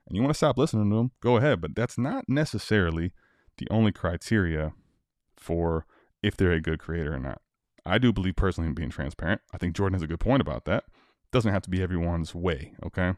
and 0.07 0.15
you 0.15 0.23
want 0.23 0.31
to 0.31 0.39
stop 0.39 0.57
listening 0.57 0.89
to 0.91 0.97
them, 0.97 1.11
go 1.21 1.37
ahead. 1.37 1.61
But 1.61 1.75
that's 1.75 1.99
not 1.99 2.29
necessarily 2.29 3.13
the 3.59 3.67
only 3.71 3.93
criteria 3.93 4.73
for 5.37 5.85
if 6.23 6.37
they're 6.37 6.53
a 6.53 6.61
good 6.61 6.79
creator 6.79 7.15
or 7.15 7.19
not. 7.19 7.41
I 7.87 7.99
do 7.99 8.13
believe 8.13 8.37
personally 8.37 8.69
in 8.69 8.75
being 8.75 8.91
transparent. 8.91 9.41
I 9.53 9.59
think 9.59 9.77
Jordan 9.77 9.95
has 9.95 10.03
a 10.03 10.07
good 10.07 10.21
point 10.21 10.41
about 10.41 10.65
that. 10.65 10.85
Doesn't 11.33 11.53
have 11.53 11.63
to 11.63 11.71
be 11.71 11.83
everyone's 11.83 12.35
way, 12.35 12.73
okay? 12.85 13.15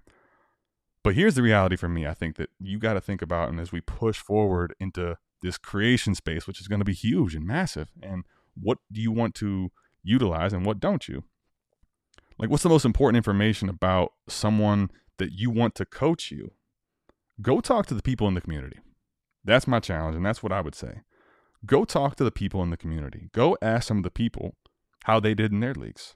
But 1.02 1.14
here's 1.14 1.34
the 1.34 1.42
reality 1.42 1.76
for 1.76 1.88
me. 1.88 2.06
I 2.06 2.14
think 2.14 2.36
that 2.36 2.50
you 2.58 2.78
got 2.78 2.94
to 2.94 3.00
think 3.00 3.22
about, 3.22 3.48
and 3.48 3.60
as 3.60 3.72
we 3.72 3.80
push 3.80 4.18
forward 4.18 4.74
into 4.80 5.16
this 5.42 5.56
creation 5.56 6.14
space, 6.14 6.46
which 6.46 6.60
is 6.60 6.68
going 6.68 6.80
to 6.80 6.84
be 6.84 6.94
huge 6.94 7.34
and 7.34 7.46
massive, 7.46 7.88
and 8.02 8.24
what 8.54 8.78
do 8.90 9.00
you 9.00 9.12
want 9.12 9.34
to 9.36 9.70
utilize 10.02 10.52
and 10.52 10.66
what 10.66 10.80
don't 10.80 11.08
you? 11.08 11.24
Like, 12.38 12.50
what's 12.50 12.62
the 12.62 12.68
most 12.68 12.84
important 12.84 13.16
information 13.16 13.68
about 13.68 14.12
someone 14.28 14.90
that 15.18 15.32
you 15.32 15.50
want 15.50 15.74
to 15.76 15.84
coach 15.84 16.30
you? 16.30 16.52
Go 17.40 17.60
talk 17.60 17.86
to 17.86 17.94
the 17.94 18.02
people 18.02 18.28
in 18.28 18.34
the 18.34 18.40
community. 18.40 18.78
That's 19.44 19.66
my 19.66 19.80
challenge, 19.80 20.16
and 20.16 20.26
that's 20.26 20.42
what 20.42 20.52
I 20.52 20.60
would 20.60 20.74
say. 20.74 21.00
Go 21.66 21.84
talk 21.84 22.16
to 22.16 22.24
the 22.24 22.30
people 22.30 22.62
in 22.62 22.70
the 22.70 22.76
community. 22.76 23.30
Go 23.32 23.56
ask 23.60 23.88
some 23.88 23.98
of 23.98 24.04
the 24.04 24.10
people 24.10 24.56
how 25.04 25.20
they 25.20 25.34
did 25.34 25.52
in 25.52 25.60
their 25.60 25.74
leagues. 25.74 26.14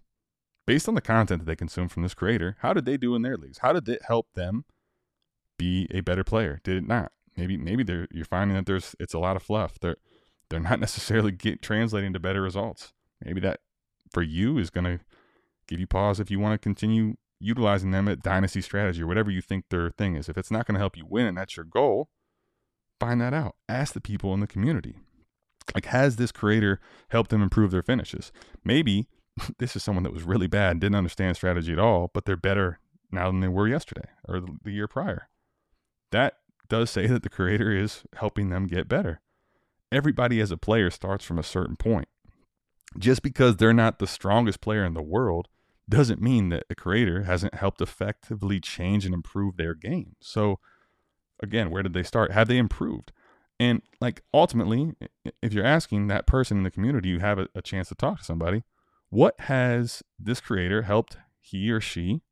Based 0.67 0.89
on 0.89 0.95
the 0.95 1.01
content 1.01 1.41
that 1.41 1.47
they 1.47 1.57
consume 1.57 1.89
from 1.89 2.03
this 2.03 2.15
creator, 2.15 2.57
how 2.61 2.73
did 2.73 2.85
they 2.85 2.97
do 2.97 3.15
in 3.17 3.23
their 3.23 3.37
leagues? 3.37 3.59
How 3.59 3.73
did 3.73 3.89
it 3.89 4.03
help 4.07 4.29
them 4.35 4.65
be 5.59 5.89
a 5.91 6.01
better 6.01 6.23
player? 6.23 6.61
Did 6.63 6.77
it 6.77 6.87
not? 6.87 7.11
Maybe 7.37 7.57
maybe 7.57 7.85
you're 8.13 8.25
finding 8.25 8.57
that 8.57 8.67
there's 8.67 8.95
it's 9.01 9.15
a 9.15 9.19
lot 9.19 9.37
of 9.37 9.43
fluff. 9.43 9.81
They're 9.81 9.97
they're 10.51 10.61
not 10.61 10.81
necessarily 10.87 11.33
get, 11.33 11.63
translating 11.63 12.13
to 12.13 12.21
better 12.21 12.43
results. 12.43 12.93
Maybe 13.25 13.41
that 13.41 13.61
for 14.13 14.23
you 14.23 14.59
is 14.59 14.71
going 14.71 14.85
to 14.85 15.01
give 15.67 15.81
you 15.81 15.87
pause 15.87 16.21
if 16.21 16.31
you 16.31 16.39
want 16.39 16.55
to 16.55 16.59
continue 16.59 17.15
utilizing 17.41 17.91
them 17.91 18.07
at 18.07 18.23
dynasty 18.23 18.61
strategy 18.61 19.03
or 19.03 19.07
whatever 19.07 19.31
you 19.31 19.41
think 19.41 19.65
their 19.69 19.91
thing 19.91 20.15
is. 20.15 20.29
If 20.29 20.39
it's 20.39 20.51
not 20.51 20.67
going 20.67 20.75
to 20.75 20.81
help 20.81 20.97
you 20.97 21.05
win 21.09 21.27
and 21.27 21.37
that's 21.37 21.57
your 21.57 21.65
goal, 21.65 22.09
find 23.01 23.21
that 23.21 23.35
out. 23.35 23.57
Ask 23.69 23.95
the 23.95 24.01
people 24.01 24.33
in 24.35 24.41
the 24.41 24.47
community. 24.47 24.97
Like, 25.75 25.87
has 25.87 26.17
this 26.17 26.33
creator 26.33 26.81
helped 27.09 27.31
them 27.31 27.43
improve 27.43 27.71
their 27.71 27.83
finishes? 27.83 28.33
Maybe 28.65 29.09
this 29.59 29.77
is 29.77 29.83
someone 29.83 30.05
that 30.05 30.13
was 30.13 30.25
really 30.25 30.47
bad, 30.47 30.81
didn't 30.81 30.97
understand 30.97 31.37
strategy 31.37 31.73
at 31.73 31.79
all, 31.79 32.11
but 32.13 32.25
they're 32.25 32.37
better 32.37 32.79
now 33.11 33.27
than 33.27 33.41
they 33.41 33.49
were 33.49 33.69
yesterday 33.69 34.09
or 34.27 34.43
the 34.65 34.71
year 34.71 34.89
prior. 34.89 35.29
That 36.11 36.39
does 36.69 36.91
say 36.91 37.07
that 37.07 37.23
the 37.23 37.29
creator 37.29 37.71
is 37.71 38.03
helping 38.15 38.51
them 38.51 38.67
get 38.67 38.89
better. 38.89 39.21
Everybody 39.91 40.41
as 40.41 40.51
a 40.51 40.57
player 40.57 40.91
starts 40.91 41.25
from 41.25 41.39
a 41.39 41.43
certain 41.43 41.77
point. 41.77 42.09
Just 42.99 43.23
because 43.23 43.57
they're 43.57 43.73
not 43.73 43.99
the 43.99 44.07
strongest 44.07 44.61
player 44.61 44.85
in 44.85 44.95
the 44.95 45.03
world 45.03 45.49
doesn't 45.89 46.21
mean 46.21 46.49
that 46.51 46.65
a 46.71 46.75
creator 46.75 47.25
hasn't 47.25 47.55
helped 47.55 47.81
effectively 47.81 48.61
change 48.61 49.05
and 49.05 49.15
improve 49.15 49.57
their 49.57 49.75
game. 49.75 50.17
So, 50.21 50.59
again, 51.43 51.71
where 51.71 51.83
did 51.83 51.93
they 51.93 52.03
start? 52.03 52.33
Have 52.33 52.49
they 52.49 52.59
improved? 52.59 53.13
And 53.63 53.81
like 54.01 54.25
ultimately, 54.35 54.93
if 55.41 55.53
you're 55.53 55.65
asking 55.65 56.09
that 56.09 56.27
person 56.27 56.57
in 56.57 56.63
the 56.65 56.71
community, 56.71 57.11
you 57.11 57.21
have 57.21 57.39
a, 57.39 57.47
a 57.55 57.63
chance 57.63 57.89
to 57.91 57.95
talk 57.95 58.19
to 58.19 58.25
somebody. 58.25 58.65
What 59.09 59.39
has 59.43 60.03
this 60.19 60.41
creator 60.41 60.83
helped 60.83 61.17
he 61.41 61.71
or 61.71 61.81
she 61.81 62.23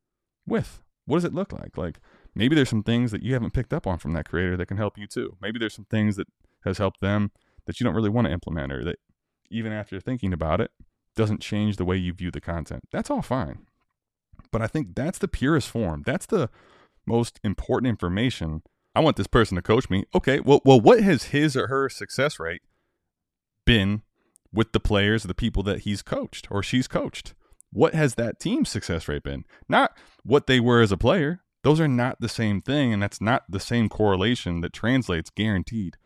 with? 0.44 0.80
What 1.06 1.18
does 1.18 1.24
it 1.24 1.32
look 1.32 1.52
like? 1.52 1.78
Like 1.78 2.00
maybe 2.34 2.56
there's 2.56 2.68
some 2.68 2.82
things 2.82 3.12
that 3.12 3.22
you 3.22 3.32
haven't 3.34 3.52
picked 3.52 3.72
up 3.72 3.86
on 3.86 3.98
from 3.98 4.12
that 4.14 4.28
creator 4.28 4.56
that 4.56 4.66
can 4.66 4.76
help 4.76 4.98
you 4.98 5.06
too. 5.06 5.36
Maybe 5.40 5.60
there's 5.60 5.74
some 5.74 5.84
things 5.84 6.16
that 6.16 6.26
has 6.64 6.78
helped 6.78 7.00
them 7.00 7.30
that 7.66 7.78
you 7.78 7.84
don't 7.84 7.94
really 7.94 8.10
want 8.10 8.26
to 8.26 8.32
implement 8.32 8.72
or 8.72 8.82
that 8.82 8.98
even 9.52 9.70
after 9.70 10.00
thinking 10.00 10.32
about 10.32 10.60
it 10.60 10.72
doesn't 11.14 11.40
change 11.40 11.76
the 11.76 11.84
way 11.84 11.96
you 11.96 12.12
view 12.12 12.32
the 12.32 12.40
content. 12.40 12.82
That's 12.90 13.08
all 13.08 13.22
fine. 13.22 13.66
But 14.50 14.62
I 14.62 14.66
think 14.66 14.96
that's 14.96 15.18
the 15.18 15.28
purest 15.28 15.68
form. 15.68 16.02
That's 16.04 16.26
the 16.26 16.50
most 17.06 17.38
important 17.44 17.88
information. 17.88 18.62
I 18.94 19.00
want 19.00 19.16
this 19.16 19.26
person 19.26 19.56
to 19.56 19.62
coach 19.62 19.88
me. 19.88 20.04
Okay, 20.14 20.40
well, 20.40 20.60
well, 20.64 20.80
what 20.80 21.00
has 21.00 21.24
his 21.24 21.56
or 21.56 21.68
her 21.68 21.88
success 21.88 22.40
rate 22.40 22.62
been 23.64 24.02
with 24.52 24.72
the 24.72 24.80
players, 24.80 25.22
the 25.22 25.34
people 25.34 25.62
that 25.64 25.80
he's 25.80 26.02
coached 26.02 26.48
or 26.50 26.62
she's 26.62 26.88
coached? 26.88 27.34
What 27.72 27.94
has 27.94 28.16
that 28.16 28.40
team's 28.40 28.68
success 28.68 29.06
rate 29.06 29.22
been? 29.22 29.44
Not 29.68 29.96
what 30.24 30.46
they 30.46 30.58
were 30.58 30.80
as 30.80 30.90
a 30.90 30.96
player. 30.96 31.42
Those 31.62 31.78
are 31.78 31.88
not 31.88 32.20
the 32.20 32.28
same 32.28 32.60
thing, 32.60 32.92
and 32.92 33.02
that's 33.02 33.20
not 33.20 33.44
the 33.48 33.60
same 33.60 33.88
correlation 33.88 34.60
that 34.62 34.72
translates 34.72 35.30
guaranteed 35.30 35.96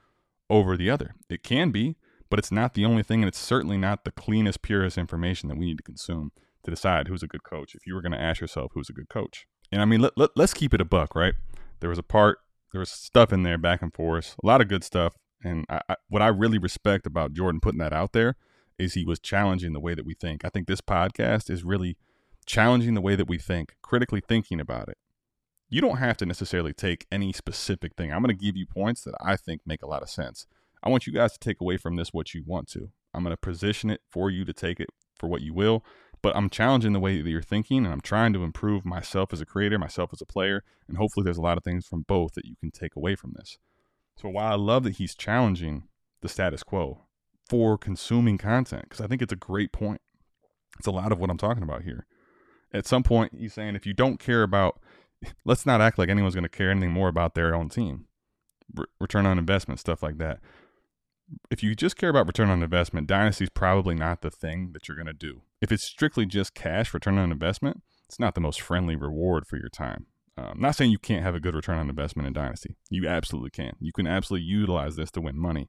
over 0.51 0.77
the 0.77 0.91
other. 0.91 1.15
It 1.31 1.43
can 1.43 1.71
be, 1.71 1.97
but 2.29 2.39
it's 2.39 2.53
not 2.53 2.75
the 2.75 2.85
only 2.85 3.03
thing, 3.03 3.23
and 3.23 3.29
it's 3.29 3.39
certainly 3.39 3.79
not 3.79 4.05
the 4.05 4.11
cleanest, 4.11 4.63
purest 4.63 4.99
information 4.99 5.49
that 5.49 5.57
we 5.57 5.67
need 5.67 5.79
to 5.79 5.85
consume 5.85 6.33
to 6.65 6.71
decide 6.71 7.09
who's 7.09 7.23
a 7.23 7.29
good 7.29 7.45
coach. 7.45 7.75
If 7.75 7.87
you 7.87 7.95
were 7.95 8.03
going 8.03 8.13
to 8.13 8.21
ask 8.21 8.41
yourself 8.41 8.73
who's 8.75 8.91
a 8.91 8.95
good 8.95 9.09
coach, 9.09 9.47
and 9.71 9.81
I 9.81 9.85
mean, 9.85 10.01
let, 10.01 10.19
let, 10.19 10.31
let's 10.37 10.55
keep 10.55 10.75
it 10.75 10.81
a 10.81 10.85
buck, 10.85 11.15
right? 11.15 11.35
There 11.81 11.91
was 11.91 11.99
a 11.99 12.03
part, 12.03 12.39
there 12.75 12.81
was 12.81 12.91
stuff 12.91 13.33
in 13.33 13.45
there 13.45 13.57
back 13.57 13.83
and 13.83 13.95
forth, 13.95 14.35
a 14.43 14.47
lot 14.47 14.61
of 14.61 14.67
good 14.67 14.83
stuff. 14.83 15.15
And 15.45 15.65
I, 15.69 15.81
I, 15.89 15.95
what 16.09 16.23
I 16.23 16.27
really 16.27 16.59
respect 16.59 17.07
about 17.07 17.33
Jordan 17.33 17.61
putting 17.61 17.79
that 17.79 17.93
out 17.93 18.13
there 18.13 18.35
is 18.81 18.95
he 18.95 19.05
was 19.05 19.21
challenging 19.21 19.73
the 19.73 19.81
way 19.81 19.95
that 19.95 20.05
we 20.05 20.15
think. 20.15 20.45
I 20.45 20.49
think 20.49 20.67
this 20.67 20.81
podcast 20.81 21.51
is 21.51 21.63
really 21.63 21.97
challenging 22.47 22.95
the 22.95 23.01
way 23.01 23.15
that 23.15 23.29
we 23.29 23.39
think, 23.39 23.77
critically 23.81 24.21
thinking 24.21 24.59
about 24.59 24.89
it. 24.89 24.99
You 25.69 25.83
don't 25.83 25.99
have 25.99 26.17
to 26.17 26.27
necessarily 26.27 26.73
take 26.73 27.07
any 27.13 27.33
specific 27.33 27.95
thing. 27.95 28.13
I'm 28.13 28.23
going 28.23 28.37
to 28.37 28.45
give 28.45 28.57
you 28.57 28.67
points 28.67 29.03
that 29.03 29.15
I 29.25 29.37
think 29.37 29.61
make 29.65 29.85
a 29.85 29.89
lot 29.89 30.03
of 30.03 30.11
sense. 30.11 30.49
I 30.83 30.89
want 30.89 31.07
you 31.07 31.13
guys 31.13 31.33
to 31.35 31.39
take 31.39 31.61
away 31.61 31.77
from 31.77 31.95
this 31.95 32.13
what 32.13 32.35
you 32.35 32.43
want 32.45 32.67
to. 32.71 32.91
I'm 33.15 33.23
going 33.23 33.31
to 33.31 33.37
position 33.37 33.89
it 33.89 34.01
for 34.11 34.31
you 34.31 34.45
to 34.45 34.53
take 34.53 34.81
it 34.81 34.89
for 35.17 35.29
what 35.29 35.43
you 35.43 35.55
will 35.55 35.85
but 36.25 36.35
I'm 36.35 36.49
challenging 36.49 36.95
the 36.95 37.01
way 37.01 37.21
that 37.21 37.29
you're 37.29 37.43
thinking 37.43 37.85
and 37.85 37.93
I'm 37.93 38.01
trying 38.01 38.33
to 38.33 38.45
improve 38.45 38.87
myself 38.87 39.35
as 39.35 39.43
a 39.43 39.45
creator, 39.45 39.79
myself 39.79 40.09
as 40.11 40.23
a 40.23 40.25
player, 40.25 40.65
and 40.89 40.97
hopefully 40.97 41.23
there's 41.23 41.37
a 41.37 41.43
lot 41.43 41.59
of 41.59 41.65
things 41.65 41.87
from 41.87 42.01
both 42.09 42.33
that 42.33 42.47
you 42.47 42.57
can 42.59 42.71
take 42.71 42.97
away 42.97 43.15
from 43.15 43.35
this. 43.37 43.59
So 44.17 44.31
while 44.31 44.51
I 44.51 44.57
love 44.57 44.85
that 44.85 44.97
he's 44.97 45.15
challenging 45.15 45.87
the 46.23 46.31
status 46.31 46.63
quo 46.63 47.03
for 47.47 47.77
consuming 47.77 48.39
content, 48.39 48.85
because 48.85 49.03
I 49.03 49.07
think 49.07 49.21
it's 49.21 49.35
a 49.35 49.37
great 49.37 49.71
point. 49.71 50.01
It's 50.79 50.87
a 50.87 50.93
lot 50.93 51.13
of 51.13 51.19
what 51.19 51.29
I'm 51.29 51.37
talking 51.37 51.63
about 51.63 51.83
here. 51.83 52.07
At 52.73 52.87
some 52.87 53.03
point, 53.03 53.35
he's 53.39 53.53
saying 53.53 53.77
if 53.77 53.85
you 53.85 53.93
don't 53.93 54.19
care 54.19 54.43
about, 54.43 54.81
let's 55.45 55.67
not 55.67 55.83
act 55.83 55.99
like 55.99 56.09
anyone's 56.09 56.35
going 56.35 56.45
to 56.45 56.49
care 56.49 56.71
anything 56.71 56.91
more 56.91 57.09
about 57.09 57.35
their 57.35 57.55
own 57.55 57.69
team, 57.69 58.07
return 58.99 59.27
on 59.27 59.39
investment, 59.39 59.79
stuff 59.79 60.03
like 60.03 60.17
that 60.17 60.41
if 61.51 61.63
you 61.63 61.75
just 61.75 61.97
care 61.97 62.11
about 62.11 62.27
return 62.27 62.51
on 62.51 62.63
investment, 62.63 63.07
Dynasty 63.07 63.45
is 63.45 63.51
probably 63.51 63.95
not 63.95 64.23
the 64.23 64.31
thing 64.31 64.71
that 64.73 64.89
you're 64.89 64.97
going 64.97 65.07
to 65.07 65.13
do. 65.13 65.43
If 65.61 65.73
it's 65.73 65.85
strictly 65.85 66.27
just 66.27 66.55
cash 66.55 66.93
return 66.93 67.19
on 67.19 67.33
investment, 67.33 67.83
it's 68.07 68.21
not 68.21 68.35
the 68.35 68.41
most 68.41 68.61
friendly 68.61 68.97
reward 68.97 69.47
for 69.47 69.57
your 69.57 69.69
time. 69.69 70.07
I'm 70.37 70.45
um, 70.45 70.61
not 70.61 70.75
saying 70.75 70.91
you 70.91 70.99
can't 70.99 71.23
have 71.23 71.37
a 71.37 71.41
good 71.41 71.55
return 71.55 71.79
on 71.79 71.89
investment 71.89 72.27
in 72.27 72.33
Dynasty. 72.33 72.77
You 72.91 73.07
absolutely 73.07 73.51
can. 73.51 73.77
You 73.81 73.93
can 73.93 74.07
absolutely 74.07 74.47
utilize 74.47 74.97
this 74.97 75.11
to 75.13 75.21
win 75.21 75.39
money. 75.39 75.69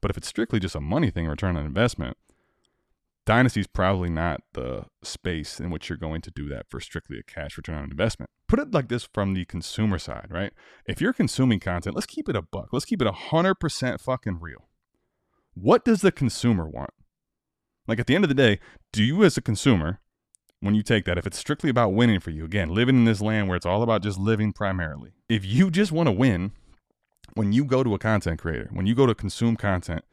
But 0.00 0.10
if 0.10 0.16
it's 0.16 0.28
strictly 0.28 0.58
just 0.58 0.74
a 0.74 0.80
money 0.80 1.10
thing, 1.10 1.26
return 1.26 1.56
on 1.56 1.66
investment, 1.66 2.16
Dynasty 3.26 3.60
is 3.60 3.66
probably 3.66 4.08
not 4.08 4.40
the 4.54 4.84
space 5.02 5.60
in 5.60 5.70
which 5.70 5.88
you're 5.88 5.98
going 5.98 6.22
to 6.22 6.30
do 6.30 6.48
that 6.48 6.66
for 6.70 6.80
strictly 6.80 7.18
a 7.18 7.22
cash 7.22 7.56
return 7.58 7.76
on 7.76 7.90
investment. 7.90 8.30
Put 8.48 8.60
it 8.60 8.72
like 8.72 8.88
this 8.88 9.08
from 9.12 9.34
the 9.34 9.44
consumer 9.44 9.98
side, 9.98 10.28
right? 10.30 10.52
If 10.86 11.00
you're 11.00 11.12
consuming 11.12 11.60
content, 11.60 11.94
let's 11.94 12.06
keep 12.06 12.28
it 12.28 12.36
a 12.36 12.42
buck. 12.42 12.68
Let's 12.72 12.84
keep 12.84 13.02
it 13.02 13.08
100% 13.08 14.00
fucking 14.00 14.38
real 14.40 14.68
what 15.58 15.84
does 15.84 16.02
the 16.02 16.12
consumer 16.12 16.68
want? 16.68 16.90
Like 17.88 17.98
at 17.98 18.06
the 18.06 18.14
end 18.14 18.24
of 18.24 18.28
the 18.28 18.34
day, 18.34 18.60
do 18.92 19.02
you 19.02 19.24
as 19.24 19.36
a 19.36 19.42
consumer, 19.42 20.00
when 20.60 20.74
you 20.74 20.82
take 20.82 21.04
that, 21.06 21.18
if 21.18 21.26
it's 21.26 21.38
strictly 21.38 21.70
about 21.70 21.94
winning 21.94 22.20
for 22.20 22.30
you, 22.30 22.44
again, 22.44 22.68
living 22.68 22.96
in 22.96 23.04
this 23.04 23.20
land 23.20 23.48
where 23.48 23.56
it's 23.56 23.66
all 23.66 23.82
about 23.82 24.02
just 24.02 24.18
living 24.18 24.52
primarily, 24.52 25.12
if 25.28 25.44
you 25.44 25.70
just 25.70 25.92
want 25.92 26.08
to 26.08 26.12
win, 26.12 26.52
when 27.34 27.52
you 27.52 27.64
go 27.64 27.82
to 27.82 27.94
a 27.94 27.98
content 27.98 28.40
creator, 28.40 28.68
when 28.72 28.86
you 28.86 28.94
go 28.94 29.06
to 29.06 29.14
consume 29.14 29.56
content, 29.56 30.04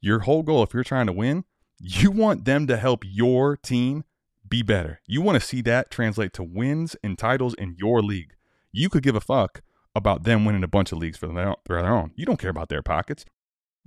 your 0.00 0.20
whole 0.20 0.42
goal, 0.42 0.62
if 0.62 0.74
you're 0.74 0.84
trying 0.84 1.06
to 1.06 1.12
win, 1.12 1.44
you 1.78 2.10
want 2.10 2.44
them 2.44 2.66
to 2.66 2.76
help 2.76 3.04
your 3.06 3.56
team 3.56 4.04
be 4.48 4.62
better. 4.62 5.00
You 5.06 5.22
want 5.22 5.40
to 5.40 5.46
see 5.46 5.60
that 5.62 5.90
translate 5.90 6.32
to 6.34 6.42
wins 6.42 6.96
and 7.02 7.16
titles 7.16 7.54
in 7.54 7.76
your 7.78 8.02
league. 8.02 8.34
You 8.72 8.88
could 8.88 9.02
give 9.02 9.14
a 9.16 9.20
fuck 9.20 9.62
about 9.94 10.24
them 10.24 10.44
winning 10.44 10.64
a 10.64 10.68
bunch 10.68 10.92
of 10.92 10.98
leagues 10.98 11.18
for 11.18 11.28
their 11.28 11.94
own. 11.94 12.12
You 12.16 12.26
don't 12.26 12.38
care 12.38 12.50
about 12.50 12.68
their 12.68 12.82
pockets. 12.82 13.24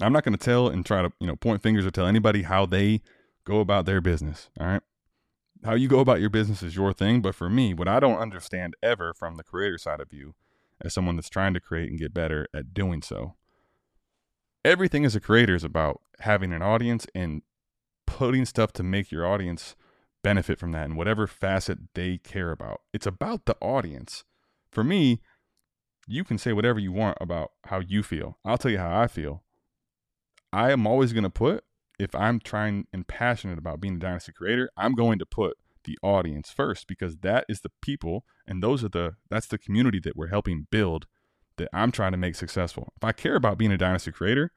I'm 0.02 0.14
not 0.14 0.24
going 0.24 0.38
to 0.38 0.44
tell 0.44 0.68
and 0.68 0.86
try 0.86 1.02
to, 1.02 1.12
you 1.20 1.28
know, 1.28 1.36
point 1.36 1.62
fingers 1.62 1.86
or 1.86 1.92
tell 1.92 2.08
anybody 2.08 2.44
how 2.44 2.66
they 2.66 3.02
go 3.46 3.60
about 3.60 3.86
their 3.86 4.02
business. 4.02 4.50
All 4.60 4.68
right. 4.68 4.82
How 5.64 5.76
you 5.76 5.88
go 5.88 6.00
about 6.00 6.20
your 6.20 6.30
business 6.30 6.62
is 6.62 6.76
your 6.76 6.94
thing. 6.94 7.22
But 7.22 7.36
for 7.36 7.50
me, 7.50 7.74
what 7.74 7.88
I 7.88 8.00
don't 8.00 8.18
understand 8.18 8.76
ever 8.82 9.14
from 9.14 9.36
the 9.36 9.44
creator 9.44 9.78
side 9.78 10.00
of 10.02 10.12
you, 10.12 10.36
as 10.82 10.94
someone 10.94 11.16
that's 11.16 11.30
trying 11.30 11.54
to 11.54 11.60
create 11.60 11.90
and 11.90 12.00
get 12.00 12.14
better 12.14 12.48
at 12.54 12.74
doing 12.74 13.02
so, 13.02 13.36
everything 14.66 15.06
as 15.06 15.16
a 15.16 15.22
creator 15.22 15.56
is 15.56 15.64
about 15.64 16.02
having 16.20 16.52
an 16.52 16.62
audience 16.62 17.06
and 17.16 17.44
putting 18.06 18.46
stuff 18.46 18.74
to 18.74 18.84
make 18.84 19.12
your 19.12 19.26
audience 19.26 19.76
benefit 20.24 20.58
from 20.58 20.72
that 20.72 20.86
in 20.86 20.96
whatever 20.96 21.28
facet 21.28 21.78
they 21.94 22.18
care 22.18 22.52
about. 22.52 22.82
It's 22.94 23.06
about 23.06 23.46
the 23.46 23.56
audience. 23.62 24.24
For 24.72 24.84
me, 24.84 25.22
you 26.08 26.24
can 26.24 26.38
say 26.38 26.52
whatever 26.52 26.80
you 26.80 26.92
want 26.92 27.18
about 27.22 27.52
how 27.66 27.80
you 27.80 28.04
feel. 28.04 28.38
I'll 28.44 28.58
tell 28.58 28.72
you 28.72 28.80
how 28.80 29.00
I 29.00 29.08
feel. 29.08 29.44
I 30.54 30.72
am 30.72 30.86
always 30.86 31.14
going 31.14 31.24
to 31.24 31.32
put, 31.32 31.64
if 31.98 32.14
I'm 32.14 32.40
trying 32.40 32.86
and 32.94 33.08
passionate 33.08 33.58
about 33.58 33.82
being 33.82 33.96
a 33.96 34.00
dynasty 34.00 34.32
creator, 34.32 34.70
I'm 34.78 34.94
going 34.94 35.18
to 35.18 35.26
put 35.26 35.58
the 35.84 35.98
audience 36.04 36.52
first 36.52 36.88
because 36.88 37.18
that 37.18 37.46
is 37.50 37.62
the 37.62 37.72
people 37.82 38.24
and 38.48 38.64
those 38.64 38.84
are 38.86 38.90
the 38.90 39.16
that's 39.30 39.48
the 39.48 39.58
community 39.58 40.00
that 40.00 40.16
we're 40.16 40.28
helping 40.28 40.68
build 40.72 41.08
that 41.58 41.70
I'm 41.74 41.92
trying 41.92 42.14
to 42.14 42.18
make 42.18 42.36
successful. 42.36 42.94
If 42.96 43.04
I 43.04 43.12
care 43.12 43.36
about 43.36 43.58
being 43.58 43.72
a 43.72 43.78
dynasty 43.78 44.12
creator, 44.12 44.52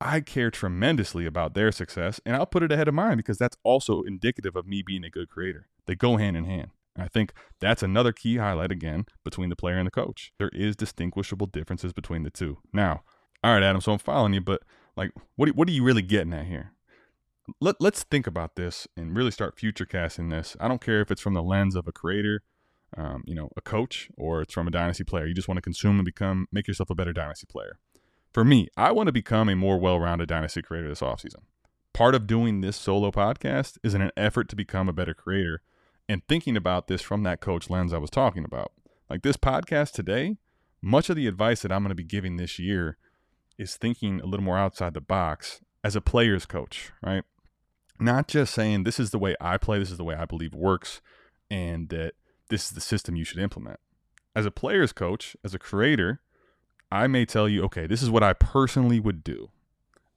I 0.00 0.20
care 0.20 0.50
tremendously 0.50 1.26
about 1.26 1.54
their 1.54 1.70
success 1.70 2.20
and 2.24 2.34
I'll 2.34 2.46
put 2.46 2.62
it 2.62 2.72
ahead 2.72 2.88
of 2.88 2.94
mine 2.94 3.16
because 3.16 3.36
that's 3.36 3.56
also 3.62 4.02
indicative 4.02 4.56
of 4.56 4.66
me 4.66 4.82
being 4.82 5.04
a 5.04 5.10
good 5.10 5.28
creator. 5.28 5.66
They 5.86 5.96
go 5.96 6.16
hand 6.16 6.36
in 6.36 6.44
hand. 6.44 6.70
I 6.96 7.08
think 7.08 7.32
that's 7.60 7.82
another 7.82 8.12
key 8.12 8.36
highlight 8.36 8.72
again 8.72 9.04
between 9.24 9.50
the 9.50 9.56
player 9.56 9.76
and 9.76 9.86
the 9.86 9.92
coach. 9.92 10.32
There 10.38 10.50
is 10.52 10.76
distinguishable 10.76 11.46
differences 11.46 11.92
between 11.92 12.22
the 12.22 12.30
two. 12.30 12.58
Now, 12.72 13.02
all 13.42 13.52
right, 13.52 13.62
Adam, 13.62 13.80
so 13.80 13.92
I'm 13.92 13.98
following 13.98 14.34
you, 14.34 14.40
but 14.40 14.62
like, 14.96 15.12
what 15.36 15.48
what 15.50 15.68
are 15.68 15.72
you 15.72 15.82
really 15.82 16.02
getting 16.02 16.32
at 16.32 16.46
here? 16.46 16.72
Let 17.60 17.76
Let's 17.80 18.02
think 18.04 18.26
about 18.26 18.56
this 18.56 18.86
and 18.96 19.16
really 19.16 19.30
start 19.30 19.58
future 19.58 19.86
casting 19.86 20.28
this. 20.28 20.56
I 20.60 20.68
don't 20.68 20.80
care 20.80 21.00
if 21.00 21.10
it's 21.10 21.20
from 21.20 21.34
the 21.34 21.42
lens 21.42 21.74
of 21.74 21.88
a 21.88 21.92
creator, 21.92 22.42
um, 22.96 23.22
you 23.26 23.34
know, 23.34 23.50
a 23.56 23.60
coach, 23.60 24.08
or 24.16 24.42
it's 24.42 24.54
from 24.54 24.68
a 24.68 24.70
dynasty 24.70 25.04
player. 25.04 25.26
You 25.26 25.34
just 25.34 25.48
want 25.48 25.56
to 25.56 25.62
consume 25.62 25.96
and 25.96 26.04
become, 26.04 26.46
make 26.52 26.68
yourself 26.68 26.90
a 26.90 26.94
better 26.94 27.12
dynasty 27.12 27.46
player. 27.46 27.78
For 28.32 28.44
me, 28.44 28.68
I 28.76 28.92
want 28.92 29.08
to 29.08 29.12
become 29.12 29.48
a 29.48 29.56
more 29.56 29.78
well-rounded 29.78 30.28
dynasty 30.28 30.62
creator 30.62 30.88
this 30.88 31.00
offseason. 31.00 31.42
Part 31.92 32.14
of 32.14 32.28
doing 32.28 32.60
this 32.60 32.76
solo 32.76 33.10
podcast 33.10 33.78
is 33.82 33.94
in 33.94 34.00
an 34.00 34.12
effort 34.16 34.48
to 34.50 34.56
become 34.56 34.88
a 34.88 34.92
better 34.92 35.14
creator 35.14 35.62
and 36.08 36.22
thinking 36.28 36.56
about 36.56 36.86
this 36.86 37.02
from 37.02 37.24
that 37.24 37.40
coach 37.40 37.68
lens 37.68 37.92
I 37.92 37.98
was 37.98 38.10
talking 38.10 38.44
about. 38.44 38.72
Like 39.08 39.22
this 39.22 39.36
podcast 39.36 39.92
today, 39.92 40.36
much 40.80 41.10
of 41.10 41.16
the 41.16 41.26
advice 41.26 41.62
that 41.62 41.72
I'm 41.72 41.82
going 41.82 41.90
to 41.90 41.96
be 41.96 42.04
giving 42.04 42.36
this 42.36 42.58
year 42.58 42.96
is 43.60 43.76
thinking 43.76 44.20
a 44.20 44.26
little 44.26 44.44
more 44.44 44.56
outside 44.56 44.94
the 44.94 45.00
box 45.02 45.60
as 45.84 45.94
a 45.94 46.00
player's 46.00 46.46
coach, 46.46 46.92
right? 47.02 47.24
Not 48.00 48.26
just 48.26 48.54
saying 48.54 48.84
this 48.84 48.98
is 48.98 49.10
the 49.10 49.18
way 49.18 49.36
I 49.38 49.58
play, 49.58 49.78
this 49.78 49.90
is 49.90 49.98
the 49.98 50.04
way 50.04 50.14
I 50.14 50.24
believe 50.24 50.54
works, 50.54 51.02
and 51.50 51.90
that 51.90 52.14
this 52.48 52.64
is 52.64 52.70
the 52.70 52.80
system 52.80 53.16
you 53.16 53.24
should 53.24 53.38
implement. 53.38 53.78
As 54.34 54.46
a 54.46 54.50
player's 54.50 54.92
coach, 54.92 55.36
as 55.44 55.54
a 55.54 55.58
creator, 55.58 56.20
I 56.90 57.06
may 57.06 57.26
tell 57.26 57.48
you, 57.48 57.62
okay, 57.64 57.86
this 57.86 58.02
is 58.02 58.08
what 58.08 58.22
I 58.22 58.32
personally 58.32 58.98
would 58.98 59.22
do. 59.22 59.50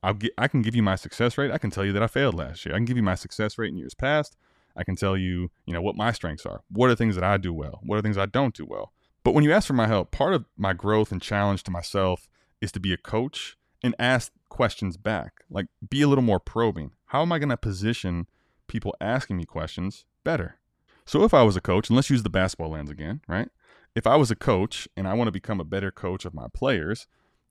I'll 0.01 0.13
get, 0.13 0.31
I 0.37 0.47
can 0.47 0.61
give 0.61 0.75
you 0.75 0.83
my 0.83 0.95
success 0.95 1.37
rate. 1.37 1.51
I 1.51 1.57
can 1.57 1.69
tell 1.69 1.83
you 1.83 1.91
that 1.91 2.03
I 2.03 2.07
failed 2.07 2.35
last 2.35 2.65
year. 2.65 2.73
I 2.73 2.77
can 2.77 2.85
give 2.85 2.97
you 2.97 3.03
my 3.03 3.15
success 3.15 3.57
rate 3.57 3.71
in 3.71 3.77
years 3.77 3.93
past. 3.93 4.37
I 4.75 4.85
can 4.85 4.95
tell 4.95 5.17
you, 5.17 5.51
you 5.65 5.73
know, 5.73 5.81
what 5.81 5.97
my 5.97 6.13
strengths 6.13 6.45
are. 6.45 6.61
What 6.69 6.89
are 6.89 6.95
things 6.95 7.15
that 7.15 7.23
I 7.25 7.37
do 7.37 7.53
well? 7.53 7.81
What 7.83 7.99
are 7.99 8.01
things 8.01 8.17
I 8.17 8.25
don't 8.25 8.55
do 8.55 8.65
well? 8.65 8.93
But 9.23 9.33
when 9.33 9.43
you 9.43 9.51
ask 9.51 9.67
for 9.67 9.73
my 9.73 9.87
help, 9.87 10.11
part 10.11 10.33
of 10.33 10.45
my 10.57 10.73
growth 10.73 11.11
and 11.11 11.21
challenge 11.21 11.63
to 11.63 11.71
myself 11.71 12.27
is 12.63 12.71
to 12.71 12.79
be 12.79 12.93
a 12.93 12.97
coach 12.97 13.57
and 13.83 13.93
ask 13.99 14.31
questions 14.47 14.95
back. 14.95 15.43
Like 15.49 15.67
be 15.87 16.01
a 16.01 16.07
little 16.07 16.23
more 16.23 16.39
probing. 16.39 16.91
How 17.07 17.21
am 17.21 17.31
I 17.33 17.39
going 17.39 17.49
to 17.49 17.57
position 17.57 18.27
people 18.67 18.95
asking 19.01 19.37
me 19.37 19.43
questions 19.43 20.05
better? 20.23 20.59
So 21.05 21.23
if 21.25 21.33
I 21.33 21.43
was 21.43 21.57
a 21.57 21.61
coach, 21.61 21.89
and 21.89 21.97
let's 21.97 22.09
use 22.09 22.23
the 22.23 22.29
basketball 22.29 22.71
lens 22.71 22.89
again, 22.89 23.19
right? 23.27 23.49
If 23.93 24.07
I 24.07 24.15
was 24.15 24.31
a 24.31 24.35
coach 24.35 24.87
and 24.95 25.07
I 25.07 25.13
want 25.13 25.27
to 25.27 25.33
become 25.33 25.59
a 25.59 25.65
better 25.65 25.91
coach 25.91 26.23
of 26.23 26.33
my 26.33 26.47
players, 26.53 27.05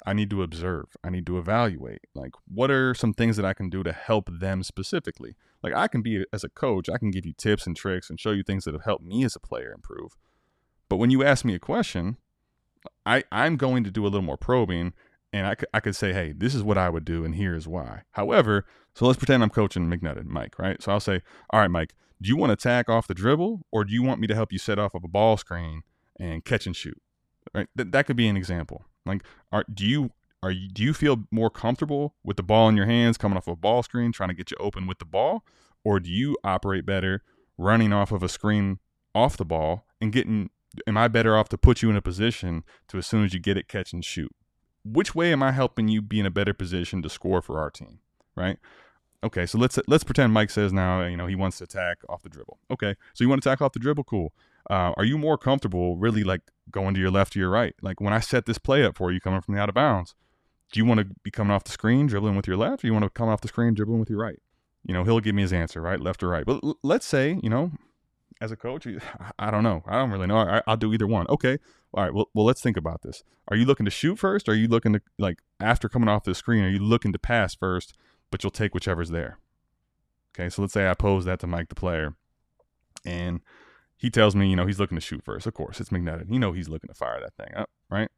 I 0.06 0.14
need 0.14 0.30
to 0.30 0.42
observe. 0.42 0.86
I 1.04 1.10
need 1.10 1.26
to 1.26 1.38
evaluate. 1.38 2.00
Like, 2.14 2.32
what 2.48 2.70
are 2.70 2.94
some 2.94 3.12
things 3.12 3.36
that 3.36 3.44
I 3.44 3.52
can 3.52 3.68
do 3.68 3.82
to 3.82 3.92
help 3.92 4.30
them 4.32 4.62
specifically? 4.62 5.36
Like, 5.62 5.74
I 5.74 5.86
can 5.86 6.00
be, 6.02 6.24
as 6.32 6.42
a 6.42 6.48
coach, 6.48 6.88
I 6.88 6.98
can 6.98 7.10
give 7.10 7.26
you 7.26 7.34
tips 7.34 7.66
and 7.66 7.76
tricks 7.76 8.08
and 8.10 8.18
show 8.18 8.32
you 8.32 8.42
things 8.42 8.64
that 8.64 8.74
have 8.74 8.84
helped 8.84 9.04
me 9.04 9.22
as 9.22 9.36
a 9.36 9.40
player 9.40 9.70
improve. 9.72 10.16
But 10.88 10.96
when 10.96 11.10
you 11.10 11.22
ask 11.22 11.44
me 11.44 11.54
a 11.54 11.60
question, 11.60 12.16
I, 13.06 13.24
I'm 13.32 13.56
going 13.56 13.84
to 13.84 13.90
do 13.90 14.02
a 14.02 14.08
little 14.08 14.22
more 14.22 14.36
probing 14.36 14.92
and 15.32 15.46
I 15.46 15.56
I 15.72 15.80
could 15.80 15.96
say, 15.96 16.12
hey, 16.12 16.32
this 16.36 16.54
is 16.54 16.62
what 16.62 16.78
I 16.78 16.88
would 16.88 17.04
do, 17.04 17.24
and 17.24 17.34
here's 17.34 17.66
why. 17.66 18.02
However, 18.12 18.66
so 18.94 19.06
let's 19.06 19.18
pretend 19.18 19.42
I'm 19.42 19.50
coaching 19.50 19.88
McNutted, 19.88 20.26
Mike, 20.26 20.58
right? 20.58 20.82
So 20.82 20.92
I'll 20.92 21.00
say, 21.00 21.22
all 21.50 21.60
right, 21.60 21.70
Mike, 21.70 21.94
do 22.20 22.28
you 22.28 22.36
want 22.36 22.50
to 22.50 22.54
attack 22.54 22.88
off 22.88 23.08
the 23.08 23.14
dribble, 23.14 23.66
or 23.72 23.84
do 23.84 23.92
you 23.92 24.02
want 24.02 24.20
me 24.20 24.26
to 24.26 24.34
help 24.34 24.52
you 24.52 24.58
set 24.58 24.78
off 24.78 24.94
of 24.94 25.04
a 25.04 25.08
ball 25.08 25.36
screen 25.36 25.82
and 26.20 26.44
catch 26.44 26.66
and 26.66 26.76
shoot? 26.76 27.00
Right? 27.54 27.68
Th- 27.76 27.90
that 27.90 28.06
could 28.06 28.16
be 28.16 28.28
an 28.28 28.36
example. 28.36 28.84
Like, 29.06 29.22
are 29.50 29.64
do 29.72 29.86
you 29.86 30.10
are 30.42 30.50
you, 30.50 30.68
do 30.68 30.82
you 30.82 30.92
feel 30.92 31.24
more 31.30 31.50
comfortable 31.50 32.14
with 32.24 32.36
the 32.36 32.42
ball 32.42 32.68
in 32.68 32.76
your 32.76 32.86
hands 32.86 33.16
coming 33.16 33.36
off 33.36 33.46
of 33.46 33.54
a 33.54 33.56
ball 33.56 33.82
screen, 33.82 34.12
trying 34.12 34.28
to 34.28 34.34
get 34.34 34.50
you 34.50 34.56
open 34.60 34.86
with 34.86 34.98
the 34.98 35.04
ball, 35.04 35.44
or 35.84 35.98
do 35.98 36.10
you 36.10 36.36
operate 36.44 36.84
better 36.84 37.22
running 37.56 37.92
off 37.92 38.12
of 38.12 38.22
a 38.22 38.28
screen 38.28 38.80
off 39.14 39.36
the 39.36 39.44
ball 39.44 39.86
and 40.00 40.12
getting? 40.12 40.50
Am 40.86 40.96
I 40.96 41.08
better 41.08 41.36
off 41.36 41.48
to 41.50 41.58
put 41.58 41.82
you 41.82 41.90
in 41.90 41.96
a 41.96 42.02
position 42.02 42.64
to 42.88 42.98
as 42.98 43.06
soon 43.06 43.24
as 43.24 43.34
you 43.34 43.40
get 43.40 43.56
it, 43.56 43.68
catch 43.68 43.92
and 43.92 44.04
shoot? 44.04 44.34
which 44.84 45.14
way 45.14 45.32
am 45.32 45.42
I 45.42 45.52
helping 45.52 45.88
you 45.88 46.02
be 46.02 46.20
in 46.20 46.26
a 46.26 46.30
better 46.30 46.54
position 46.54 47.02
to 47.02 47.08
score 47.08 47.40
for 47.40 47.58
our 47.58 47.70
team, 47.70 48.00
right? 48.34 48.58
Okay, 49.24 49.46
so 49.46 49.56
let's 49.56 49.78
let's 49.86 50.02
pretend 50.02 50.32
Mike 50.32 50.50
says 50.50 50.72
now 50.72 51.04
you 51.06 51.16
know 51.16 51.28
he 51.28 51.36
wants 51.36 51.58
to 51.58 51.64
attack 51.64 51.98
off 52.08 52.22
the 52.22 52.28
dribble. 52.28 52.58
Okay, 52.70 52.96
so 53.14 53.22
you 53.22 53.28
want 53.28 53.42
to 53.42 53.48
attack 53.48 53.62
off 53.62 53.72
the 53.72 53.78
dribble? 53.78 54.04
Cool. 54.04 54.32
Uh, 54.68 54.92
are 54.96 55.04
you 55.04 55.18
more 55.18 55.38
comfortable 55.38 55.96
really 55.96 56.24
like 56.24 56.42
going 56.70 56.94
to 56.94 57.00
your 57.00 57.10
left 57.10 57.36
or 57.36 57.40
your 57.40 57.50
right? 57.50 57.74
Like 57.82 58.00
when 58.00 58.12
I 58.12 58.20
set 58.20 58.46
this 58.46 58.58
play 58.58 58.84
up 58.84 58.96
for 58.96 59.12
you 59.12 59.20
coming 59.20 59.40
from 59.40 59.54
the 59.54 59.60
out 59.60 59.68
of 59.68 59.74
bounds, 59.74 60.14
do 60.72 60.80
you 60.80 60.84
want 60.84 60.98
to 61.00 61.06
be 61.22 61.30
coming 61.30 61.52
off 61.52 61.64
the 61.64 61.70
screen 61.70 62.06
dribbling 62.06 62.34
with 62.34 62.48
your 62.48 62.56
left, 62.56 62.82
or 62.82 62.88
you 62.88 62.92
want 62.92 63.04
to 63.04 63.10
come 63.10 63.28
off 63.28 63.40
the 63.40 63.48
screen 63.48 63.74
dribbling 63.74 64.00
with 64.00 64.10
your 64.10 64.18
right? 64.18 64.40
You 64.84 64.94
know, 64.94 65.04
he'll 65.04 65.20
give 65.20 65.36
me 65.36 65.42
his 65.42 65.52
answer, 65.52 65.80
right, 65.80 66.00
left 66.00 66.24
or 66.24 66.28
right. 66.28 66.44
But 66.44 66.60
l- 66.64 66.78
let's 66.82 67.06
say 67.06 67.38
you 67.44 67.50
know 67.50 67.70
as 68.42 68.50
a 68.50 68.56
coach? 68.56 68.86
I 69.38 69.50
don't 69.50 69.62
know. 69.62 69.82
I 69.86 69.92
don't 69.92 70.10
really 70.10 70.26
know. 70.26 70.38
I, 70.38 70.62
will 70.66 70.76
do 70.76 70.92
either 70.92 71.06
one. 71.06 71.26
Okay. 71.28 71.58
All 71.94 72.04
right. 72.04 72.12
Well, 72.12 72.28
well, 72.34 72.44
let's 72.44 72.60
think 72.60 72.76
about 72.76 73.02
this. 73.02 73.22
Are 73.48 73.56
you 73.56 73.64
looking 73.64 73.84
to 73.84 73.90
shoot 73.90 74.18
first? 74.18 74.48
Are 74.48 74.54
you 74.54 74.68
looking 74.68 74.92
to 74.94 75.00
like 75.18 75.38
after 75.60 75.88
coming 75.88 76.08
off 76.08 76.24
the 76.24 76.34
screen? 76.34 76.64
Are 76.64 76.68
you 76.68 76.80
looking 76.80 77.12
to 77.12 77.18
pass 77.18 77.54
first? 77.54 77.94
But 78.30 78.42
you'll 78.42 78.50
take 78.50 78.74
whichever's 78.74 79.10
there. 79.10 79.38
Okay. 80.34 80.50
So 80.50 80.62
let's 80.62 80.74
say 80.74 80.88
I 80.88 80.94
pose 80.94 81.24
that 81.24 81.38
to 81.40 81.46
Mike, 81.46 81.68
the 81.68 81.74
player, 81.74 82.16
and 83.04 83.40
he 83.96 84.10
tells 84.10 84.34
me, 84.34 84.50
you 84.50 84.56
know, 84.56 84.66
he's 84.66 84.80
looking 84.80 84.96
to 84.96 85.02
shoot 85.02 85.22
first. 85.22 85.46
Of 85.46 85.54
course, 85.54 85.80
it's 85.80 85.90
McNutted. 85.90 86.32
You 86.32 86.40
know, 86.40 86.52
he's 86.52 86.68
looking 86.68 86.88
to 86.88 86.94
fire 86.94 87.20
that 87.20 87.36
thing 87.36 87.54
up, 87.56 87.70
right? 87.88 88.10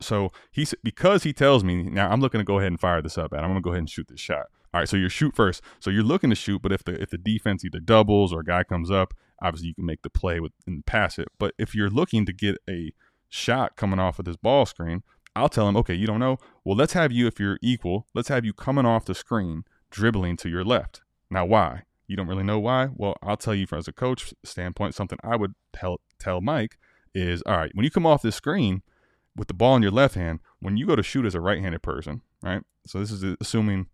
So 0.00 0.30
he's 0.52 0.74
because 0.84 1.24
he 1.24 1.32
tells 1.32 1.64
me 1.64 1.82
now 1.82 2.10
I'm 2.10 2.20
looking 2.20 2.38
to 2.38 2.44
go 2.44 2.58
ahead 2.58 2.70
and 2.70 2.78
fire 2.78 3.02
this 3.02 3.18
up, 3.18 3.32
and 3.32 3.40
I'm 3.40 3.50
gonna 3.50 3.60
go 3.60 3.70
ahead 3.70 3.80
and 3.80 3.90
shoot 3.90 4.06
this 4.08 4.20
shot. 4.20 4.46
All 4.72 4.80
right, 4.80 4.88
so 4.88 4.96
you 4.96 5.08
shoot 5.08 5.34
first. 5.34 5.62
So 5.80 5.90
you're 5.90 6.02
looking 6.02 6.30
to 6.30 6.36
shoot, 6.36 6.60
but 6.62 6.72
if 6.72 6.84
the 6.84 7.00
if 7.02 7.10
the 7.10 7.18
defense 7.18 7.64
either 7.64 7.80
doubles 7.80 8.32
or 8.32 8.40
a 8.40 8.44
guy 8.44 8.62
comes 8.64 8.90
up, 8.90 9.14
obviously 9.42 9.68
you 9.68 9.74
can 9.74 9.86
make 9.86 10.02
the 10.02 10.10
play 10.10 10.40
with 10.40 10.52
and 10.66 10.84
pass 10.86 11.18
it. 11.18 11.28
But 11.38 11.54
if 11.58 11.74
you're 11.74 11.90
looking 11.90 12.26
to 12.26 12.32
get 12.32 12.56
a 12.68 12.92
shot 13.28 13.76
coming 13.76 13.98
off 13.98 14.18
of 14.18 14.24
this 14.24 14.36
ball 14.36 14.66
screen, 14.66 15.02
I'll 15.36 15.48
tell 15.48 15.68
him, 15.68 15.76
okay, 15.76 15.94
you 15.94 16.06
don't 16.06 16.20
know. 16.20 16.38
Well, 16.64 16.76
let's 16.76 16.94
have 16.94 17.12
you 17.12 17.26
if 17.26 17.38
you're 17.38 17.58
equal. 17.62 18.06
Let's 18.14 18.28
have 18.28 18.44
you 18.44 18.52
coming 18.52 18.86
off 18.86 19.04
the 19.04 19.14
screen, 19.14 19.64
dribbling 19.90 20.36
to 20.38 20.48
your 20.48 20.64
left. 20.64 21.02
Now, 21.30 21.44
why? 21.44 21.82
You 22.06 22.16
don't 22.16 22.26
really 22.26 22.42
know 22.42 22.58
why? 22.58 22.88
Well, 22.94 23.16
I'll 23.22 23.36
tell 23.36 23.54
you 23.54 23.66
from 23.66 23.78
as 23.78 23.88
a 23.88 23.92
coach 23.92 24.32
standpoint, 24.42 24.94
something 24.94 25.18
I 25.22 25.36
would 25.36 25.54
tell 25.72 26.00
tell 26.18 26.40
Mike 26.40 26.78
is, 27.14 27.42
all 27.46 27.56
right, 27.56 27.70
when 27.74 27.84
you 27.84 27.90
come 27.90 28.06
off 28.06 28.22
this 28.22 28.36
screen 28.36 28.82
with 29.36 29.48
the 29.48 29.54
ball 29.54 29.76
in 29.76 29.82
your 29.82 29.90
left 29.92 30.14
hand, 30.14 30.40
when 30.58 30.76
you 30.76 30.86
go 30.86 30.96
to 30.96 31.02
shoot 31.02 31.24
as 31.24 31.34
a 31.34 31.40
right-handed 31.40 31.82
person, 31.82 32.22
right? 32.42 32.62
So 32.86 32.98
this 32.98 33.12
is 33.12 33.22
uh, 33.22 33.36
assuming 33.40 33.86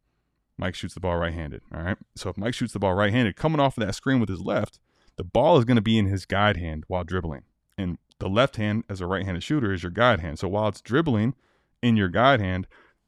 Mike 0.56 0.74
shoots 0.74 0.94
the 0.94 1.00
ball 1.00 1.16
right-handed, 1.16 1.62
all 1.74 1.82
right? 1.82 1.98
So 2.14 2.30
if 2.30 2.38
Mike 2.38 2.54
shoots 2.54 2.72
the 2.72 2.78
ball 2.78 2.94
right-handed, 2.94 3.36
coming 3.36 3.60
off 3.60 3.76
of 3.76 3.84
that 3.84 3.94
screen 3.94 4.20
with 4.20 4.28
his 4.28 4.40
left, 4.40 4.78
the 5.16 5.24
ball 5.24 5.58
is 5.58 5.64
going 5.64 5.76
to 5.76 5.82
be 5.82 5.98
in 5.98 6.06
his 6.06 6.26
guide 6.26 6.56
hand 6.56 6.84
while 6.88 7.04
dribbling. 7.04 7.42
And 7.78 7.98
the 8.18 8.28
left 8.28 8.56
hand, 8.56 8.84
as 8.88 9.00
a 9.00 9.06
right 9.06 9.24
handed 9.24 9.42
shooter, 9.42 9.72
is 9.72 9.82
your 9.82 9.92
guide 9.92 10.20
hand. 10.20 10.38
So 10.38 10.48
while 10.48 10.68
it's 10.68 10.80
dribbling 10.80 11.34
in 11.82 11.96
your 11.96 12.08
guide 12.08 12.40
hand, 12.40 12.66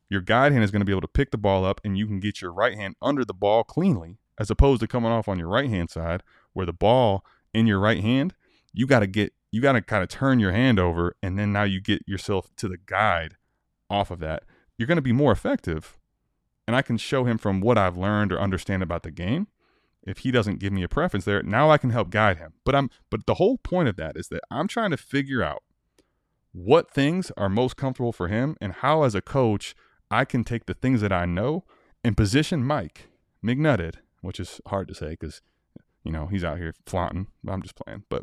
your 0.08 0.20
guide 0.20 0.52
hand 0.52 0.64
is 0.64 0.70
going 0.70 0.80
to 0.80 0.86
be 0.86 0.92
able 0.92 1.00
to 1.02 1.08
pick 1.08 1.30
the 1.30 1.38
ball 1.38 1.64
up 1.64 1.80
and 1.84 1.98
you 1.98 2.06
can 2.06 2.20
get 2.20 2.40
your 2.40 2.52
right 2.52 2.74
hand 2.74 2.94
under 3.02 3.24
the 3.24 3.34
ball 3.34 3.64
cleanly, 3.64 4.18
as 4.38 4.50
opposed 4.50 4.80
to 4.80 4.86
coming 4.86 5.10
off 5.10 5.28
on 5.28 5.38
your 5.38 5.48
right 5.48 5.68
hand 5.68 5.90
side 5.90 6.22
where 6.52 6.66
the 6.66 6.72
ball 6.72 7.24
in 7.52 7.66
your 7.66 7.78
right 7.78 8.02
hand, 8.02 8.34
you 8.72 8.86
got 8.86 9.00
to 9.00 9.06
get, 9.06 9.32
you 9.50 9.60
got 9.60 9.72
to 9.72 9.80
kind 9.80 10.02
of 10.02 10.08
turn 10.08 10.38
your 10.38 10.52
hand 10.52 10.78
over 10.78 11.16
and 11.22 11.38
then 11.38 11.52
now 11.52 11.64
you 11.64 11.80
get 11.80 12.02
yourself 12.06 12.50
to 12.56 12.68
the 12.68 12.78
guide 12.86 13.36
off 13.90 14.10
of 14.10 14.20
that. 14.20 14.44
You're 14.78 14.86
going 14.86 14.96
to 14.96 15.02
be 15.02 15.12
more 15.12 15.32
effective. 15.32 15.96
And 16.66 16.74
I 16.74 16.82
can 16.82 16.98
show 16.98 17.24
him 17.24 17.38
from 17.38 17.60
what 17.60 17.78
I've 17.78 17.96
learned 17.96 18.32
or 18.32 18.40
understand 18.40 18.82
about 18.82 19.04
the 19.04 19.12
game 19.12 19.46
if 20.06 20.18
he 20.18 20.30
doesn't 20.30 20.60
give 20.60 20.72
me 20.72 20.82
a 20.82 20.88
preference 20.88 21.24
there, 21.24 21.42
now 21.42 21.70
I 21.70 21.78
can 21.78 21.90
help 21.90 22.10
guide 22.10 22.38
him. 22.38 22.54
But 22.64 22.74
I'm 22.74 22.90
but 23.10 23.26
the 23.26 23.34
whole 23.34 23.58
point 23.58 23.88
of 23.88 23.96
that 23.96 24.16
is 24.16 24.28
that 24.28 24.42
I'm 24.50 24.68
trying 24.68 24.92
to 24.92 24.96
figure 24.96 25.42
out 25.42 25.62
what 26.52 26.90
things 26.90 27.30
are 27.36 27.48
most 27.48 27.76
comfortable 27.76 28.12
for 28.12 28.28
him 28.28 28.56
and 28.60 28.72
how 28.72 29.02
as 29.02 29.14
a 29.14 29.20
coach 29.20 29.74
I 30.10 30.24
can 30.24 30.44
take 30.44 30.66
the 30.66 30.74
things 30.74 31.00
that 31.00 31.12
I 31.12 31.26
know 31.26 31.64
and 32.02 32.16
position 32.16 32.64
Mike 32.64 33.08
McNutted, 33.44 33.96
which 34.22 34.40
is 34.40 34.60
hard 34.66 34.88
to 34.88 34.94
say 34.94 35.16
cuz 35.16 35.42
you 36.04 36.12
know, 36.12 36.28
he's 36.28 36.44
out 36.44 36.58
here 36.58 36.72
flaunting. 36.86 37.26
I'm 37.48 37.62
just 37.62 37.74
playing, 37.74 38.04
but 38.08 38.22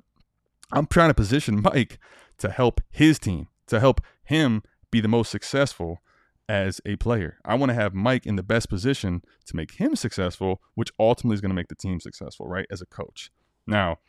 I'm 0.72 0.88
trying 0.88 1.10
to 1.10 1.14
position 1.14 1.62
Mike 1.62 2.00
to 2.38 2.50
help 2.50 2.80
his 2.90 3.20
team, 3.20 3.50
to 3.68 3.80
help 3.80 4.00
him 4.24 4.64
be 4.90 5.02
the 5.02 5.10
most 5.10 5.30
successful 5.30 6.02
as 6.50 6.82
a 6.86 6.96
player. 6.98 7.38
I 7.46 7.56
want 7.56 7.70
to 7.70 7.76
have 7.76 7.94
Mike 7.94 8.26
in 8.26 8.36
the 8.36 8.44
best 8.44 8.70
position 8.70 9.24
to 9.46 9.56
make 9.56 9.74
him 9.76 9.96
successful, 9.96 10.62
which 10.76 10.92
ultimately 11.00 11.36
is 11.36 11.42
going 11.42 11.52
to 11.52 11.56
make 11.56 11.70
the 11.70 11.76
team 11.76 12.00
successful, 12.00 12.48
right? 12.48 12.66
As 12.70 12.82
a 12.82 12.86
coach. 12.86 13.32
Now, 13.66 14.00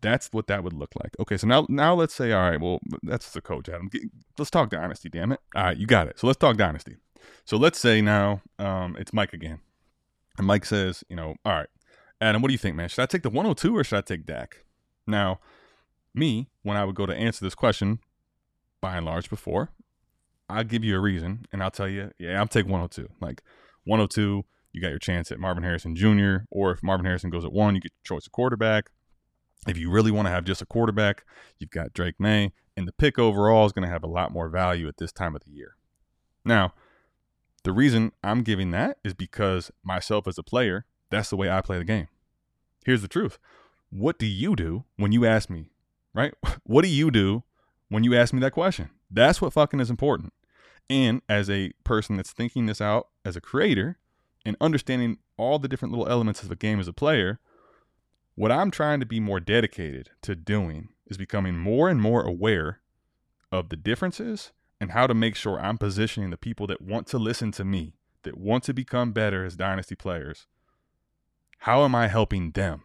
that's 0.00 0.28
what 0.32 0.48
that 0.48 0.64
would 0.64 0.72
look 0.72 0.92
like. 1.02 1.14
Okay, 1.20 1.36
so 1.36 1.46
now 1.46 1.66
now 1.68 1.94
let's 1.94 2.14
say, 2.14 2.32
all 2.32 2.50
right, 2.50 2.60
well, 2.60 2.80
that's 3.02 3.32
the 3.32 3.40
coach, 3.40 3.68
Adam. 3.68 3.88
Let's 4.36 4.50
talk 4.50 4.70
dynasty, 4.70 5.08
damn 5.08 5.32
it. 5.32 5.40
All 5.54 5.64
right, 5.64 5.76
you 5.76 5.86
got 5.86 6.08
it. 6.08 6.18
So 6.18 6.26
let's 6.26 6.38
talk 6.38 6.56
dynasty. 6.56 6.96
So 7.44 7.56
let's 7.56 7.78
say 7.78 8.00
now 8.00 8.42
um, 8.58 8.96
it's 8.98 9.12
Mike 9.12 9.32
again. 9.32 9.60
And 10.38 10.46
Mike 10.46 10.64
says, 10.64 11.04
you 11.08 11.16
know, 11.16 11.36
all 11.44 11.52
right, 11.52 11.68
Adam, 12.20 12.42
what 12.42 12.48
do 12.48 12.52
you 12.52 12.58
think, 12.58 12.76
man? 12.76 12.88
Should 12.88 13.02
I 13.02 13.06
take 13.06 13.22
the 13.22 13.30
102 13.30 13.76
or 13.76 13.84
should 13.84 13.98
I 13.98 14.00
take 14.00 14.26
Dak? 14.26 14.64
Now, 15.06 15.40
me, 16.14 16.48
when 16.62 16.76
I 16.76 16.84
would 16.84 16.94
go 16.94 17.06
to 17.06 17.14
answer 17.14 17.44
this 17.44 17.54
question, 17.54 18.00
by 18.80 18.96
and 18.96 19.06
large 19.06 19.30
before, 19.30 19.70
I'll 20.52 20.64
give 20.64 20.84
you 20.84 20.96
a 20.96 21.00
reason 21.00 21.46
and 21.52 21.62
I'll 21.62 21.70
tell 21.70 21.88
you, 21.88 22.10
yeah, 22.18 22.40
I'm 22.40 22.48
taking 22.48 22.70
102. 22.70 23.08
Like 23.20 23.42
102, 23.84 24.44
you 24.72 24.80
got 24.80 24.90
your 24.90 24.98
chance 24.98 25.30
at 25.32 25.38
Marvin 25.38 25.62
Harrison 25.62 25.96
Jr., 25.96 26.44
or 26.50 26.72
if 26.72 26.82
Marvin 26.82 27.06
Harrison 27.06 27.30
goes 27.30 27.44
at 27.44 27.52
one, 27.52 27.74
you 27.74 27.80
get 27.80 27.92
your 27.92 28.16
choice 28.16 28.26
of 28.26 28.32
quarterback. 28.32 28.90
If 29.66 29.78
you 29.78 29.90
really 29.90 30.10
want 30.10 30.26
to 30.26 30.30
have 30.30 30.44
just 30.44 30.62
a 30.62 30.66
quarterback, 30.66 31.24
you've 31.58 31.70
got 31.70 31.92
Drake 31.92 32.16
Maye, 32.18 32.52
and 32.76 32.88
the 32.88 32.92
pick 32.92 33.18
overall 33.18 33.66
is 33.66 33.72
going 33.72 33.86
to 33.86 33.92
have 33.92 34.02
a 34.02 34.08
lot 34.08 34.32
more 34.32 34.48
value 34.48 34.88
at 34.88 34.96
this 34.96 35.12
time 35.12 35.36
of 35.36 35.42
the 35.44 35.50
year. 35.50 35.76
Now, 36.44 36.72
the 37.62 37.72
reason 37.72 38.12
I'm 38.24 38.42
giving 38.42 38.72
that 38.72 38.98
is 39.04 39.14
because 39.14 39.70
myself 39.84 40.26
as 40.26 40.38
a 40.38 40.42
player, 40.42 40.84
that's 41.10 41.30
the 41.30 41.36
way 41.36 41.48
I 41.48 41.60
play 41.60 41.78
the 41.78 41.84
game. 41.84 42.08
Here's 42.84 43.02
the 43.02 43.08
truth. 43.08 43.38
What 43.90 44.18
do 44.18 44.26
you 44.26 44.56
do 44.56 44.84
when 44.96 45.12
you 45.12 45.24
ask 45.24 45.48
me, 45.48 45.70
right? 46.12 46.34
What 46.64 46.82
do 46.82 46.88
you 46.88 47.10
do 47.10 47.44
when 47.88 48.04
you 48.04 48.16
ask 48.16 48.32
me 48.32 48.40
that 48.40 48.52
question? 48.52 48.90
That's 49.10 49.40
what 49.40 49.52
fucking 49.52 49.80
is 49.80 49.90
important. 49.90 50.32
And 50.92 51.22
as 51.26 51.48
a 51.48 51.72
person 51.84 52.18
that's 52.18 52.32
thinking 52.32 52.66
this 52.66 52.82
out 52.82 53.08
as 53.24 53.34
a 53.34 53.40
creator 53.40 53.96
and 54.44 54.58
understanding 54.60 55.16
all 55.38 55.58
the 55.58 55.66
different 55.66 55.90
little 55.90 56.06
elements 56.06 56.42
of 56.42 56.50
the 56.50 56.54
game 56.54 56.78
as 56.78 56.86
a 56.86 56.92
player, 56.92 57.40
what 58.34 58.52
I'm 58.52 58.70
trying 58.70 59.00
to 59.00 59.06
be 59.06 59.18
more 59.18 59.40
dedicated 59.40 60.10
to 60.20 60.36
doing 60.36 60.90
is 61.06 61.16
becoming 61.16 61.56
more 61.56 61.88
and 61.88 61.98
more 61.98 62.22
aware 62.22 62.80
of 63.50 63.70
the 63.70 63.76
differences 63.76 64.52
and 64.82 64.90
how 64.90 65.06
to 65.06 65.14
make 65.14 65.34
sure 65.34 65.58
I'm 65.58 65.78
positioning 65.78 66.28
the 66.28 66.36
people 66.36 66.66
that 66.66 66.82
want 66.82 67.06
to 67.06 67.18
listen 67.18 67.52
to 67.52 67.64
me, 67.64 67.94
that 68.24 68.36
want 68.36 68.64
to 68.64 68.74
become 68.74 69.12
better 69.12 69.46
as 69.46 69.56
dynasty 69.56 69.94
players. 69.94 70.46
How 71.60 71.84
am 71.84 71.94
I 71.94 72.08
helping 72.08 72.50
them? 72.50 72.82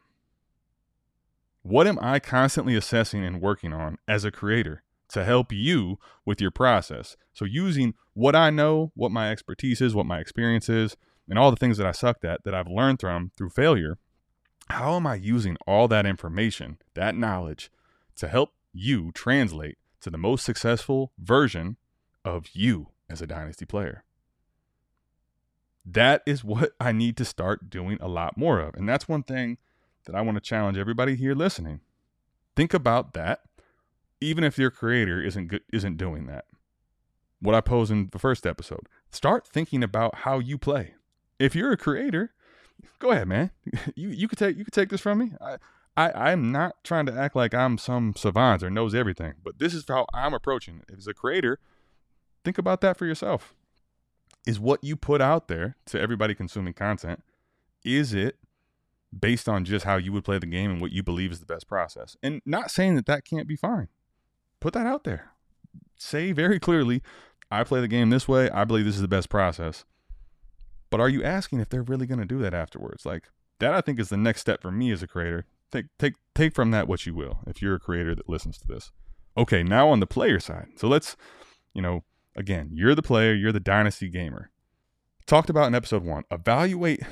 What 1.62 1.88
am 1.88 2.00
I 2.02 2.20
constantly 2.20 2.78
assessing 2.78 3.26
and 3.26 3.42
working 3.42 3.74
on 3.74 3.98
as 4.08 4.24
a 4.24 4.32
creator? 4.32 4.84
To 5.10 5.24
help 5.24 5.52
you 5.52 6.00
with 6.26 6.42
your 6.42 6.52
process. 6.52 7.16
So, 7.34 7.46
using 7.46 7.94
what 8.14 8.36
I 8.36 8.50
know, 8.50 8.92
what 8.96 9.12
my 9.12 9.32
expertise 9.32 9.82
is, 9.82 9.96
what 9.96 10.06
my 10.06 10.20
experience 10.20 10.70
is, 10.70 10.98
and 11.30 11.38
all 11.38 11.52
the 11.52 11.58
things 11.58 11.78
that 11.78 11.88
I 11.88 11.92
sucked 11.92 12.26
at 12.26 12.44
that 12.44 12.54
I've 12.54 12.68
learned 12.68 13.00
from 13.00 13.32
through 13.38 13.50
failure, 13.50 13.98
how 14.70 14.96
am 14.96 15.08
I 15.08 15.16
using 15.16 15.58
all 15.66 15.88
that 15.88 16.06
information, 16.06 16.78
that 16.94 17.16
knowledge, 17.16 17.72
to 18.18 18.28
help 18.28 18.54
you 18.74 19.12
translate 19.14 19.78
to 20.02 20.10
the 20.10 20.18
most 20.18 20.44
successful 20.46 21.12
version 21.18 21.78
of 22.26 22.48
you 22.54 22.90
as 23.10 23.22
a 23.22 23.28
dynasty 23.28 23.66
player? 23.66 24.04
That 25.86 26.22
is 26.26 26.44
what 26.44 26.74
I 26.82 26.92
need 26.92 27.16
to 27.18 27.26
start 27.26 27.70
doing 27.70 27.98
a 28.02 28.10
lot 28.10 28.38
more 28.38 28.60
of. 28.60 28.76
And 28.76 28.88
that's 28.88 29.08
one 29.08 29.24
thing 29.24 29.58
that 30.06 30.16
I 30.16 30.22
want 30.22 30.36
to 30.36 30.42
challenge 30.42 30.78
everybody 30.78 31.16
here 31.16 31.34
listening. 31.34 31.80
Think 32.56 32.74
about 32.74 33.14
that 33.14 33.42
even 34.22 34.44
if 34.44 34.58
your 34.58 34.72
creator 34.72 35.22
isn't 35.22 35.48
good, 35.48 35.62
isn't 35.72 35.98
doing 35.98 36.28
that. 36.28 36.46
What 37.40 37.56
I 37.56 37.62
posed 37.62 37.92
in 37.92 38.10
the 38.12 38.20
first 38.20 38.48
episode. 38.48 38.88
Start 39.12 39.48
thinking 39.48 39.84
about 39.84 40.16
how 40.16 40.40
you 40.40 40.58
play. 40.58 40.96
If 41.40 41.56
you're 41.56 41.72
a 41.72 41.78
creator, 41.78 42.34
go 43.00 43.12
ahead, 43.12 43.28
man. 43.28 43.52
You 43.96 44.10
you 44.10 44.28
could 44.28 44.40
take 44.40 44.58
you 44.58 44.64
could 44.66 44.74
take 44.74 44.90
this 44.90 45.02
from 45.02 45.20
me. 45.20 45.32
I 45.40 45.58
I, 45.98 46.32
I'm 46.32 46.52
not 46.52 46.84
trying 46.84 47.08
to 47.08 47.14
act 47.14 47.36
like 47.36 47.56
I'm 47.56 47.80
some 47.80 48.14
savant 48.16 48.62
or 48.62 48.70
knows 48.70 48.94
everything, 48.94 49.34
but 49.44 49.58
this 49.58 49.74
is 49.74 49.84
how 49.88 50.06
I'm 50.14 50.34
approaching 50.34 50.84
it. 50.88 50.96
As 50.96 51.08
a 51.08 51.14
creator, 51.14 51.60
think 52.46 52.60
about 52.60 52.82
that 52.82 52.98
for 52.98 53.08
yourself. 53.08 53.56
Is 54.46 54.60
what 54.60 54.84
you 54.84 54.96
put 54.96 55.22
out 55.22 55.48
there 55.48 55.76
to 55.88 56.00
everybody 56.00 56.36
consuming 56.36 56.74
content, 56.74 57.24
is 57.84 58.14
it 58.14 58.38
based 59.18 59.50
on 59.50 59.66
just 59.66 59.86
how 59.86 59.98
you 59.98 60.14
would 60.14 60.24
play 60.24 60.38
the 60.38 60.46
game 60.46 60.70
and 60.70 60.80
what 60.80 60.92
you 60.92 61.02
believe 61.02 61.32
is 61.32 61.40
the 61.40 61.46
best 61.46 61.68
process? 61.68 62.16
And 62.22 62.42
not 62.46 62.70
saying 62.70 62.96
that 62.96 63.08
that 63.08 63.26
can't 63.26 63.48
be 63.48 63.56
fine. 63.56 63.88
Put 64.68 64.74
that 64.74 64.86
out 64.86 65.06
there. 65.06 65.32
Say 65.96 66.34
very 66.34 66.60
clearly, 66.60 67.02
I 67.50 67.64
play 67.64 67.80
the 67.80 67.88
game 67.88 68.10
this 68.10 68.28
way. 68.28 68.50
I 68.50 68.66
believe 68.66 68.84
this 68.84 68.96
is 68.96 69.02
the 69.02 69.08
best 69.08 69.30
process. 69.30 69.86
But 70.90 71.00
are 71.00 71.08
you 71.08 71.24
asking 71.24 71.62
if 71.62 71.70
they're 71.70 71.82
really 71.82 72.06
going 72.06 72.20
to 72.20 72.26
do 72.26 72.40
that 72.40 72.54
afterwards? 72.54 73.06
Like 73.06 73.30
that, 73.60 73.74
I 73.74 73.80
think 73.80 73.98
is 73.98 74.10
the 74.10 74.18
next 74.18 74.42
step 74.42 74.62
for 74.62 74.70
me 74.70 74.92
as 74.92 75.02
a 75.02 75.08
creator. 75.08 75.46
Take 75.72 75.86
take 75.98 76.16
take 76.36 76.54
from 76.54 76.72
that 76.72 76.86
what 76.86 77.06
you 77.06 77.16
will. 77.16 77.40
If 77.48 77.62
you're 77.62 77.76
a 77.76 77.80
creator 77.80 78.14
that 78.14 78.28
listens 78.28 78.58
to 78.58 78.68
this, 78.68 78.92
okay. 79.38 79.64
Now 79.64 79.88
on 79.88 80.02
the 80.02 80.06
player 80.06 80.38
side, 80.38 80.68
so 80.76 80.90
let's, 80.90 81.16
you 81.74 81.82
know, 81.82 82.04
again, 82.36 82.72
you're 82.74 82.94
the 82.94 83.02
player, 83.02 83.34
you're 83.34 83.54
the 83.54 83.62
dynasty 83.62 84.10
gamer. 84.10 84.52
Talked 85.28 85.50
about 85.50 85.68
in 85.68 85.76
episode 85.76 86.04
one. 86.04 86.26
Evaluate 86.30 87.04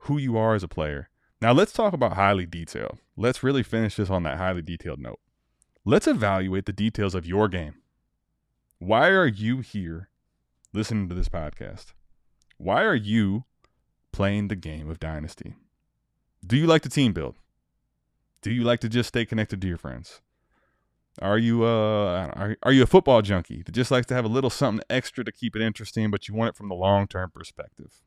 who 0.00 0.18
you 0.18 0.36
are 0.36 0.54
as 0.54 0.62
a 0.62 0.68
player. 0.68 1.08
Now 1.40 1.52
let's 1.52 1.72
talk 1.72 1.94
about 1.94 2.16
highly 2.16 2.44
detailed. 2.44 2.98
Let's 3.16 3.42
really 3.42 3.62
finish 3.62 3.96
this 3.96 4.10
on 4.10 4.24
that 4.24 4.36
highly 4.36 4.60
detailed 4.60 5.00
note. 5.00 5.20
Let's 5.84 6.06
evaluate 6.06 6.66
the 6.66 6.72
details 6.72 7.12
of 7.12 7.26
your 7.26 7.48
game. 7.48 7.74
Why 8.78 9.08
are 9.08 9.26
you 9.26 9.62
here 9.62 10.10
listening 10.72 11.08
to 11.08 11.14
this 11.16 11.28
podcast? 11.28 11.86
Why 12.56 12.84
are 12.84 12.94
you 12.94 13.46
playing 14.12 14.46
the 14.46 14.54
game 14.54 14.88
of 14.88 15.00
Dynasty? 15.00 15.56
Do 16.46 16.56
you 16.56 16.68
like 16.68 16.82
to 16.82 16.88
team 16.88 17.12
build? 17.12 17.34
Do 18.42 18.52
you 18.52 18.62
like 18.62 18.78
to 18.80 18.88
just 18.88 19.08
stay 19.08 19.24
connected 19.24 19.60
to 19.60 19.66
your 19.66 19.76
friends? 19.76 20.20
Are 21.20 21.36
you 21.36 21.64
uh 21.64 22.30
are, 22.32 22.56
are 22.62 22.72
you 22.72 22.84
a 22.84 22.86
football 22.86 23.20
junkie 23.20 23.62
that 23.64 23.72
just 23.72 23.90
likes 23.90 24.06
to 24.06 24.14
have 24.14 24.24
a 24.24 24.28
little 24.28 24.50
something 24.50 24.84
extra 24.88 25.24
to 25.24 25.32
keep 25.32 25.56
it 25.56 25.62
interesting, 25.62 26.12
but 26.12 26.28
you 26.28 26.34
want 26.34 26.50
it 26.50 26.56
from 26.56 26.68
the 26.68 26.76
long 26.76 27.08
term 27.08 27.32
perspective? 27.34 28.02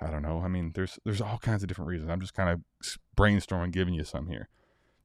I 0.00 0.10
don't 0.10 0.22
know. 0.22 0.42
I 0.44 0.48
mean, 0.48 0.70
there's 0.76 1.00
there's 1.04 1.20
all 1.20 1.38
kinds 1.38 1.64
of 1.64 1.68
different 1.68 1.88
reasons. 1.88 2.08
I'm 2.08 2.20
just 2.20 2.34
kind 2.34 2.50
of 2.50 2.98
brainstorming, 3.16 3.72
giving 3.72 3.94
you 3.94 4.04
some 4.04 4.28
here. 4.28 4.48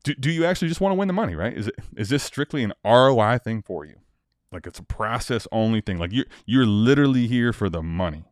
Do, 0.03 0.15
do 0.15 0.31
you 0.31 0.45
actually 0.45 0.69
just 0.69 0.81
want 0.81 0.93
to 0.93 0.95
win 0.95 1.07
the 1.07 1.13
money? 1.13 1.35
Right? 1.35 1.55
Is 1.55 1.67
it 1.67 1.75
is 1.95 2.09
this 2.09 2.23
strictly 2.23 2.63
an 2.63 2.73
ROI 2.85 3.39
thing 3.39 3.61
for 3.61 3.85
you? 3.85 3.95
Like 4.51 4.65
it's 4.65 4.79
a 4.79 4.83
process 4.83 5.47
only 5.51 5.81
thing. 5.81 5.97
Like 5.97 6.11
you're 6.11 6.25
you're 6.45 6.65
literally 6.65 7.27
here 7.27 7.53
for 7.53 7.69
the 7.69 7.83
money. 7.83 8.23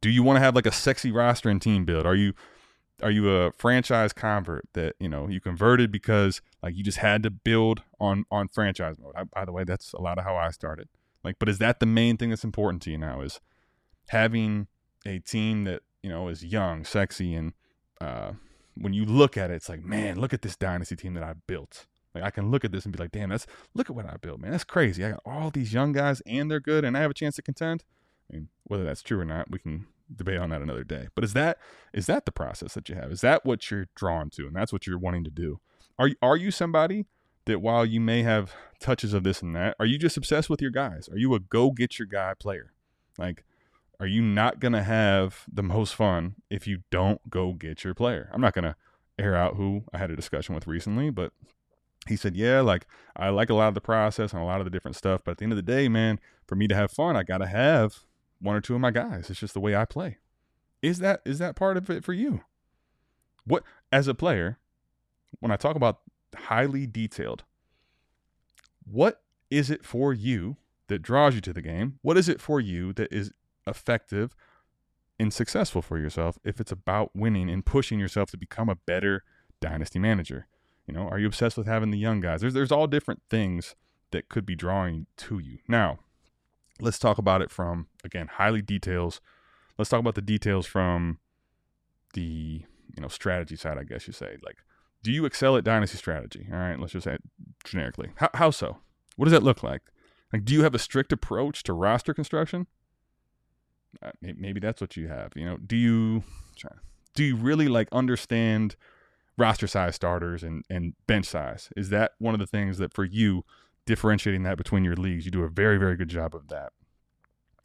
Do 0.00 0.10
you 0.10 0.22
want 0.22 0.36
to 0.36 0.40
have 0.40 0.54
like 0.54 0.66
a 0.66 0.72
sexy 0.72 1.12
roster 1.12 1.48
and 1.48 1.60
team 1.60 1.84
build? 1.84 2.06
Are 2.06 2.14
you 2.14 2.32
are 3.02 3.10
you 3.10 3.30
a 3.30 3.52
franchise 3.52 4.12
convert 4.12 4.68
that 4.72 4.94
you 4.98 5.08
know 5.08 5.28
you 5.28 5.40
converted 5.40 5.90
because 5.90 6.40
like 6.62 6.76
you 6.76 6.82
just 6.82 6.98
had 6.98 7.22
to 7.22 7.30
build 7.30 7.82
on 8.00 8.24
on 8.30 8.48
franchise 8.48 8.96
mode? 8.98 9.14
I, 9.16 9.24
by 9.24 9.44
the 9.44 9.52
way, 9.52 9.64
that's 9.64 9.92
a 9.92 10.00
lot 10.00 10.18
of 10.18 10.24
how 10.24 10.36
I 10.36 10.50
started. 10.50 10.88
Like, 11.22 11.36
but 11.38 11.48
is 11.48 11.58
that 11.58 11.80
the 11.80 11.86
main 11.86 12.16
thing 12.16 12.30
that's 12.30 12.44
important 12.44 12.82
to 12.82 12.90
you 12.90 12.98
now? 12.98 13.20
Is 13.20 13.40
having 14.08 14.66
a 15.06 15.18
team 15.20 15.64
that 15.64 15.82
you 16.02 16.10
know 16.10 16.28
is 16.28 16.44
young, 16.44 16.84
sexy, 16.84 17.34
and 17.34 17.52
uh, 18.00 18.32
when 18.80 18.92
you 18.94 19.04
look 19.04 19.36
at 19.36 19.50
it, 19.50 19.54
it's 19.54 19.68
like, 19.68 19.84
man, 19.84 20.18
look 20.18 20.32
at 20.32 20.42
this 20.42 20.56
dynasty 20.56 20.96
team 20.96 21.14
that 21.14 21.22
I 21.22 21.34
built. 21.46 21.86
Like 22.14 22.24
I 22.24 22.30
can 22.30 22.50
look 22.50 22.64
at 22.64 22.72
this 22.72 22.84
and 22.84 22.92
be 22.92 22.98
like, 22.98 23.12
damn, 23.12 23.28
that's 23.28 23.46
look 23.74 23.88
at 23.88 23.94
what 23.94 24.06
I 24.06 24.16
built, 24.16 24.40
man. 24.40 24.50
That's 24.50 24.64
crazy. 24.64 25.04
I 25.04 25.10
got 25.10 25.22
all 25.24 25.50
these 25.50 25.72
young 25.72 25.92
guys 25.92 26.20
and 26.26 26.50
they're 26.50 26.60
good 26.60 26.84
and 26.84 26.96
I 26.96 27.00
have 27.00 27.10
a 27.10 27.14
chance 27.14 27.36
to 27.36 27.42
contend. 27.42 27.84
I 28.28 28.34
mean, 28.34 28.48
whether 28.64 28.84
that's 28.84 29.02
true 29.02 29.20
or 29.20 29.24
not, 29.24 29.50
we 29.50 29.58
can 29.58 29.86
debate 30.14 30.38
on 30.38 30.50
that 30.50 30.62
another 30.62 30.82
day. 30.82 31.08
But 31.14 31.24
is 31.24 31.34
that 31.34 31.58
is 31.92 32.06
that 32.06 32.24
the 32.24 32.32
process 32.32 32.74
that 32.74 32.88
you 32.88 32.96
have? 32.96 33.12
Is 33.12 33.20
that 33.20 33.44
what 33.44 33.70
you're 33.70 33.88
drawn 33.94 34.30
to 34.30 34.46
and 34.46 34.56
that's 34.56 34.72
what 34.72 34.86
you're 34.86 34.98
wanting 34.98 35.24
to 35.24 35.30
do? 35.30 35.60
Are 35.98 36.08
you 36.08 36.16
are 36.22 36.36
you 36.36 36.50
somebody 36.50 37.06
that 37.44 37.60
while 37.60 37.86
you 37.86 38.00
may 38.00 38.22
have 38.22 38.54
touches 38.80 39.12
of 39.14 39.22
this 39.22 39.42
and 39.42 39.54
that, 39.54 39.76
are 39.78 39.86
you 39.86 39.98
just 39.98 40.16
obsessed 40.16 40.50
with 40.50 40.60
your 40.60 40.70
guys? 40.70 41.08
Are 41.08 41.18
you 41.18 41.34
a 41.34 41.40
go 41.40 41.70
get 41.70 41.98
your 41.98 42.06
guy 42.06 42.34
player? 42.34 42.72
Like 43.18 43.44
are 44.00 44.06
you 44.06 44.22
not 44.22 44.60
going 44.60 44.72
to 44.72 44.82
have 44.82 45.44
the 45.52 45.62
most 45.62 45.94
fun 45.94 46.36
if 46.48 46.66
you 46.66 46.82
don't 46.90 47.28
go 47.28 47.52
get 47.52 47.84
your 47.84 47.94
player? 47.94 48.30
I'm 48.32 48.40
not 48.40 48.54
going 48.54 48.64
to 48.64 48.74
air 49.18 49.36
out 49.36 49.56
who 49.56 49.84
I 49.92 49.98
had 49.98 50.10
a 50.10 50.16
discussion 50.16 50.54
with 50.54 50.66
recently, 50.66 51.10
but 51.10 51.32
he 52.08 52.16
said, 52.16 52.34
Yeah, 52.34 52.62
like 52.62 52.86
I 53.14 53.28
like 53.28 53.50
a 53.50 53.54
lot 53.54 53.68
of 53.68 53.74
the 53.74 53.80
process 53.82 54.32
and 54.32 54.40
a 54.40 54.46
lot 54.46 54.60
of 54.60 54.64
the 54.64 54.70
different 54.70 54.96
stuff. 54.96 55.20
But 55.22 55.32
at 55.32 55.38
the 55.38 55.44
end 55.44 55.52
of 55.52 55.56
the 55.56 55.62
day, 55.62 55.86
man, 55.88 56.18
for 56.46 56.54
me 56.56 56.66
to 56.66 56.74
have 56.74 56.90
fun, 56.90 57.14
I 57.14 57.22
got 57.22 57.38
to 57.38 57.46
have 57.46 58.00
one 58.40 58.56
or 58.56 58.62
two 58.62 58.74
of 58.74 58.80
my 58.80 58.90
guys. 58.90 59.28
It's 59.28 59.40
just 59.40 59.52
the 59.52 59.60
way 59.60 59.76
I 59.76 59.84
play. 59.84 60.16
Is 60.80 61.00
that 61.00 61.20
is 61.26 61.38
that 61.38 61.54
part 61.54 61.76
of 61.76 61.90
it 61.90 62.02
for 62.02 62.14
you? 62.14 62.40
What 63.44 63.64
as 63.92 64.08
a 64.08 64.14
player, 64.14 64.58
when 65.40 65.52
I 65.52 65.56
talk 65.56 65.76
about 65.76 66.00
highly 66.34 66.86
detailed, 66.86 67.44
what 68.90 69.20
is 69.50 69.70
it 69.70 69.84
for 69.84 70.14
you 70.14 70.56
that 70.88 71.02
draws 71.02 71.34
you 71.34 71.42
to 71.42 71.52
the 71.52 71.60
game? 71.60 71.98
What 72.00 72.16
is 72.16 72.30
it 72.30 72.40
for 72.40 72.60
you 72.60 72.94
that 72.94 73.12
is 73.12 73.32
effective 73.66 74.34
and 75.18 75.32
successful 75.32 75.82
for 75.82 75.98
yourself 75.98 76.38
if 76.44 76.60
it's 76.60 76.72
about 76.72 77.14
winning 77.14 77.50
and 77.50 77.66
pushing 77.66 77.98
yourself 77.98 78.30
to 78.30 78.36
become 78.36 78.68
a 78.68 78.74
better 78.74 79.24
dynasty 79.60 79.98
manager? 79.98 80.46
You 80.86 80.94
know, 80.94 81.08
are 81.08 81.18
you 81.18 81.26
obsessed 81.26 81.56
with 81.56 81.66
having 81.66 81.90
the 81.90 81.98
young 81.98 82.20
guys? 82.20 82.40
There's 82.40 82.54
there's 82.54 82.72
all 82.72 82.86
different 82.86 83.22
things 83.30 83.76
that 84.10 84.28
could 84.28 84.44
be 84.44 84.56
drawing 84.56 85.06
to 85.18 85.38
you. 85.38 85.58
Now, 85.68 86.00
let's 86.80 86.98
talk 86.98 87.18
about 87.18 87.42
it 87.42 87.50
from 87.50 87.86
again 88.04 88.28
highly 88.28 88.62
details. 88.62 89.20
Let's 89.78 89.88
talk 89.88 90.00
about 90.00 90.14
the 90.14 90.22
details 90.22 90.66
from 90.66 91.18
the 92.14 92.64
you 92.96 93.00
know 93.00 93.08
strategy 93.08 93.56
side, 93.56 93.78
I 93.78 93.84
guess 93.84 94.06
you 94.06 94.12
say. 94.12 94.36
Like, 94.44 94.58
do 95.02 95.12
you 95.12 95.24
excel 95.24 95.56
at 95.56 95.64
dynasty 95.64 95.96
strategy? 95.96 96.48
All 96.52 96.58
right, 96.58 96.78
let's 96.78 96.92
just 96.92 97.04
say 97.04 97.14
it 97.14 97.22
generically. 97.64 98.10
How, 98.16 98.30
how 98.34 98.50
so? 98.50 98.78
What 99.16 99.26
does 99.26 99.32
that 99.32 99.42
look 99.42 99.62
like? 99.62 99.82
Like, 100.32 100.44
do 100.44 100.52
you 100.52 100.62
have 100.62 100.74
a 100.74 100.78
strict 100.78 101.12
approach 101.12 101.62
to 101.64 101.72
roster 101.72 102.14
construction? 102.14 102.66
Uh, 104.02 104.10
maybe 104.22 104.60
that's 104.60 104.80
what 104.80 104.96
you 104.96 105.08
have. 105.08 105.32
You 105.34 105.44
know, 105.44 105.56
do 105.58 105.76
you 105.76 106.22
do 107.14 107.24
you 107.24 107.36
really 107.36 107.68
like 107.68 107.88
understand 107.92 108.76
roster 109.36 109.66
size 109.66 109.94
starters 109.94 110.42
and 110.42 110.64
and 110.70 110.94
bench 111.06 111.26
size? 111.26 111.70
Is 111.76 111.90
that 111.90 112.12
one 112.18 112.34
of 112.34 112.40
the 112.40 112.46
things 112.46 112.78
that 112.78 112.92
for 112.92 113.04
you 113.04 113.44
differentiating 113.86 114.42
that 114.44 114.56
between 114.56 114.84
your 114.84 114.96
leagues, 114.96 115.24
you 115.24 115.30
do 115.30 115.42
a 115.42 115.48
very 115.48 115.78
very 115.78 115.96
good 115.96 116.08
job 116.08 116.34
of 116.34 116.48
that. 116.48 116.72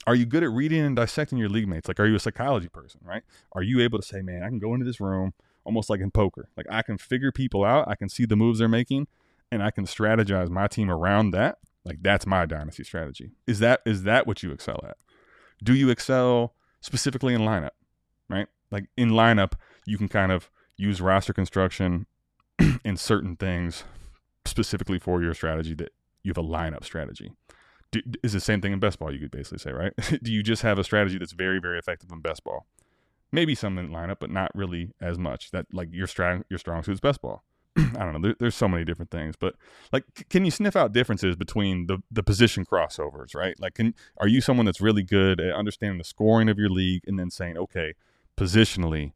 Are 0.08 0.16
you 0.16 0.26
good 0.26 0.44
at 0.44 0.52
reading 0.52 0.86
and 0.86 0.96
dissecting 0.96 1.38
your 1.38 1.50
league 1.50 1.68
mates? 1.68 1.88
Like, 1.88 2.00
are 2.00 2.06
you 2.06 2.16
a 2.16 2.20
psychology 2.20 2.70
person? 2.70 3.02
Right? 3.04 3.24
Are 3.54 3.64
you 3.64 3.80
able 3.82 4.00
to 4.00 4.06
say, 4.06 4.22
man, 4.22 4.44
I 4.44 4.50
can 4.50 4.60
go 4.60 4.74
into 4.74 4.86
this 4.86 5.00
room 5.00 5.34
almost 5.66 5.90
like 5.90 6.00
in 6.00 6.12
poker. 6.12 6.48
Like 6.56 6.68
I 6.70 6.82
can 6.84 6.98
figure 6.98 7.32
people 7.32 7.66
out, 7.66 7.88
I 7.88 7.96
can 7.96 8.08
see 8.08 8.26
the 8.26 8.36
moves 8.36 8.60
they're 8.60 8.70
making, 8.70 9.08
and 9.52 9.62
I 9.62 9.72
can 9.72 9.86
strategize 9.86 10.50
my 10.50 10.68
team 10.68 10.90
around 10.90 11.32
that. 11.32 11.58
Like 11.84 11.98
that's 12.02 12.26
my 12.26 12.46
dynasty 12.46 12.84
strategy. 12.84 13.32
Is 13.46 13.60
that 13.60 13.82
is 13.86 14.04
that 14.04 14.26
what 14.26 14.42
you 14.44 14.52
excel 14.52 14.84
at? 14.88 14.98
Do 15.66 15.74
you 15.74 15.90
excel 15.90 16.54
specifically 16.80 17.34
in 17.34 17.42
lineup? 17.42 17.72
Right? 18.30 18.48
Like 18.72 18.86
in 18.96 19.10
lineup, 19.10 19.54
you 19.86 19.98
can 19.98 20.08
kind 20.08 20.32
of 20.32 20.50
use 20.78 21.02
roster 21.02 21.34
construction 21.34 22.06
in 22.86 22.98
certain 22.98 23.36
things 23.36 23.84
specifically 24.46 25.00
for 25.00 25.22
your 25.22 25.34
strategy 25.34 25.74
that 25.74 25.92
you 26.24 26.30
have 26.30 26.38
a 26.38 26.48
lineup 26.48 26.84
strategy. 26.84 27.32
Do, 27.92 28.02
is 28.22 28.34
the 28.34 28.40
same 28.40 28.62
thing 28.62 28.74
in 28.74 28.80
best 28.80 29.00
ball, 29.00 29.12
you 29.12 29.20
could 29.20 29.32
basically 29.32 29.60
say, 29.60 29.72
right? 29.72 29.94
Do 30.24 30.32
you 30.32 30.44
just 30.44 30.62
have 30.62 30.78
a 30.78 30.84
strategy 30.84 31.18
that's 31.18 31.32
very, 31.34 31.60
very 31.60 31.80
effective 31.80 32.12
in 32.12 32.22
best 32.22 32.44
ball? 32.44 32.68
Maybe 33.32 33.56
some 33.56 33.78
in 33.78 33.90
lineup, 33.90 34.18
but 34.20 34.30
not 34.30 34.52
really 34.54 34.92
as 35.02 35.18
much. 35.18 35.52
That 35.52 35.66
like 35.74 35.90
your 35.92 36.08
strong 36.08 36.46
your 36.50 36.60
strong 36.60 36.84
suit 36.84 36.94
is 36.94 37.00
best 37.00 37.22
ball. 37.22 37.44
I 37.78 38.04
don't 38.04 38.14
know. 38.14 38.20
There, 38.20 38.36
there's 38.40 38.56
so 38.56 38.68
many 38.68 38.86
different 38.86 39.12
things, 39.12 39.36
but 39.38 39.56
like, 39.92 40.06
can 40.30 40.46
you 40.46 40.52
sniff 40.52 40.76
out 40.76 40.94
differences 40.94 41.36
between 41.36 41.88
the 41.88 42.00
the 42.10 42.24
position 42.24 42.66
crossovers, 42.66 43.36
right? 43.36 43.60
Like, 43.60 43.76
can 43.76 43.94
are 44.18 44.28
you 44.28 44.42
someone 44.42 44.66
that's 44.66 44.82
really 44.82 45.04
good 45.04 45.42
at 45.42 45.54
understanding 45.54 45.98
the 45.98 46.04
scoring 46.04 46.50
of 46.50 46.58
your 46.58 46.70
league 46.70 47.04
and 47.06 47.20
then 47.20 47.30
saying, 47.30 47.58
okay, 47.58 47.94
positionally, 48.38 49.12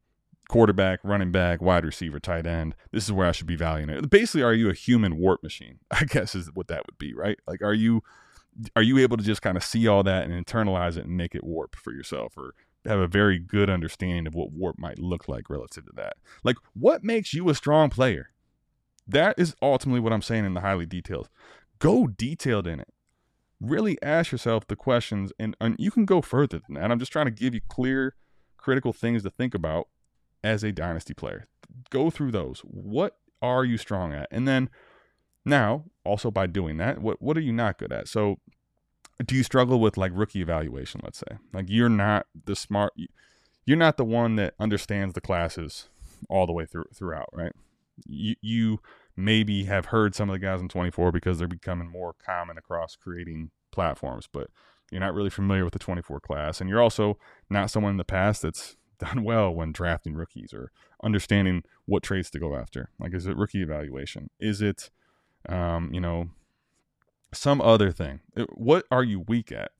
quarterback, 0.50 1.00
running 1.04 1.32
back, 1.32 1.62
wide 1.62 1.86
receiver, 1.86 2.20
tight 2.20 2.46
end. 2.46 2.76
This 2.92 3.06
is 3.06 3.14
where 3.14 3.28
I 3.28 3.32
should 3.32 3.48
be 3.48 3.56
valuing 3.56 3.90
it. 3.90 4.10
Basically, 4.10 4.44
are 4.44 4.54
you 4.54 4.70
a 4.70 4.74
human 4.74 5.18
warp 5.18 5.42
machine? 5.42 5.80
I 5.92 6.04
guess 6.04 6.36
is 6.36 6.50
what 6.54 6.68
that 6.68 6.86
would 6.86 6.98
be, 6.98 7.14
right? 7.14 7.40
Like, 7.48 7.62
are 7.62 7.74
you 7.74 8.04
are 8.76 8.82
you 8.82 8.98
able 8.98 9.16
to 9.16 9.24
just 9.24 9.42
kind 9.42 9.56
of 9.56 9.64
see 9.64 9.88
all 9.88 10.04
that 10.04 10.28
and 10.28 10.46
internalize 10.46 10.98
it 10.98 11.06
and 11.06 11.16
make 11.16 11.34
it 11.34 11.46
warp 11.46 11.78
for 11.78 11.94
yourself, 11.94 12.38
or 12.38 12.56
have 12.84 13.00
a 13.00 13.08
very 13.08 13.40
good 13.40 13.70
understanding 13.70 14.28
of 14.28 14.36
what 14.36 14.52
warp 14.52 14.78
might 14.78 15.00
look 15.00 15.30
like 15.30 15.50
relative 15.50 15.86
to 15.86 15.94
that? 15.96 16.18
Like, 16.44 16.58
what 16.74 17.04
makes 17.04 17.34
you 17.34 17.48
a 17.48 17.56
strong 17.56 17.90
player? 17.90 18.32
That 19.10 19.40
is 19.40 19.56
ultimately 19.62 20.00
what 20.00 20.14
I'm 20.14 20.22
saying 20.22 20.46
in 20.46 20.54
the 20.54 20.62
highly 20.62 20.86
detailed. 20.86 21.30
Go 21.80 22.08
detailed 22.08 22.68
in 22.68 22.80
it. 22.80 22.90
Really 23.60 23.98
ask 24.02 24.32
yourself 24.32 24.68
the 24.68 24.76
questions, 24.76 25.34
and, 25.40 25.56
and 25.60 25.76
you 25.80 25.92
can 25.92 26.06
go 26.06 26.22
further 26.22 26.60
than 26.60 26.76
that. 26.76 26.92
I'm 26.92 27.00
just 27.00 27.12
trying 27.12 27.26
to 27.26 27.32
give 27.32 27.54
you 27.54 27.62
clear, 27.68 28.16
critical 28.58 28.94
things 28.94 29.24
to 29.24 29.30
think 29.30 29.54
about 29.54 29.88
as 30.44 30.64
a 30.64 30.72
dynasty 30.72 31.14
player. 31.14 31.48
Go 31.90 32.10
through 32.10 32.32
those. 32.32 32.62
What 32.62 33.18
are 33.42 33.66
you 33.66 33.78
strong 33.78 34.14
at? 34.14 34.28
And 34.32 34.48
then 34.48 34.70
now, 35.44 35.86
also 36.06 36.30
by 36.32 36.48
doing 36.48 36.78
that, 36.78 37.00
what 37.02 37.22
what 37.22 37.38
are 37.38 37.42
you 37.42 37.54
not 37.54 37.78
good 37.78 37.92
at? 37.92 38.08
So 38.08 38.40
do 39.26 39.36
you 39.36 39.44
struggle 39.44 39.80
with 39.80 39.98
like 39.98 40.12
rookie 40.14 40.42
evaluation, 40.42 41.02
let's 41.04 41.20
say? 41.20 41.38
Like 41.54 41.66
you're 41.68 41.90
not 41.90 42.28
the 42.46 42.56
smart 42.56 42.94
you're 43.66 43.78
not 43.78 43.98
the 43.98 44.06
one 44.06 44.36
that 44.36 44.54
understands 44.60 45.14
the 45.14 45.22
classes 45.22 45.90
all 46.30 46.46
the 46.46 46.54
way 46.54 46.66
through 46.66 46.86
throughout, 46.94 47.30
right? 47.34 47.54
You, 48.06 48.36
you 48.42 48.80
maybe 49.20 49.66
have 49.66 49.88
heard 49.88 50.16
some 50.16 50.30
of 50.30 50.34
the 50.34 50.40
guys 50.40 50.62
in 50.62 50.70
24 50.70 51.12
because 51.12 51.38
they're 51.38 51.48
becoming 51.48 51.90
more 51.90 52.16
common 52.26 52.58
across 52.58 52.96
creating 52.96 53.52
platforms, 53.72 54.28
but 54.32 54.50
you're 54.92 55.02
not 55.02 55.14
really 55.14 55.30
familiar 55.30 55.64
with 55.64 55.74
the 55.74 55.80
24 55.80 56.20
class. 56.20 56.60
And 56.60 56.70
you're 56.70 56.82
also 56.82 57.18
not 57.50 57.70
someone 57.70 57.92
in 57.92 57.98
the 57.98 58.04
past 58.04 58.42
that's 58.42 58.78
done 59.00 59.24
well 59.24 59.54
when 59.54 59.72
drafting 59.72 60.14
rookies 60.14 60.54
or 60.54 60.72
understanding 61.04 61.64
what 61.86 62.04
traits 62.04 62.30
to 62.32 62.40
go 62.40 62.56
after. 62.56 62.90
Like, 63.00 63.14
is 63.14 63.26
it 63.26 63.38
rookie 63.38 63.62
evaluation? 63.62 64.30
Is 64.40 64.62
it, 64.62 64.90
um, 65.48 65.94
you 65.94 66.02
know, 66.02 66.30
some 67.34 67.62
other 67.62 67.92
thing? 67.92 68.22
What 68.54 68.86
are 68.92 69.04
you 69.04 69.22
weak 69.22 69.52
at? 69.52 69.72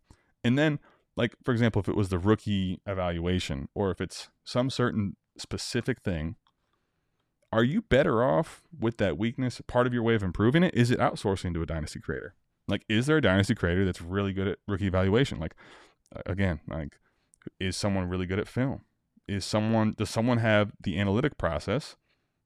And 0.44 0.58
then, 0.58 0.80
like, 1.18 1.36
for 1.44 1.52
example, 1.52 1.82
if 1.82 1.90
it 1.90 1.98
was 1.98 2.10
the 2.10 2.20
rookie 2.20 2.80
evaluation 2.86 3.68
or 3.74 3.92
if 3.92 4.00
it's 4.00 4.30
some 4.46 4.70
certain 4.70 5.18
specific 5.38 6.02
thing, 6.02 6.36
are 7.52 7.64
you 7.64 7.82
better 7.82 8.24
off 8.24 8.62
with 8.78 8.98
that 8.98 9.18
weakness? 9.18 9.62
Part 9.68 9.88
of 9.88 9.94
your 9.94 10.04
way 10.04 10.16
of 10.16 10.24
improving 10.24 10.64
it 10.64 10.74
is 10.76 10.92
it 10.92 11.00
outsourcing 11.00 11.54
to 11.54 11.62
a 11.62 11.66
dynasty 11.66 12.00
creator? 12.00 12.36
Like, 12.68 12.86
is 12.88 13.08
there 13.08 13.18
a 13.18 13.22
dynasty 13.22 13.56
creator 13.56 13.86
that's 13.86 14.02
really 14.02 14.34
good 14.34 14.48
at 14.48 14.60
rookie 14.68 14.88
evaluation? 14.88 15.40
Like, 15.40 15.56
again, 16.26 16.60
like, 16.68 17.00
is 17.60 17.76
someone 17.76 18.08
really 18.08 18.28
good 18.28 18.40
at 18.40 18.48
film? 18.48 18.82
Is 19.28 19.46
someone 19.46 19.96
does 19.98 20.10
someone 20.10 20.38
have 20.40 20.72
the 20.82 21.00
analytic 21.00 21.38
process? 21.38 21.96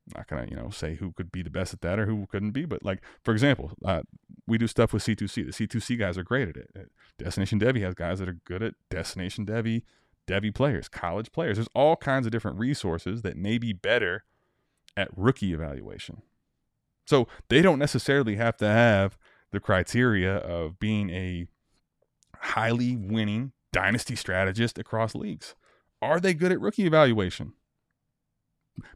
I'm 0.07 0.19
not 0.19 0.27
gonna 0.27 0.47
you 0.49 0.55
know 0.55 0.69
say 0.69 0.95
who 0.95 1.11
could 1.11 1.31
be 1.31 1.41
the 1.41 1.49
best 1.49 1.73
at 1.73 1.81
that 1.81 1.99
or 1.99 2.05
who 2.05 2.25
couldn't 2.27 2.51
be, 2.51 2.65
but 2.65 2.83
like 2.83 3.01
for 3.23 3.31
example, 3.31 3.71
uh, 3.85 4.01
we 4.47 4.57
do 4.57 4.67
stuff 4.67 4.91
with 4.93 5.03
C2C. 5.03 5.45
The 5.45 5.67
C2C 5.67 5.97
guys 5.97 6.17
are 6.17 6.23
great 6.23 6.49
at 6.49 6.57
it. 6.57 6.91
Destination 7.17 7.59
Devy 7.59 7.81
has 7.81 7.93
guys 7.93 8.19
that 8.19 8.27
are 8.27 8.37
good 8.45 8.61
at 8.63 8.75
Destination 8.89 9.45
Devy, 9.45 9.83
Devy 10.27 10.53
players, 10.53 10.89
college 10.89 11.31
players. 11.31 11.57
There's 11.57 11.69
all 11.73 11.95
kinds 11.95 12.25
of 12.25 12.31
different 12.31 12.59
resources 12.59 13.21
that 13.21 13.37
may 13.37 13.57
be 13.57 13.71
better 13.71 14.23
at 14.95 15.09
rookie 15.15 15.53
evaluation. 15.53 16.21
So 17.05 17.27
they 17.49 17.61
don't 17.61 17.79
necessarily 17.79 18.35
have 18.35 18.57
to 18.57 18.67
have 18.67 19.17
the 19.51 19.59
criteria 19.59 20.37
of 20.37 20.79
being 20.79 21.09
a 21.09 21.45
highly 22.37 22.95
winning 22.95 23.51
dynasty 23.71 24.15
strategist 24.15 24.77
across 24.77 25.15
leagues. 25.15 25.55
Are 26.01 26.19
they 26.19 26.33
good 26.33 26.51
at 26.51 26.59
rookie 26.59 26.85
evaluation? 26.85 27.53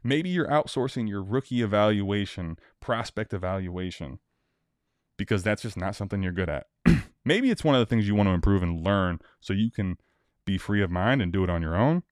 Maybe 0.02 0.28
you're 0.28 0.48
outsourcing 0.48 1.08
your 1.08 1.22
rookie 1.22 1.62
evaluation, 1.62 2.58
prospect 2.80 3.32
evaluation, 3.32 4.18
because 5.16 5.42
that's 5.42 5.62
just 5.62 5.76
not 5.76 5.94
something 5.94 6.22
you're 6.22 6.32
good 6.32 6.48
at. 6.48 6.66
Maybe 7.24 7.50
it's 7.50 7.64
one 7.64 7.74
of 7.74 7.80
the 7.80 7.86
things 7.86 8.08
you 8.08 8.14
want 8.14 8.28
to 8.28 8.34
improve 8.34 8.62
and 8.62 8.84
learn 8.84 9.20
so 9.40 9.52
you 9.52 9.70
can 9.70 9.96
be 10.44 10.58
free 10.58 10.82
of 10.82 10.90
mind 10.90 11.22
and 11.22 11.32
do 11.32 11.44
it 11.44 11.50
on 11.50 11.62
your 11.62 11.76
own. 11.76 12.02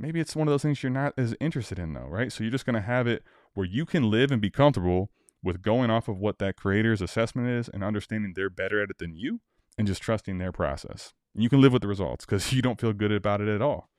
Maybe 0.00 0.18
it's 0.18 0.34
one 0.34 0.48
of 0.48 0.52
those 0.52 0.62
things 0.62 0.82
you're 0.82 0.90
not 0.90 1.12
as 1.18 1.36
interested 1.40 1.78
in, 1.78 1.92
though, 1.92 2.06
right? 2.08 2.32
So 2.32 2.42
you're 2.42 2.50
just 2.50 2.64
going 2.64 2.74
to 2.74 2.80
have 2.80 3.06
it 3.06 3.22
where 3.52 3.66
you 3.66 3.84
can 3.84 4.10
live 4.10 4.30
and 4.30 4.40
be 4.40 4.48
comfortable 4.48 5.10
with 5.42 5.60
going 5.60 5.90
off 5.90 6.08
of 6.08 6.18
what 6.18 6.38
that 6.38 6.56
creator's 6.56 7.02
assessment 7.02 7.48
is 7.48 7.68
and 7.68 7.84
understanding 7.84 8.32
they're 8.34 8.48
better 8.48 8.82
at 8.82 8.88
it 8.88 8.98
than 8.98 9.14
you 9.14 9.40
and 9.76 9.86
just 9.86 10.00
trusting 10.00 10.38
their 10.38 10.52
process. 10.52 11.12
And 11.34 11.42
you 11.42 11.50
can 11.50 11.60
live 11.60 11.74
with 11.74 11.82
the 11.82 11.88
results 11.88 12.24
because 12.24 12.50
you 12.54 12.62
don't 12.62 12.80
feel 12.80 12.94
good 12.94 13.12
about 13.12 13.42
it 13.42 13.48
at 13.48 13.60
all. 13.60 13.90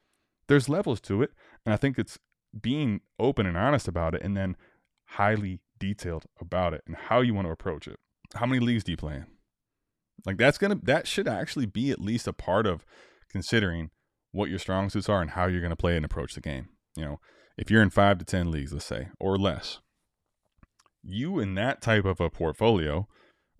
There's 0.47 0.67
levels 0.67 0.99
to 1.01 1.21
it. 1.21 1.31
And 1.65 1.73
I 1.73 1.77
think 1.77 1.99
it's 1.99 2.17
being 2.59 3.01
open 3.19 3.45
and 3.45 3.55
honest 3.55 3.87
about 3.87 4.15
it 4.15 4.23
and 4.23 4.35
then 4.35 4.57
highly 5.05 5.61
detailed 5.77 6.25
about 6.39 6.73
it 6.73 6.81
and 6.87 6.95
how 6.95 7.21
you 7.21 7.35
want 7.35 7.47
to 7.47 7.51
approach 7.51 7.87
it. 7.87 7.99
How 8.33 8.47
many 8.47 8.59
leagues 8.59 8.83
do 8.83 8.91
you 8.91 8.97
play 8.97 9.15
in? 9.15 9.27
Like 10.25 10.37
that's 10.37 10.57
to, 10.57 10.79
that 10.83 11.07
should 11.07 11.27
actually 11.27 11.67
be 11.67 11.91
at 11.91 12.01
least 12.01 12.27
a 12.27 12.33
part 12.33 12.65
of 12.65 12.85
considering 13.29 13.91
what 14.31 14.49
your 14.49 14.59
strong 14.59 14.89
suits 14.89 15.09
are 15.09 15.21
and 15.21 15.31
how 15.31 15.45
you're 15.45 15.61
going 15.61 15.71
to 15.71 15.75
play 15.75 15.95
and 15.95 16.05
approach 16.05 16.33
the 16.33 16.41
game. 16.41 16.69
You 16.95 17.05
know, 17.05 17.19
if 17.57 17.69
you're 17.69 17.81
in 17.81 17.89
five 17.89 18.17
to 18.19 18.25
10 18.25 18.51
leagues, 18.51 18.73
let's 18.73 18.85
say, 18.85 19.09
or 19.19 19.37
less, 19.37 19.79
you 21.03 21.39
in 21.39 21.55
that 21.55 21.81
type 21.81 22.05
of 22.05 22.19
a 22.19 22.29
portfolio 22.29 23.07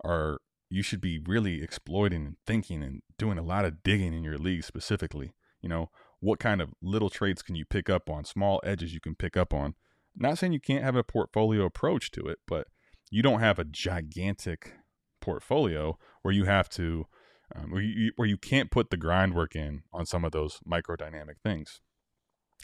are, 0.04 0.38
you 0.70 0.82
should 0.82 1.00
be 1.00 1.18
really 1.18 1.62
exploiting 1.62 2.26
and 2.26 2.36
thinking 2.46 2.82
and 2.82 3.02
doing 3.18 3.38
a 3.38 3.42
lot 3.42 3.64
of 3.64 3.82
digging 3.82 4.14
in 4.14 4.24
your 4.24 4.38
league 4.38 4.64
specifically. 4.64 5.34
You 5.60 5.68
know, 5.68 5.90
what 6.20 6.38
kind 6.38 6.62
of 6.62 6.70
little 6.80 7.10
traits 7.10 7.42
can 7.42 7.54
you 7.54 7.64
pick 7.64 7.90
up 7.90 8.08
on, 8.08 8.24
small 8.24 8.60
edges 8.64 8.94
you 8.94 9.00
can 9.00 9.14
pick 9.14 9.36
up 9.36 9.52
on. 9.52 9.74
Not 10.14 10.38
saying 10.38 10.52
you 10.52 10.60
can't 10.60 10.84
have 10.84 10.96
a 10.96 11.04
portfolio 11.04 11.64
approach 11.64 12.10
to 12.12 12.22
it, 12.22 12.38
but 12.46 12.68
you 13.10 13.22
don't 13.22 13.40
have 13.40 13.58
a 13.58 13.64
gigantic 13.64 14.74
portfolio 15.20 15.98
where 16.22 16.34
you 16.34 16.44
have 16.44 16.68
to 16.70 17.06
um, 17.54 17.70
where 17.70 17.82
you 17.82 18.12
where 18.16 18.28
you 18.28 18.36
can't 18.36 18.70
put 18.70 18.90
the 18.90 18.96
grind 18.96 19.34
work 19.34 19.54
in 19.54 19.82
on 19.92 20.06
some 20.06 20.24
of 20.24 20.32
those 20.32 20.60
microdynamic 20.68 21.40
things. 21.42 21.80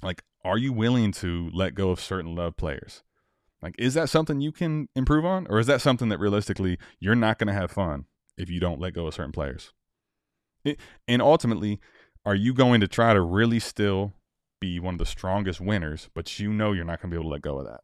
Like, 0.03 0.22
are 0.45 0.59
you 0.59 0.72
willing 0.72 1.12
to 1.12 1.51
let 1.53 1.74
go 1.74 1.91
of 1.91 2.01
certain 2.01 2.34
love 2.34 2.57
players? 2.57 3.03
Like, 3.61 3.74
is 3.78 3.95
that 3.95 4.09
something 4.09 4.41
you 4.41 4.53
can 4.53 4.89
improve 4.95 5.24
on, 5.24 5.47
or 5.51 5.59
is 5.59 5.66
that 5.66 5.80
something 5.80 6.09
that 6.11 6.20
realistically 6.20 6.78
you're 7.01 7.16
not 7.16 7.39
going 7.39 7.49
to 7.49 7.61
have 7.61 7.72
fun 7.72 8.05
if 8.36 8.49
you 8.49 8.61
don't 8.61 8.80
let 8.80 8.95
go 8.95 9.09
of 9.09 9.14
certain 9.14 9.32
players? 9.32 9.72
It, 10.64 10.78
and 11.09 11.20
ultimately, 11.20 11.80
are 12.24 12.36
you 12.36 12.55
going 12.55 12.80
to 12.80 12.89
try 12.89 13.14
to 13.14 13.20
really 13.20 13.59
still 13.59 14.12
be 14.61 14.78
one 14.78 14.95
of 14.95 14.99
the 14.99 15.07
strongest 15.07 15.61
winners, 15.61 16.09
but 16.14 16.39
you 16.39 16.53
know 16.53 16.72
you're 16.72 16.84
not 16.84 17.01
going 17.01 17.11
to 17.11 17.16
be 17.16 17.20
able 17.20 17.30
to 17.30 17.32
let 17.32 17.43
go 17.43 17.59
of 17.59 17.66
that? 17.66 17.80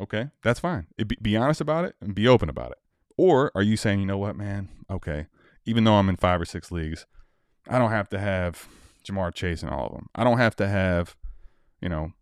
Okay, 0.00 0.30
that's 0.42 0.60
fine. 0.60 0.86
Be, 0.96 1.16
be 1.20 1.36
honest 1.36 1.60
about 1.60 1.84
it 1.84 1.96
and 2.00 2.14
be 2.14 2.26
open 2.26 2.48
about 2.48 2.72
it. 2.72 2.78
Or 3.18 3.52
are 3.54 3.62
you 3.62 3.76
saying, 3.76 4.00
you 4.00 4.06
know 4.06 4.18
what, 4.18 4.36
man? 4.36 4.70
Okay, 4.90 5.26
even 5.64 5.84
though 5.84 5.94
I'm 5.94 6.08
in 6.08 6.16
five 6.16 6.40
or 6.40 6.44
six 6.44 6.70
leagues, 6.70 7.06
I 7.68 7.78
don't 7.78 7.90
have 7.90 8.08
to 8.10 8.18
have 8.18 8.66
Ja'Marr 9.04 9.34
Chase 9.34 9.62
in 9.62 9.68
all 9.68 9.86
of 9.86 9.92
them. 9.92 10.08
I 10.14 10.24
don't 10.24 10.38
have 10.38 10.56
to 10.56 10.68
have, 10.68 11.16
you 11.80 11.88
know, 11.88 12.12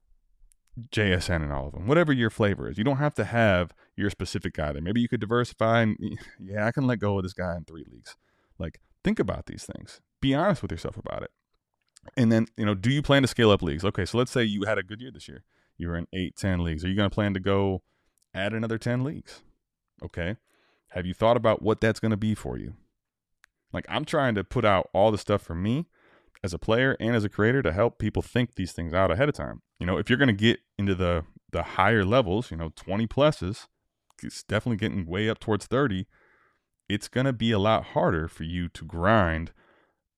JSN 0.91 1.43
in 1.43 1.51
all 1.51 1.68
of 1.68 1.72
them. 1.72 1.86
Whatever 1.86 2.12
your 2.12 2.30
flavor 2.30 2.68
is, 2.68 2.78
you 2.78 2.84
don't 2.84 2.99
have 2.99 3.14
to 3.14 3.24
have 3.24 3.72
your 3.97 4.11
specific 4.11 4.55
guy 4.55 4.72
there. 4.72 4.82
Maybe 4.82 5.01
you 5.01 5.09
could 5.09 5.20
diversify 5.20 5.82
and 5.82 5.97
yeah, 6.41 6.66
I 6.66 6.72
can 6.72 6.86
let 6.86 6.99
go 6.99 7.18
of 7.18 7.22
this 7.22 7.32
guy 7.32 7.57
in 7.57 7.64
three 7.64 7.84
leagues. 7.91 8.16
Like, 8.59 8.80
think 9.03 9.18
about 9.18 9.47
these 9.47 9.64
things. 9.64 10.01
Be 10.20 10.34
honest 10.34 10.62
with 10.62 10.70
yourself 10.70 10.97
about 10.97 11.22
it. 11.22 11.30
And 12.16 12.32
then, 12.32 12.47
you 12.57 12.64
know, 12.64 12.74
do 12.74 12.91
you 12.91 13.03
plan 13.03 13.22
to 13.22 13.28
scale 13.28 13.51
up 13.51 13.62
leagues? 13.62 13.84
Okay, 13.84 14.07
so 14.07 14.16
let's 14.16 14.30
say 14.30 14.43
you 14.43 14.64
had 14.64 14.78
a 14.78 14.82
good 14.82 15.01
year 15.01 15.11
this 15.11 15.28
year. 15.28 15.45
You 15.76 15.88
were 15.88 15.97
in 15.97 16.07
eight, 16.12 16.36
ten 16.36 16.62
leagues. 16.62 16.84
Are 16.84 16.88
you 16.88 16.97
going 16.97 17.09
to 17.09 17.14
plan 17.14 17.34
to 17.34 17.41
go 17.41 17.82
add 18.34 18.53
another 18.53 18.78
10 18.78 19.05
leagues? 19.05 19.43
Okay. 20.03 20.36
Have 20.88 21.07
you 21.07 21.14
thought 21.14 21.36
about 21.36 21.62
what 21.62 21.80
that's 21.80 22.01
going 22.01 22.11
to 22.11 22.16
be 22.16 22.34
for 22.34 22.59
you? 22.59 22.74
Like 23.73 23.87
I'm 23.89 24.05
trying 24.05 24.35
to 24.35 24.45
put 24.45 24.64
out 24.64 24.89
all 24.93 25.11
the 25.11 25.18
stuff 25.18 25.43
for 25.43 25.55
me 25.55 25.87
as 26.43 26.55
a 26.55 26.59
player 26.59 26.97
and 26.99 27.14
as 27.14 27.25
a 27.25 27.29
creator 27.29 27.62
to 27.62 27.73
help 27.73 27.99
people 27.99 28.23
think 28.23 28.55
these 28.55 28.73
things 28.73 28.93
out 28.93 29.11
ahead 29.11 29.29
of 29.29 29.35
time. 29.35 29.62
You 29.79 29.87
know, 29.87 29.99
if 29.99 30.09
you're 30.09 30.18
going 30.18 30.29
to 30.29 30.33
get 30.33 30.61
into 30.79 30.95
the 30.95 31.25
the 31.53 31.62
higher 31.62 32.05
levels, 32.05 32.51
you 32.51 32.57
know, 32.57 32.71
20 32.77 33.09
pluses, 33.09 33.66
it's 34.23 34.45
definitely 34.45 34.77
getting 34.77 35.07
way 35.07 35.29
up 35.29 35.41
towards 35.41 35.66
30. 35.66 36.07
It's 36.89 37.09
going 37.09 37.27
to 37.27 37.33
be 37.33 37.51
a 37.51 37.59
lot 37.59 37.87
harder 37.87 38.29
for 38.29 38.45
you 38.45 38.68
to 38.68 38.85
grind 38.85 39.53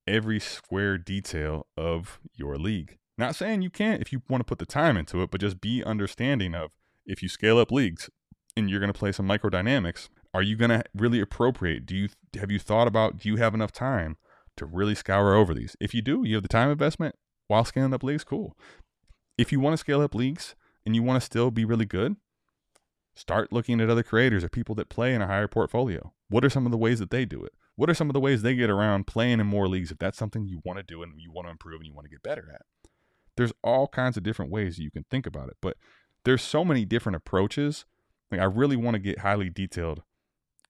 every 0.05 0.39
square 0.39 0.97
detail 0.97 1.65
of 1.75 2.19
your 2.35 2.57
league. 2.57 2.97
Not 3.17 3.35
saying 3.35 3.61
you 3.61 3.69
can't 3.69 4.01
if 4.01 4.11
you 4.11 4.21
want 4.29 4.41
to 4.41 4.45
put 4.45 4.59
the 4.59 4.65
time 4.65 4.97
into 4.97 5.21
it, 5.21 5.31
but 5.31 5.41
just 5.41 5.61
be 5.61 5.83
understanding 5.83 6.53
of 6.53 6.71
if 7.05 7.21
you 7.21 7.29
scale 7.29 7.57
up 7.57 7.71
leagues 7.71 8.09
and 8.55 8.69
you're 8.69 8.79
going 8.79 8.91
to 8.91 8.97
play 8.97 9.11
some 9.11 9.27
microdynamics, 9.27 10.09
are 10.33 10.41
you 10.41 10.55
going 10.55 10.69
to 10.69 10.83
really 10.95 11.19
appropriate? 11.19 11.85
Do 11.85 11.95
you 11.95 12.09
have 12.39 12.51
you 12.51 12.59
thought 12.59 12.87
about 12.87 13.19
do 13.19 13.29
you 13.29 13.35
have 13.37 13.53
enough 13.53 13.71
time 13.71 14.17
to 14.57 14.65
really 14.65 14.95
scour 14.95 15.33
over 15.33 15.53
these? 15.53 15.75
If 15.79 15.93
you 15.93 16.01
do, 16.01 16.23
you 16.23 16.35
have 16.35 16.43
the 16.43 16.49
time 16.49 16.69
investment 16.69 17.15
while 17.47 17.65
scaling 17.65 17.93
up 17.93 18.03
leagues, 18.03 18.23
cool. 18.23 18.57
If 19.37 19.51
you 19.51 19.59
want 19.59 19.73
to 19.73 19.77
scale 19.77 20.01
up 20.01 20.15
leagues 20.15 20.55
and 20.85 20.95
you 20.95 21.03
want 21.03 21.21
to 21.21 21.25
still 21.25 21.51
be 21.51 21.65
really 21.65 21.85
good, 21.85 22.15
start 23.15 23.51
looking 23.51 23.79
at 23.79 23.89
other 23.89 24.03
creators 24.03 24.43
or 24.43 24.49
people 24.49 24.75
that 24.75 24.89
play 24.89 25.13
in 25.13 25.21
a 25.21 25.27
higher 25.27 25.47
portfolio. 25.47 26.13
What 26.29 26.43
are 26.43 26.49
some 26.49 26.65
of 26.65 26.71
the 26.71 26.77
ways 26.77 26.99
that 26.99 27.11
they 27.11 27.25
do 27.25 27.43
it? 27.43 27.53
What 27.75 27.89
are 27.89 27.93
some 27.93 28.09
of 28.09 28.13
the 28.13 28.19
ways 28.19 28.41
they 28.41 28.55
get 28.55 28.69
around 28.69 29.07
playing 29.07 29.39
in 29.39 29.47
more 29.47 29.67
leagues 29.67 29.91
if 29.91 29.97
that's 29.97 30.17
something 30.17 30.45
you 30.45 30.61
want 30.63 30.77
to 30.77 30.83
do 30.83 31.03
and 31.03 31.19
you 31.19 31.31
want 31.31 31.47
to 31.47 31.51
improve 31.51 31.81
and 31.81 31.87
you 31.87 31.93
want 31.93 32.05
to 32.05 32.11
get 32.11 32.23
better 32.23 32.49
at? 32.53 32.61
There's 33.35 33.53
all 33.63 33.87
kinds 33.87 34.17
of 34.17 34.23
different 34.23 34.51
ways 34.51 34.79
you 34.79 34.91
can 34.91 35.05
think 35.09 35.25
about 35.25 35.49
it, 35.49 35.57
but 35.61 35.77
there's 36.23 36.41
so 36.41 36.63
many 36.63 36.85
different 36.85 37.15
approaches. 37.15 37.85
Like 38.31 38.41
I 38.41 38.45
really 38.45 38.75
want 38.75 38.95
to 38.95 38.99
get 38.99 39.19
highly 39.19 39.49
detailed 39.49 40.03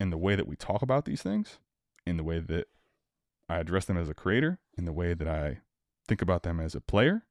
in 0.04 0.10
the 0.10 0.18
way 0.18 0.36
that 0.36 0.48
we 0.48 0.58
talk 0.58 0.82
about 0.82 1.06
these 1.06 1.22
things, 1.22 1.60
in 2.06 2.18
the 2.18 2.26
way 2.26 2.38
that 2.38 2.68
I 3.48 3.60
address 3.60 3.86
them 3.86 3.98
as 3.98 4.10
a 4.10 4.14
creator, 4.14 4.60
in 4.78 4.84
the 4.84 4.92
way 4.92 5.14
that 5.14 5.28
I 5.30 5.60
think 6.10 6.22
about 6.22 6.44
them 6.44 6.60
as 6.60 6.76
a 6.76 6.82
player, 6.82 7.24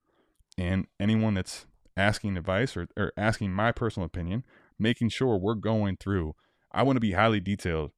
and 0.56 0.86
anyone 0.98 1.34
that's 1.34 1.66
asking 1.98 2.38
advice 2.38 2.74
or, 2.74 2.88
or 2.96 3.12
asking 3.14 3.52
my 3.52 3.72
personal 3.72 4.06
opinion, 4.06 4.42
making 4.78 5.10
sure 5.10 5.36
we're 5.36 5.54
going 5.54 5.98
through. 5.98 6.34
I 6.72 6.82
want 6.82 6.96
to 6.96 7.00
be 7.00 7.12
highly 7.12 7.40
detailed 7.40 7.90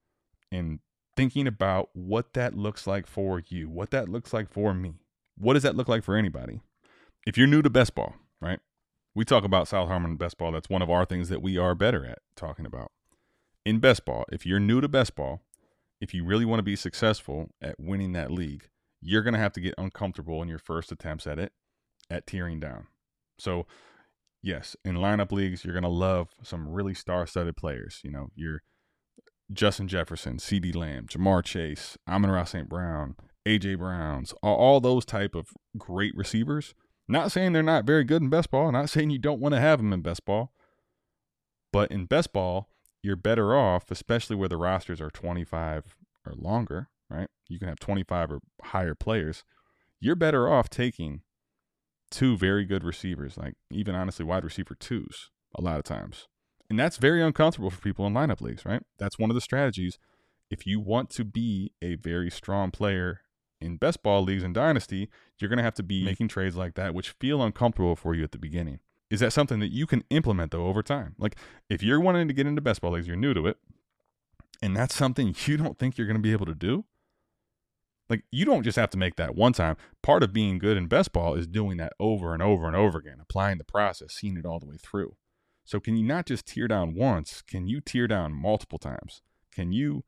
in 0.51 0.81
thinking 1.16 1.47
about 1.47 1.91
what 1.93 2.35
that 2.35 2.57
looks 2.57 2.85
like 2.85 3.07
for 3.07 3.41
you, 3.47 3.70
what 3.70 3.93
that 3.93 4.09
looks 4.09 4.33
like 4.33 4.53
for 4.53 4.75
me. 4.75 4.95
What 5.39 5.55
does 5.55 5.62
that 5.62 5.77
look 5.77 5.87
like 5.87 6.03
for 6.03 6.16
anybody? 6.16 6.61
If 7.25 7.39
you're 7.39 7.47
new 7.47 7.62
to 7.62 7.70
best 7.70 7.95
ball, 7.95 8.16
right? 8.41 8.59
We 9.14 9.25
talk 9.25 9.45
about 9.45 9.68
South 9.68 9.87
Harmon 9.87 10.16
best 10.16 10.37
ball. 10.37 10.51
That's 10.51 10.68
one 10.68 10.83
of 10.83 10.91
our 10.91 11.05
things 11.05 11.29
that 11.29 11.43
we 11.43 11.57
are 11.57 11.77
better 11.77 12.05
at 12.05 12.18
talking 12.35 12.66
about 12.66 12.91
in 13.65 13.79
best 13.79 14.05
ball, 14.05 14.25
if 14.31 14.45
you're 14.45 14.61
new 14.61 14.81
to 14.81 14.89
best 14.89 15.15
ball, 15.15 15.43
if 16.01 16.12
you 16.12 16.25
really 16.25 16.45
want 16.45 16.59
to 16.59 16.65
be 16.65 16.77
successful 16.77 17.51
at 17.62 17.77
winning 17.79 18.12
that 18.12 18.31
league, 18.31 18.69
you're 19.01 19.23
going 19.23 19.35
to 19.35 19.41
have 19.41 19.53
to 19.53 19.61
get 19.61 19.75
uncomfortable 19.79 20.43
in 20.43 20.49
your 20.49 20.59
first 20.59 20.93
attempts 20.93 21.27
at 21.27 21.39
it 21.39 21.53
at 22.11 22.27
tearing 22.27 22.61
down. 22.61 22.87
So 23.39 23.67
yes, 24.43 24.77
in 24.85 24.97
lineup 24.97 25.33
leagues, 25.33 25.65
you're 25.65 25.75
going 25.75 25.83
to 25.83 25.89
love 25.89 26.35
some 26.43 26.69
really 26.69 26.95
star 26.95 27.27
studded 27.27 27.57
players. 27.57 28.01
You 28.05 28.11
know, 28.11 28.29
you're 28.35 28.62
Justin 29.53 29.89
Jefferson, 29.89 30.37
CeeDee 30.37 30.75
Lamb, 30.75 31.07
Ja'Marr 31.07 31.45
Chase, 31.45 31.97
Amon-Ra 32.09 32.45
St. 32.45 32.69
Brown, 32.69 33.17
AJ 33.47 33.79
Browns, 33.79 34.33
all, 34.43 34.57
all, 34.57 34.81
those 34.81 35.05
type 35.05 35.35
of 35.35 35.49
great 35.77 36.15
receivers. 36.17 36.75
Not 37.07 37.31
saying 37.31 37.53
they're 37.53 37.62
not 37.62 37.85
very 37.85 38.05
good 38.05 38.23
in 38.23 38.31
best 38.31 38.51
ball, 38.51 38.73
not 38.73 38.89
saying 38.89 39.11
you 39.11 39.19
don't 39.19 39.41
want 39.41 39.55
to 39.55 39.61
have 39.61 39.79
them 39.79 39.93
in 39.93 40.01
best 40.01 40.25
ball, 40.25 40.53
but 41.73 41.91
in 41.91 42.07
best 42.07 42.33
ball, 42.33 42.69
you're 43.05 43.17
better 43.17 43.55
off, 43.55 43.91
especially 43.91 44.35
where 44.35 44.49
the 44.49 44.57
rosters 44.57 45.01
are 45.01 45.11
25 45.11 45.95
or 46.27 46.33
longer, 46.35 46.89
right? 47.11 47.29
You 47.49 47.59
can 47.59 47.69
have 47.69 47.79
25 47.79 48.33
or 48.33 48.41
higher 48.63 48.95
players. 48.95 49.45
You're 50.01 50.17
better 50.17 50.51
off 50.51 50.71
taking 50.71 51.21
two 52.11 52.37
very 52.37 52.65
good 52.65 52.83
receivers, 52.83 53.37
like 53.37 53.55
even 53.71 53.95
honestly 53.95 54.25
wide 54.25 54.43
receiver 54.43 54.75
twos 54.75 55.31
a 55.55 55.61
lot 55.61 55.77
of 55.77 55.85
times. 55.85 56.29
And 56.71 56.79
that's 56.79 56.97
very 56.97 57.23
uncomfortable 57.23 57.71
for 57.71 57.81
people 57.81 58.07
in 58.07 58.15
lineup 58.15 58.41
leagues, 58.41 58.65
right? 58.65 58.83
That's 58.99 59.19
one 59.19 59.31
of 59.31 59.35
the 59.35 59.41
strategies. 59.43 59.99
If 60.51 60.67
you 60.67 60.81
want 60.81 61.11
to 61.11 61.25
be 61.25 61.73
a 61.83 61.97
very 61.97 62.31
strong 62.31 62.71
player 62.71 63.21
in 63.61 63.77
best 63.77 64.03
ball 64.03 64.23
leagues 64.23 64.43
and 64.43 64.55
dynasty, 64.55 65.11
you're 65.39 65.51
going 65.51 65.59
to 65.59 65.63
have 65.63 65.75
to 65.75 65.83
be 65.83 66.05
making 66.05 66.29
trades 66.29 66.57
like 66.57 66.75
that, 66.75 66.95
which 66.95 67.11
feel 67.11 67.43
uncomfortable 67.43 67.97
for 67.97 68.15
you 68.15 68.25
at 68.25 68.33
the 68.33 68.39
beginning. 68.39 68.79
Is 69.11 69.21
that 69.21 69.33
something 69.33 69.61
that 69.61 69.73
you 69.73 69.87
can 69.87 70.03
implement 70.11 70.51
though 70.51 70.67
over 70.67 70.83
time? 70.83 71.15
Like 71.19 71.37
if 71.69 71.83
you're 71.83 72.01
wanting 72.01 72.29
to 72.29 72.35
get 72.35 72.47
into 72.47 72.61
best 72.61 72.81
ball 72.81 72.93
leagues, 72.93 73.07
you're 73.07 73.17
new 73.17 73.35
to 73.35 73.47
it, 73.47 73.59
and 74.63 74.77
that's 74.77 74.95
something 74.95 75.35
you 75.47 75.57
don't 75.57 75.79
think 75.79 75.97
you're 75.97 76.07
going 76.07 76.17
to 76.17 76.23
be 76.23 76.33
able 76.33 76.47
to 76.47 76.55
do, 76.55 76.85
like 78.09 78.25
you 78.31 78.45
don't 78.45 78.63
just 78.63 78.77
have 78.77 78.91
to 78.91 78.99
make 78.99 79.17
that 79.17 79.35
one 79.35 79.53
time. 79.53 79.77
Part 80.03 80.23
of 80.23 80.33
being 80.33 80.59
good 80.59 80.77
in 80.77 80.87
best 80.87 81.13
ball 81.13 81.35
is 81.35 81.47
doing 81.47 81.77
that 81.79 81.93
over 81.99 82.33
and 82.33 82.43
over 82.43 82.67
and 82.67 82.77
over 82.77 82.99
again, 82.99 83.19
applying 83.21 83.59
the 83.59 83.65
process, 83.65 84.15
seeing 84.15 84.37
it 84.37 84.47
all 84.47 84.59
the 84.59 84.67
way 84.67 84.77
through. 84.77 85.17
So 85.65 85.81
can 85.81 85.97
you 85.97 86.05
not 86.05 86.27
just 86.27 86.47
tear 86.47 86.69
down 86.69 86.95
once? 86.95 87.43
Can 87.43 87.67
you 87.67 87.81
tear 87.81 88.07
down 88.07 88.33
multiple 88.33 88.79
times? 88.79 89.23
Can 89.51 89.73
you 89.73 90.05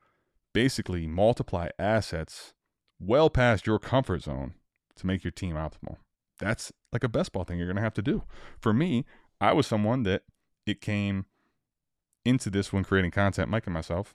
basically 0.52 1.06
multiply 1.06 1.68
assets 1.78 2.52
well 2.98 3.30
past 3.30 3.66
your 3.66 3.78
comfort 3.78 4.22
zone 4.22 4.54
to 4.96 5.06
make 5.06 5.24
your 5.24 5.30
team 5.30 5.54
optimal? 5.54 5.96
That's 6.38 6.72
like 6.92 7.04
a 7.04 7.08
best 7.08 7.32
ball 7.32 7.44
thing 7.44 7.58
you're 7.58 7.66
going 7.66 7.76
to 7.76 7.82
have 7.82 7.94
to 7.94 8.02
do. 8.02 8.22
For 8.60 8.72
me, 8.72 9.04
I 9.40 9.52
was 9.52 9.66
someone 9.66 10.02
that 10.04 10.22
it 10.66 10.80
came 10.80 11.26
into 12.24 12.50
this 12.50 12.72
when 12.72 12.84
creating 12.84 13.12
content, 13.12 13.48
Mike 13.48 13.66
and 13.66 13.74
myself, 13.74 14.14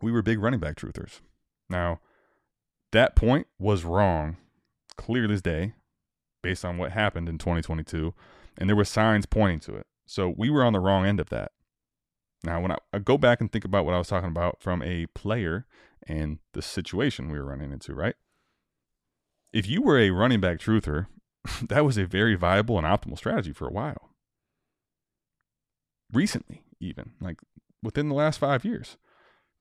we 0.00 0.10
were 0.10 0.22
big 0.22 0.40
running 0.40 0.60
back 0.60 0.76
truthers. 0.76 1.20
Now, 1.68 2.00
that 2.92 3.16
point 3.16 3.46
was 3.58 3.84
wrong, 3.84 4.36
clear 4.96 5.30
as 5.30 5.42
day, 5.42 5.74
based 6.42 6.64
on 6.64 6.78
what 6.78 6.92
happened 6.92 7.28
in 7.28 7.38
2022, 7.38 8.14
and 8.58 8.68
there 8.68 8.76
were 8.76 8.84
signs 8.84 9.26
pointing 9.26 9.60
to 9.60 9.74
it. 9.76 9.86
So 10.06 10.32
we 10.36 10.50
were 10.50 10.64
on 10.64 10.72
the 10.72 10.80
wrong 10.80 11.04
end 11.04 11.20
of 11.20 11.28
that. 11.30 11.52
Now, 12.44 12.60
when 12.60 12.70
I, 12.70 12.78
I 12.92 12.98
go 12.98 13.18
back 13.18 13.40
and 13.40 13.50
think 13.50 13.64
about 13.64 13.84
what 13.84 13.94
I 13.94 13.98
was 13.98 14.08
talking 14.08 14.30
about 14.30 14.58
from 14.60 14.82
a 14.82 15.06
player 15.06 15.66
and 16.06 16.38
the 16.52 16.62
situation 16.62 17.30
we 17.30 17.38
were 17.38 17.46
running 17.46 17.72
into, 17.72 17.94
right? 17.94 18.14
If 19.52 19.68
you 19.68 19.82
were 19.82 19.98
a 19.98 20.10
running 20.10 20.40
back 20.40 20.58
truther, 20.58 21.06
that 21.68 21.84
was 21.84 21.96
a 21.96 22.06
very 22.06 22.34
viable 22.34 22.78
and 22.78 22.86
optimal 22.86 23.16
strategy 23.16 23.52
for 23.52 23.66
a 23.66 23.72
while. 23.72 24.10
Recently, 26.12 26.62
even 26.80 27.12
like 27.20 27.40
within 27.82 28.08
the 28.08 28.14
last 28.14 28.38
five 28.38 28.64
years. 28.64 28.96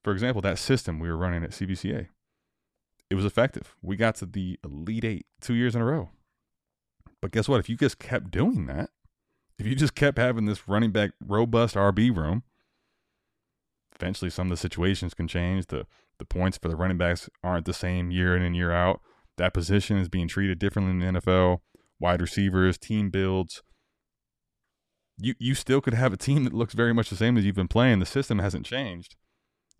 For 0.03 0.11
example, 0.11 0.41
that 0.43 0.59
system 0.59 0.99
we 0.99 1.09
were 1.09 1.17
running 1.17 1.43
at 1.43 1.49
CBCA, 1.49 2.09
it 3.09 3.15
was 3.15 3.25
effective. 3.25 3.75
We 3.81 3.95
got 3.95 4.15
to 4.15 4.25
the 4.25 4.59
Elite 4.63 5.03
Eight 5.03 5.25
two 5.41 5.55
years 5.55 5.75
in 5.75 5.81
a 5.81 5.85
row. 5.85 6.09
But 7.21 7.31
guess 7.31 7.47
what? 7.47 7.59
If 7.59 7.69
you 7.69 7.75
just 7.75 7.97
kept 7.97 8.29
doing 8.29 8.67
that, 8.67 8.91
if 9.57 9.65
you 9.65 9.75
just 9.75 9.95
kept 9.95 10.17
having 10.17 10.45
this 10.45 10.67
running 10.67 10.91
back 10.91 11.11
robust 11.25 11.75
RB 11.75 12.15
room, 12.15 12.43
eventually 13.95 14.29
some 14.29 14.47
of 14.47 14.51
the 14.51 14.57
situations 14.57 15.13
can 15.13 15.27
change. 15.27 15.67
The 15.67 15.87
the 16.17 16.25
points 16.25 16.57
for 16.57 16.69
the 16.69 16.75
running 16.75 16.97
backs 16.97 17.29
aren't 17.43 17.65
the 17.65 17.73
same 17.73 18.11
year 18.11 18.35
in 18.35 18.41
and 18.41 18.55
year 18.55 18.71
out. 18.71 19.01
That 19.37 19.53
position 19.53 19.97
is 19.97 20.07
being 20.07 20.27
treated 20.27 20.59
differently 20.59 20.93
in 20.93 21.13
the 21.13 21.19
NFL. 21.19 21.59
Wide 21.99 22.21
receivers, 22.21 22.77
team 22.77 23.09
builds. 23.09 23.61
You 25.17 25.33
you 25.39 25.55
still 25.55 25.81
could 25.81 25.93
have 25.93 26.13
a 26.13 26.17
team 26.17 26.43
that 26.43 26.53
looks 26.53 26.73
very 26.73 26.93
much 26.93 27.09
the 27.09 27.15
same 27.15 27.37
as 27.37 27.45
you've 27.45 27.55
been 27.55 27.67
playing. 27.67 27.99
The 27.99 28.05
system 28.05 28.39
hasn't 28.39 28.65
changed, 28.65 29.15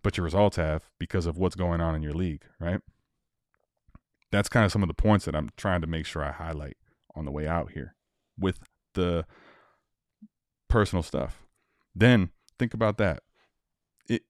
but 0.01 0.17
your 0.17 0.23
results 0.23 0.57
have 0.57 0.85
because 0.97 1.25
of 1.25 1.37
what's 1.37 1.55
going 1.55 1.81
on 1.81 1.93
in 1.93 2.01
your 2.01 2.13
league, 2.13 2.43
right? 2.59 2.79
that's 4.35 4.49
kind 4.49 4.65
of 4.65 4.71
some 4.71 4.83
of 4.83 4.87
the 4.87 4.93
points 4.93 5.25
that 5.25 5.35
I'm 5.35 5.49
trying 5.57 5.81
to 5.81 5.87
make 5.87 6.05
sure 6.05 6.23
I 6.23 6.31
highlight 6.31 6.77
on 7.15 7.25
the 7.25 7.31
way 7.31 7.47
out 7.47 7.71
here 7.71 7.95
with 8.37 8.59
the 8.93 9.25
personal 10.67 11.03
stuff. 11.03 11.43
Then 11.95 12.31
think 12.59 12.73
about 12.73 12.97
that. 12.97 13.23
It 14.09 14.23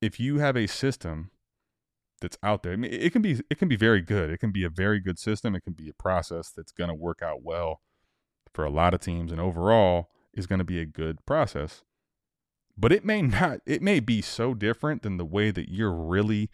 if 0.00 0.18
you 0.18 0.38
have 0.38 0.56
a 0.56 0.66
system 0.66 1.30
that's 2.20 2.38
out 2.42 2.62
there, 2.62 2.72
I 2.72 2.76
mean, 2.76 2.92
it 2.92 3.12
can 3.12 3.22
be 3.22 3.40
it 3.50 3.58
can 3.58 3.68
be 3.68 3.76
very 3.76 4.00
good. 4.00 4.30
It 4.30 4.38
can 4.38 4.50
be 4.50 4.64
a 4.64 4.70
very 4.70 5.00
good 5.00 5.18
system. 5.18 5.54
It 5.54 5.62
can 5.62 5.72
be 5.72 5.88
a 5.88 5.94
process 5.94 6.50
that's 6.50 6.72
going 6.72 6.88
to 6.88 6.94
work 6.94 7.22
out 7.22 7.42
well 7.42 7.80
for 8.52 8.64
a 8.64 8.70
lot 8.70 8.94
of 8.94 9.00
teams, 9.00 9.32
and 9.32 9.40
overall 9.40 10.10
is 10.34 10.46
going 10.46 10.58
to 10.58 10.64
be 10.64 10.80
a 10.80 10.86
good 10.86 11.24
process. 11.26 11.82
But 12.76 12.92
it 12.92 13.04
may 13.04 13.22
not. 13.22 13.60
It 13.66 13.82
may 13.82 14.00
be 14.00 14.22
so 14.22 14.54
different 14.54 15.02
than 15.02 15.16
the 15.16 15.24
way 15.24 15.50
that 15.50 15.68
you're 15.68 15.92
really 15.92 16.50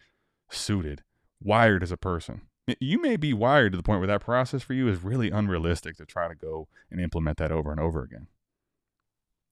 suited, 0.49 1.03
wired 1.41 1.83
as 1.83 1.91
a 1.91 1.97
person 1.97 2.41
you 2.79 3.01
may 3.01 3.15
be 3.15 3.33
wired 3.33 3.71
to 3.71 3.77
the 3.77 3.83
point 3.83 3.99
where 3.99 4.07
that 4.07 4.21
process 4.21 4.61
for 4.61 4.73
you 4.73 4.87
is 4.87 5.03
really 5.03 5.31
unrealistic 5.31 5.95
to 5.97 6.05
try 6.05 6.27
to 6.27 6.35
go 6.35 6.67
and 6.91 6.99
implement 6.99 7.37
that 7.37 7.51
over 7.51 7.71
and 7.71 7.79
over 7.79 8.03
again. 8.03 8.27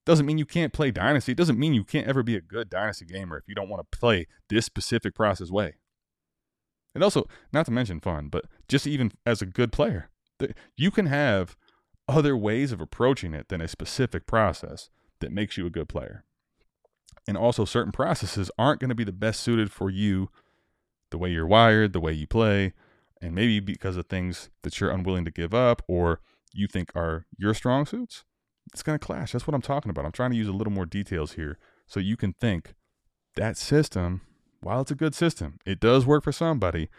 Doesn't 0.05 0.25
mean 0.25 0.37
you 0.37 0.45
can't 0.45 0.73
play 0.73 0.91
Dynasty. 0.91 1.31
It 1.31 1.37
doesn't 1.37 1.57
mean 1.57 1.73
you 1.73 1.83
can't 1.83 2.07
ever 2.07 2.21
be 2.21 2.35
a 2.35 2.41
good 2.41 2.69
Dynasty 2.69 3.05
gamer 3.05 3.37
if 3.37 3.47
you 3.47 3.55
don't 3.55 3.69
want 3.69 3.89
to 3.89 3.97
play 3.97 4.27
this 4.49 4.65
specific 4.65 5.15
process 5.15 5.49
way. 5.49 5.75
And 6.95 7.03
also, 7.03 7.27
not 7.53 7.65
to 7.67 7.71
mention 7.71 7.99
fun, 7.99 8.29
but 8.29 8.45
just 8.67 8.87
even 8.87 9.11
as 9.25 9.41
a 9.41 9.45
good 9.45 9.71
player, 9.71 10.09
you 10.75 10.89
can 10.89 11.05
have 11.05 11.55
other 12.07 12.35
ways 12.35 12.71
of 12.71 12.81
approaching 12.81 13.33
it 13.33 13.49
than 13.49 13.61
a 13.61 13.67
specific 13.67 14.25
process 14.25 14.89
that 15.19 15.31
makes 15.31 15.57
you 15.57 15.65
a 15.65 15.71
good 15.71 15.89
player. 15.89 16.23
And 17.27 17.37
also, 17.37 17.65
certain 17.65 17.91
processes 17.91 18.49
aren't 18.57 18.79
going 18.79 18.89
to 18.89 18.95
be 18.95 19.03
the 19.03 19.11
best 19.11 19.41
suited 19.41 19.71
for 19.71 19.89
you, 19.89 20.29
the 21.11 21.17
way 21.17 21.29
you're 21.29 21.45
wired, 21.45 21.93
the 21.93 21.99
way 21.99 22.13
you 22.13 22.27
play, 22.27 22.73
and 23.21 23.35
maybe 23.35 23.59
because 23.59 23.97
of 23.97 24.05
things 24.05 24.49
that 24.63 24.79
you're 24.79 24.91
unwilling 24.91 25.25
to 25.25 25.31
give 25.31 25.53
up 25.53 25.81
or 25.87 26.21
you 26.53 26.67
think 26.67 26.91
are 26.95 27.25
your 27.37 27.53
strong 27.53 27.85
suits, 27.85 28.23
it's 28.71 28.83
going 28.83 28.97
to 28.97 29.05
clash. 29.05 29.31
That's 29.31 29.45
what 29.45 29.53
I'm 29.53 29.61
talking 29.61 29.89
about. 29.89 30.05
I'm 30.05 30.11
trying 30.11 30.31
to 30.31 30.37
use 30.37 30.47
a 30.47 30.53
little 30.53 30.73
more 30.73 30.85
details 30.85 31.33
here 31.33 31.57
so 31.87 31.99
you 31.99 32.15
can 32.15 32.33
think 32.33 32.73
that 33.35 33.57
system, 33.57 34.21
while 34.65 34.81
it's 34.81 34.91
a 34.91 34.95
good 34.95 35.13
system, 35.13 35.59
it 35.63 35.79
does 35.79 36.07
work 36.07 36.23
for 36.23 36.31
somebody. 36.31 36.89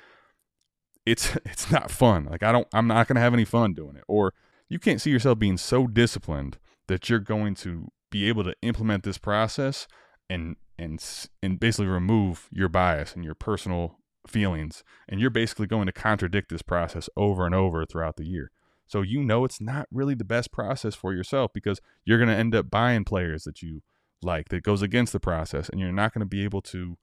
It's 1.04 1.36
it's 1.44 1.70
not 1.70 1.90
fun. 1.90 2.26
Like 2.26 2.42
I 2.42 2.52
don't 2.52 2.68
I'm 2.72 2.86
not 2.86 3.08
going 3.08 3.16
to 3.16 3.22
have 3.22 3.34
any 3.34 3.44
fun 3.44 3.74
doing 3.74 3.96
it. 3.96 4.04
Or 4.06 4.32
you 4.68 4.78
can't 4.78 5.00
see 5.00 5.10
yourself 5.10 5.38
being 5.38 5.56
so 5.56 5.86
disciplined 5.86 6.58
that 6.86 7.10
you're 7.10 7.18
going 7.18 7.54
to 7.56 7.88
be 8.10 8.28
able 8.28 8.44
to 8.44 8.54
implement 8.62 9.02
this 9.02 9.18
process 9.18 9.88
and 10.30 10.56
and 10.78 11.02
and 11.42 11.58
basically 11.58 11.86
remove 11.86 12.48
your 12.52 12.68
bias 12.68 13.14
and 13.14 13.24
your 13.24 13.34
personal 13.34 13.98
feelings 14.28 14.82
and 15.08 15.20
you're 15.20 15.30
basically 15.30 15.66
going 15.66 15.86
to 15.86 15.92
contradict 15.92 16.50
this 16.50 16.62
process 16.62 17.08
over 17.16 17.46
and 17.46 17.54
over 17.54 17.84
throughout 17.84 18.16
the 18.16 18.26
year 18.26 18.50
so 18.86 19.00
you 19.02 19.22
know 19.22 19.44
it's 19.44 19.60
not 19.60 19.86
really 19.92 20.14
the 20.14 20.24
best 20.24 20.50
process 20.50 20.96
for 20.96 21.12
yourself 21.12 21.52
because 21.52 21.80
you're 22.04 22.18
going 22.18 22.28
to 22.28 22.34
end 22.34 22.54
up 22.54 22.68
buying 22.68 23.04
players 23.04 23.44
that 23.44 23.62
you 23.62 23.82
like 24.22 24.48
that 24.48 24.64
goes 24.64 24.82
against 24.82 25.12
the 25.12 25.20
process 25.20 25.68
and 25.68 25.80
you're 25.80 25.92
not 25.92 26.12
going 26.12 26.20
to 26.20 26.26
be 26.26 26.42
able 26.42 26.60
to 26.60 26.98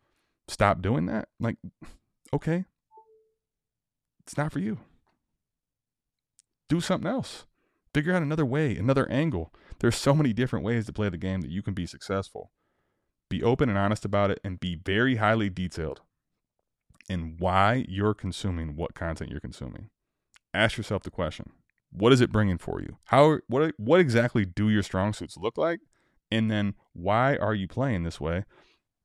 stop 0.48 0.82
doing 0.82 1.06
that 1.06 1.30
like 1.40 1.58
okay 2.34 2.66
it's 4.22 4.38
not 4.38 4.52
for 4.52 4.60
you 4.60 4.80
do 6.70 6.82
something 6.82 7.10
else 7.10 7.46
figure 7.94 8.14
out 8.14 8.22
another 8.22 8.46
way 8.46 8.76
another 8.76 9.10
angle 9.10 9.54
there's 9.80 9.96
so 9.96 10.14
many 10.14 10.34
different 10.34 10.66
ways 10.66 10.86
to 10.86 10.94
play 10.94 11.10
the 11.10 11.18
game 11.18 11.42
that 11.42 11.52
you 11.52 11.62
can 11.62 11.74
be 11.74 11.86
successful 11.86 12.52
be 13.30 13.42
open 13.42 13.70
and 13.70 13.78
honest 13.78 14.06
about 14.06 14.32
it 14.32 14.40
and 14.44 14.60
be 14.60 14.76
very 14.76 15.16
highly 15.16 15.50
detailed 15.50 16.02
in 17.10 17.36
why 17.38 17.86
you're 17.88 18.14
consuming 18.14 18.76
what 18.76 18.94
content 18.94 19.30
you're 19.30 19.40
consuming. 19.40 19.90
Ask 20.54 20.78
yourself 20.78 21.04
the 21.04 21.12
question: 21.12 21.52
What 21.92 22.14
is 22.14 22.22
it 22.22 22.32
bringing 22.32 22.58
for 22.58 22.82
you? 22.82 22.98
How 23.06 23.40
what 23.48 23.74
what 23.78 24.00
exactly 24.00 24.46
do 24.46 24.70
your 24.70 24.84
strong 24.84 25.14
suits 25.14 25.38
look 25.38 25.58
like? 25.58 25.80
And 26.32 26.50
then 26.50 26.76
why 26.94 27.36
are 27.36 27.54
you 27.54 27.68
playing 27.68 28.04
this 28.04 28.20
way? 28.22 28.46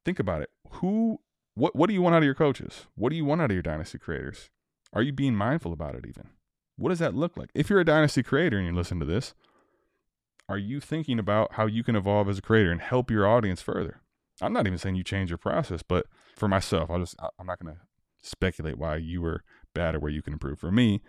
Think 0.05 0.19
about 0.19 0.43
it. 0.43 0.51
Who 0.73 1.21
what 1.59 1.75
what 1.75 1.89
do 1.89 1.95
you 1.95 2.03
want 2.03 2.15
out 2.15 2.19
of 2.19 2.25
your 2.25 2.35
coaches? 2.35 2.87
What 2.95 3.11
do 3.11 3.17
you 3.17 3.25
want 3.25 3.41
out 3.41 3.51
of 3.51 3.55
your 3.55 3.63
dynasty 3.63 3.99
creators? 3.99 4.49
Are 4.93 5.03
you 5.03 5.13
being 5.13 5.35
mindful 5.35 5.73
about 5.73 5.97
it 5.97 6.07
even? 6.09 6.29
What 6.77 6.91
does 6.91 7.01
that 7.01 7.15
look 7.15 7.37
like? 7.37 7.51
If 7.55 7.69
you're 7.69 7.81
a 7.81 7.85
dynasty 7.85 8.23
creator 8.23 8.57
and 8.59 8.67
you 8.67 8.73
listen 8.73 9.01
to 9.01 9.05
this, 9.05 9.35
are 10.49 10.57
you 10.57 10.81
thinking 10.81 11.19
about 11.19 11.55
how 11.55 11.67
you 11.67 11.83
can 11.83 11.97
evolve 11.97 12.29
as 12.29 12.39
a 12.39 12.43
creator 12.43 12.71
and 12.71 12.81
help 12.81 13.11
your 13.11 13.27
audience 13.27 13.61
further? 13.61 14.01
I'm 14.41 14.53
not 14.53 14.67
even 14.67 14.79
saying 14.79 14.95
you 14.95 15.03
change 15.03 15.31
your 15.31 15.39
process, 15.39 15.83
but 15.83 16.07
for 16.37 16.47
myself, 16.47 16.91
I'll 16.91 17.01
just 17.01 17.17
I'm 17.39 17.47
not 17.47 17.59
going 17.59 17.75
to 17.75 17.81
speculate 18.23 18.79
why 18.79 18.97
you 18.97 19.21
were 19.21 19.43
bad 19.75 19.97
or 19.97 20.01
where 20.01 20.13
you 20.13 20.23
can 20.23 20.33
improve. 20.35 20.61
For 20.61 20.71
me, 20.71 21.03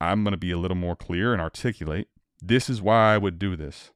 I'm 0.00 0.22
going 0.22 0.32
to 0.32 0.38
be 0.38 0.52
a 0.52 0.58
little 0.58 0.76
more 0.76 0.94
clear 0.96 1.32
and 1.32 1.42
articulate. 1.42 2.08
This 2.40 2.70
is 2.70 2.80
why 2.80 3.14
I 3.14 3.18
would 3.18 3.38
do 3.38 3.56
this. 3.56 3.90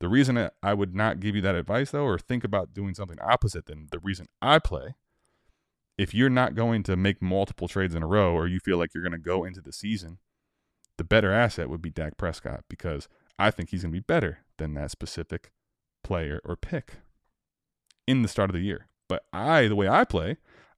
The 0.00 0.08
reason 0.08 0.50
I 0.62 0.74
would 0.74 0.94
not 0.94 1.20
give 1.20 1.34
you 1.34 1.42
that 1.42 1.56
advice 1.56 1.90
though, 1.90 2.04
or 2.04 2.18
think 2.18 2.44
about 2.44 2.72
doing 2.72 2.94
something 2.94 3.18
opposite 3.20 3.66
than 3.66 3.88
the 3.90 3.98
reason 3.98 4.26
I 4.40 4.58
play, 4.58 4.94
if 5.96 6.14
you're 6.14 6.30
not 6.30 6.54
going 6.54 6.84
to 6.84 6.96
make 6.96 7.20
multiple 7.20 7.66
trades 7.66 7.94
in 7.94 8.02
a 8.04 8.06
row 8.06 8.32
or 8.32 8.46
you 8.46 8.60
feel 8.60 8.78
like 8.78 8.94
you're 8.94 9.02
going 9.02 9.12
to 9.12 9.18
go 9.18 9.44
into 9.44 9.60
the 9.60 9.72
season, 9.72 10.18
the 10.96 11.04
better 11.04 11.32
asset 11.32 11.68
would 11.68 11.82
be 11.82 11.90
Dak 11.90 12.16
Prescott 12.16 12.64
because 12.68 13.08
I 13.38 13.50
think 13.50 13.70
he's 13.70 13.82
going 13.82 13.92
to 13.92 13.96
be 13.96 14.04
better 14.04 14.38
than 14.58 14.74
that 14.74 14.92
specific 14.92 15.50
player 16.04 16.40
or 16.44 16.56
pick 16.56 16.94
in 18.06 18.22
the 18.22 18.28
start 18.28 18.50
of 18.50 18.54
the 18.54 18.62
year. 18.62 18.86
But 19.08 19.24
I, 19.32 19.66
the 19.66 19.76
way 19.76 19.88
I 19.88 20.04
play, 20.04 20.36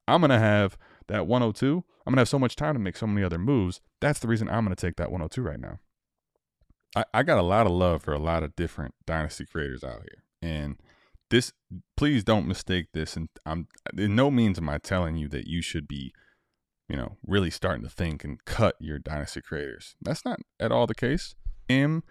I'm 0.09 0.21
going 0.21 0.31
to 0.31 0.39
have 0.39 0.79
that 1.09 1.27
102. 1.27 1.85
I'm 2.07 2.13
going 2.13 2.17
to 2.17 2.21
have 2.21 2.29
so 2.29 2.39
much 2.39 2.57
time 2.57 2.75
to 2.75 2.81
make 2.81 2.97
so 2.97 3.07
many 3.07 3.25
other 3.25 3.39
moves. 3.39 3.81
That's 4.01 4.21
the 4.21 4.29
reason 4.29 4.49
I'm 4.49 4.65
going 4.65 4.75
to 4.75 4.87
take 4.87 4.97
that 4.97 5.11
102 5.11 5.43
right 5.43 5.61
now. 5.61 5.79
I, 6.97 7.05
I 7.15 7.23
got 7.23 7.39
a 7.39 7.43
lot 7.43 7.67
of 7.67 7.73
love 7.73 8.03
for 8.03 8.13
a 8.13 8.19
lot 8.19 8.43
of 8.43 8.57
different 8.57 8.95
dynasty 9.07 9.47
creators 9.47 9.85
out 9.85 10.03
here. 10.03 10.25
And 10.43 10.77
this, 11.31 11.53
please 11.97 12.25
don't 12.25 12.49
mistake 12.49 12.87
this. 12.93 13.17
And 13.17 13.29
I'm, 13.47 13.69
in 13.97 14.17
no 14.17 14.31
means 14.31 14.59
am 14.59 14.69
I 14.69 14.79
telling 14.79 15.17
you 15.17 15.29
that 15.29 15.47
you 15.47 15.63
should 15.63 15.87
be, 15.87 16.13
you 16.89 16.97
know, 16.97 17.17
really 17.25 17.51
starting 17.51 17.85
to 17.85 17.91
think 17.91 18.25
and 18.25 18.45
cut 18.45 18.77
your 18.81 18.99
dynasty 18.99 19.41
creators. 19.41 19.95
That's 20.03 20.25
not 20.25 20.41
at 20.59 20.73
all 20.73 20.87
the 20.87 20.95
case. 20.95 21.35
Am 21.69 22.03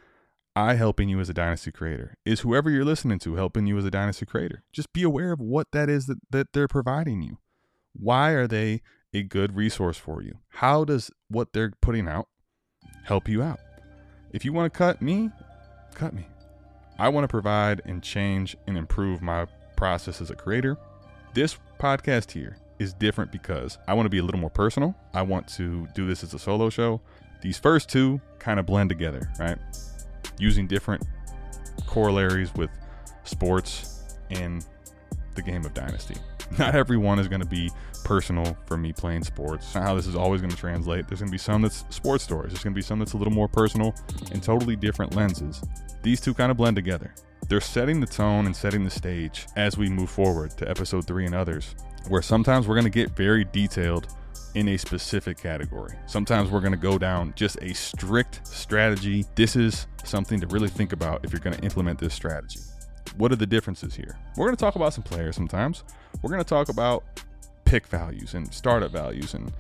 I 0.55 0.75
helping 0.75 1.09
you 1.09 1.19
as 1.19 1.29
a 1.29 1.33
dynasty 1.33 1.71
creator? 1.71 2.17
Is 2.25 2.41
whoever 2.41 2.69
you're 2.69 2.85
listening 2.85 3.19
to 3.19 3.35
helping 3.35 3.67
you 3.67 3.77
as 3.77 3.85
a 3.85 3.91
dynasty 3.91 4.25
creator? 4.25 4.63
Just 4.71 4.93
be 4.93 5.03
aware 5.03 5.33
of 5.33 5.39
what 5.39 5.67
that 5.73 5.89
is 5.89 6.05
that, 6.05 6.19
that 6.29 6.47
they're 6.53 6.67
providing 6.67 7.21
you. 7.21 7.39
Why 7.93 8.31
are 8.31 8.47
they 8.47 8.81
a 9.13 9.23
good 9.23 9.55
resource 9.55 9.97
for 9.97 10.21
you? 10.21 10.39
How 10.49 10.85
does 10.85 11.11
what 11.27 11.49
they're 11.53 11.73
putting 11.81 12.07
out 12.07 12.27
help 13.03 13.27
you 13.27 13.43
out? 13.43 13.59
If 14.31 14.45
you 14.45 14.53
want 14.53 14.71
to 14.71 14.77
cut 14.77 15.01
me, 15.01 15.31
cut 15.95 16.13
me. 16.13 16.27
I 16.99 17.09
want 17.09 17.23
to 17.23 17.27
provide 17.27 17.81
and 17.85 18.03
change 18.03 18.55
and 18.67 18.77
improve 18.77 19.21
my 19.21 19.47
process 19.75 20.21
as 20.21 20.29
a 20.29 20.35
creator. 20.35 20.77
This 21.33 21.57
podcast 21.79 22.31
here 22.31 22.57
is 22.77 22.93
different 22.93 23.31
because 23.31 23.77
I 23.87 23.93
want 23.93 24.05
to 24.05 24.09
be 24.09 24.19
a 24.19 24.23
little 24.23 24.39
more 24.39 24.49
personal. 24.49 24.95
I 25.13 25.21
want 25.23 25.47
to 25.55 25.87
do 25.95 26.05
this 26.05 26.23
as 26.23 26.33
a 26.33 26.39
solo 26.39 26.69
show. 26.69 27.01
These 27.41 27.57
first 27.57 27.89
two 27.89 28.21
kind 28.37 28.59
of 28.59 28.65
blend 28.65 28.89
together, 28.89 29.31
right? 29.39 29.57
Using 30.37 30.67
different 30.67 31.03
corollaries 31.87 32.53
with 32.53 32.69
sports 33.23 34.17
and 34.29 34.65
the 35.43 35.51
game 35.51 35.65
of 35.65 35.73
Dynasty. 35.73 36.15
Not 36.57 36.75
everyone 36.75 37.19
is 37.19 37.27
going 37.27 37.41
to 37.41 37.47
be 37.47 37.71
personal 38.03 38.57
for 38.65 38.77
me 38.77 38.91
playing 38.93 39.23
sports. 39.23 39.73
How 39.73 39.95
this 39.95 40.07
is 40.07 40.15
always 40.15 40.41
going 40.41 40.51
to 40.51 40.57
translate. 40.57 41.07
There's 41.07 41.19
going 41.19 41.29
to 41.29 41.31
be 41.31 41.37
some 41.37 41.61
that's 41.61 41.85
sports 41.89 42.23
stories. 42.23 42.51
There's 42.51 42.63
going 42.63 42.73
to 42.73 42.77
be 42.77 42.81
some 42.81 42.99
that's 42.99 43.13
a 43.13 43.17
little 43.17 43.33
more 43.33 43.47
personal 43.47 43.93
and 44.31 44.41
totally 44.41 44.75
different 44.75 45.15
lenses. 45.15 45.61
These 46.01 46.21
two 46.21 46.33
kind 46.33 46.51
of 46.51 46.57
blend 46.57 46.75
together. 46.75 47.13
They're 47.47 47.61
setting 47.61 47.99
the 47.99 48.07
tone 48.07 48.45
and 48.45 48.55
setting 48.55 48.83
the 48.83 48.89
stage 48.89 49.47
as 49.55 49.77
we 49.77 49.89
move 49.89 50.09
forward 50.09 50.51
to 50.57 50.69
episode 50.69 51.07
three 51.07 51.25
and 51.25 51.33
others, 51.33 51.75
where 52.07 52.21
sometimes 52.21 52.67
we're 52.67 52.75
going 52.75 52.83
to 52.83 52.91
get 52.91 53.11
very 53.11 53.43
detailed 53.45 54.07
in 54.55 54.69
a 54.69 54.77
specific 54.77 55.37
category. 55.37 55.95
Sometimes 56.05 56.49
we're 56.49 56.61
going 56.61 56.73
to 56.73 56.77
go 56.77 56.97
down 56.97 57.33
just 57.35 57.57
a 57.61 57.73
strict 57.73 58.45
strategy. 58.45 59.25
This 59.35 59.55
is 59.55 59.87
something 60.03 60.39
to 60.39 60.47
really 60.47 60.69
think 60.69 60.93
about 60.93 61.23
if 61.23 61.31
you're 61.31 61.39
going 61.39 61.55
to 61.55 61.63
implement 61.63 61.99
this 61.99 62.13
strategy. 62.13 62.59
What 63.17 63.31
are 63.31 63.35
the 63.35 63.45
differences 63.45 63.95
here? 63.95 64.17
We're 64.37 64.45
going 64.45 64.55
to 64.55 64.61
talk 64.61 64.75
about 64.75 64.93
some 64.93 65.03
players 65.03 65.35
sometimes. 65.35 65.83
We're 66.21 66.29
going 66.29 66.43
to 66.43 66.49
talk 66.49 66.69
about 66.69 67.03
pick 67.65 67.87
values 67.87 68.33
and 68.33 68.51
startup 68.53 68.91
values 68.91 69.33
and 69.33 69.51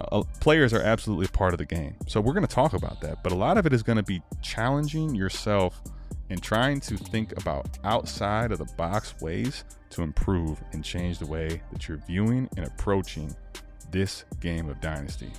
uh, 0.00 0.22
players 0.40 0.72
are 0.72 0.82
absolutely 0.82 1.26
part 1.28 1.54
of 1.54 1.58
the 1.58 1.64
game. 1.64 1.94
So 2.06 2.20
we're 2.20 2.34
going 2.34 2.46
to 2.46 2.54
talk 2.54 2.74
about 2.74 3.00
that, 3.00 3.22
but 3.22 3.32
a 3.32 3.34
lot 3.34 3.56
of 3.56 3.66
it 3.66 3.72
is 3.72 3.82
going 3.82 3.96
to 3.96 4.02
be 4.02 4.22
challenging 4.42 5.14
yourself 5.14 5.80
and 6.28 6.42
trying 6.42 6.80
to 6.80 6.96
think 6.96 7.36
about 7.38 7.78
outside 7.84 8.52
of 8.52 8.58
the 8.58 8.66
box 8.76 9.14
ways 9.20 9.64
to 9.90 10.02
improve 10.02 10.62
and 10.72 10.84
change 10.84 11.18
the 11.18 11.26
way 11.26 11.62
that 11.72 11.88
you're 11.88 12.02
viewing 12.06 12.48
and 12.56 12.66
approaching 12.66 13.34
this 13.90 14.24
game 14.40 14.68
of 14.68 14.80
Dynasty. 14.80 15.30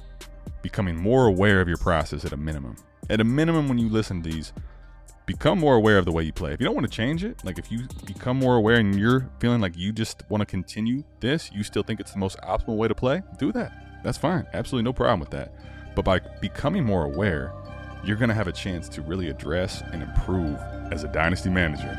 Becoming 0.62 0.96
more 0.96 1.28
aware 1.28 1.62
of 1.62 1.68
your 1.68 1.78
process 1.78 2.26
at 2.26 2.32
a 2.32 2.38
minimum. 2.38 2.76
At 3.10 3.22
a 3.22 3.24
minimum, 3.24 3.70
when 3.70 3.78
you 3.78 3.90
listen 3.90 4.24
to 4.24 4.30
these, 4.30 4.54
become 5.28 5.60
more 5.60 5.76
aware 5.76 6.00
of 6.00 6.06
the 6.06 6.12
way 6.12 6.24
you 6.24 6.34
play. 6.34 6.54
If 6.54 6.60
you 6.60 6.66
don't 6.66 6.74
want 6.74 6.90
to 6.90 6.92
change 6.92 7.24
it, 7.24 7.44
like 7.44 7.60
if 7.60 7.72
you 7.72 7.82
become 8.06 8.38
more 8.38 8.56
aware 8.56 8.78
and 8.78 8.98
you're 8.98 9.30
feeling 9.40 9.62
like 9.62 9.78
you 9.78 9.92
just 9.92 10.24
want 10.30 10.42
to 10.42 10.46
continue 10.46 11.04
this, 11.20 11.52
you 11.54 11.64
still 11.64 11.84
think 11.84 12.00
it's 12.00 12.14
the 12.14 12.18
most 12.18 12.40
optimal 12.40 12.78
way 12.78 12.88
to 12.88 12.96
play, 12.96 13.22
do 13.38 13.52
that. 13.52 14.02
That's 14.04 14.18
fine. 14.18 14.48
Absolutely 14.54 14.86
no 14.86 14.94
problem 14.94 15.20
with 15.20 15.30
that. 15.32 15.54
But 15.96 16.06
by 16.06 16.20
becoming 16.42 16.86
more 16.86 17.04
aware, 17.04 17.54
you're 18.04 18.16
going 18.16 18.30
to 18.30 18.36
have 18.36 18.48
a 18.48 18.54
chance 18.54 18.88
to 18.90 19.02
really 19.02 19.28
address 19.28 19.84
and 19.92 20.02
improve 20.02 20.58
as 20.92 21.04
a 21.04 21.10
dynasty 21.10 21.50
manager 21.50 21.90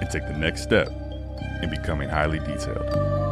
and 0.00 0.10
take 0.10 0.26
the 0.26 0.36
next 0.36 0.62
step 0.62 0.88
in 1.62 1.70
becoming 1.70 2.08
highly 2.08 2.38
detailed. 2.40 3.23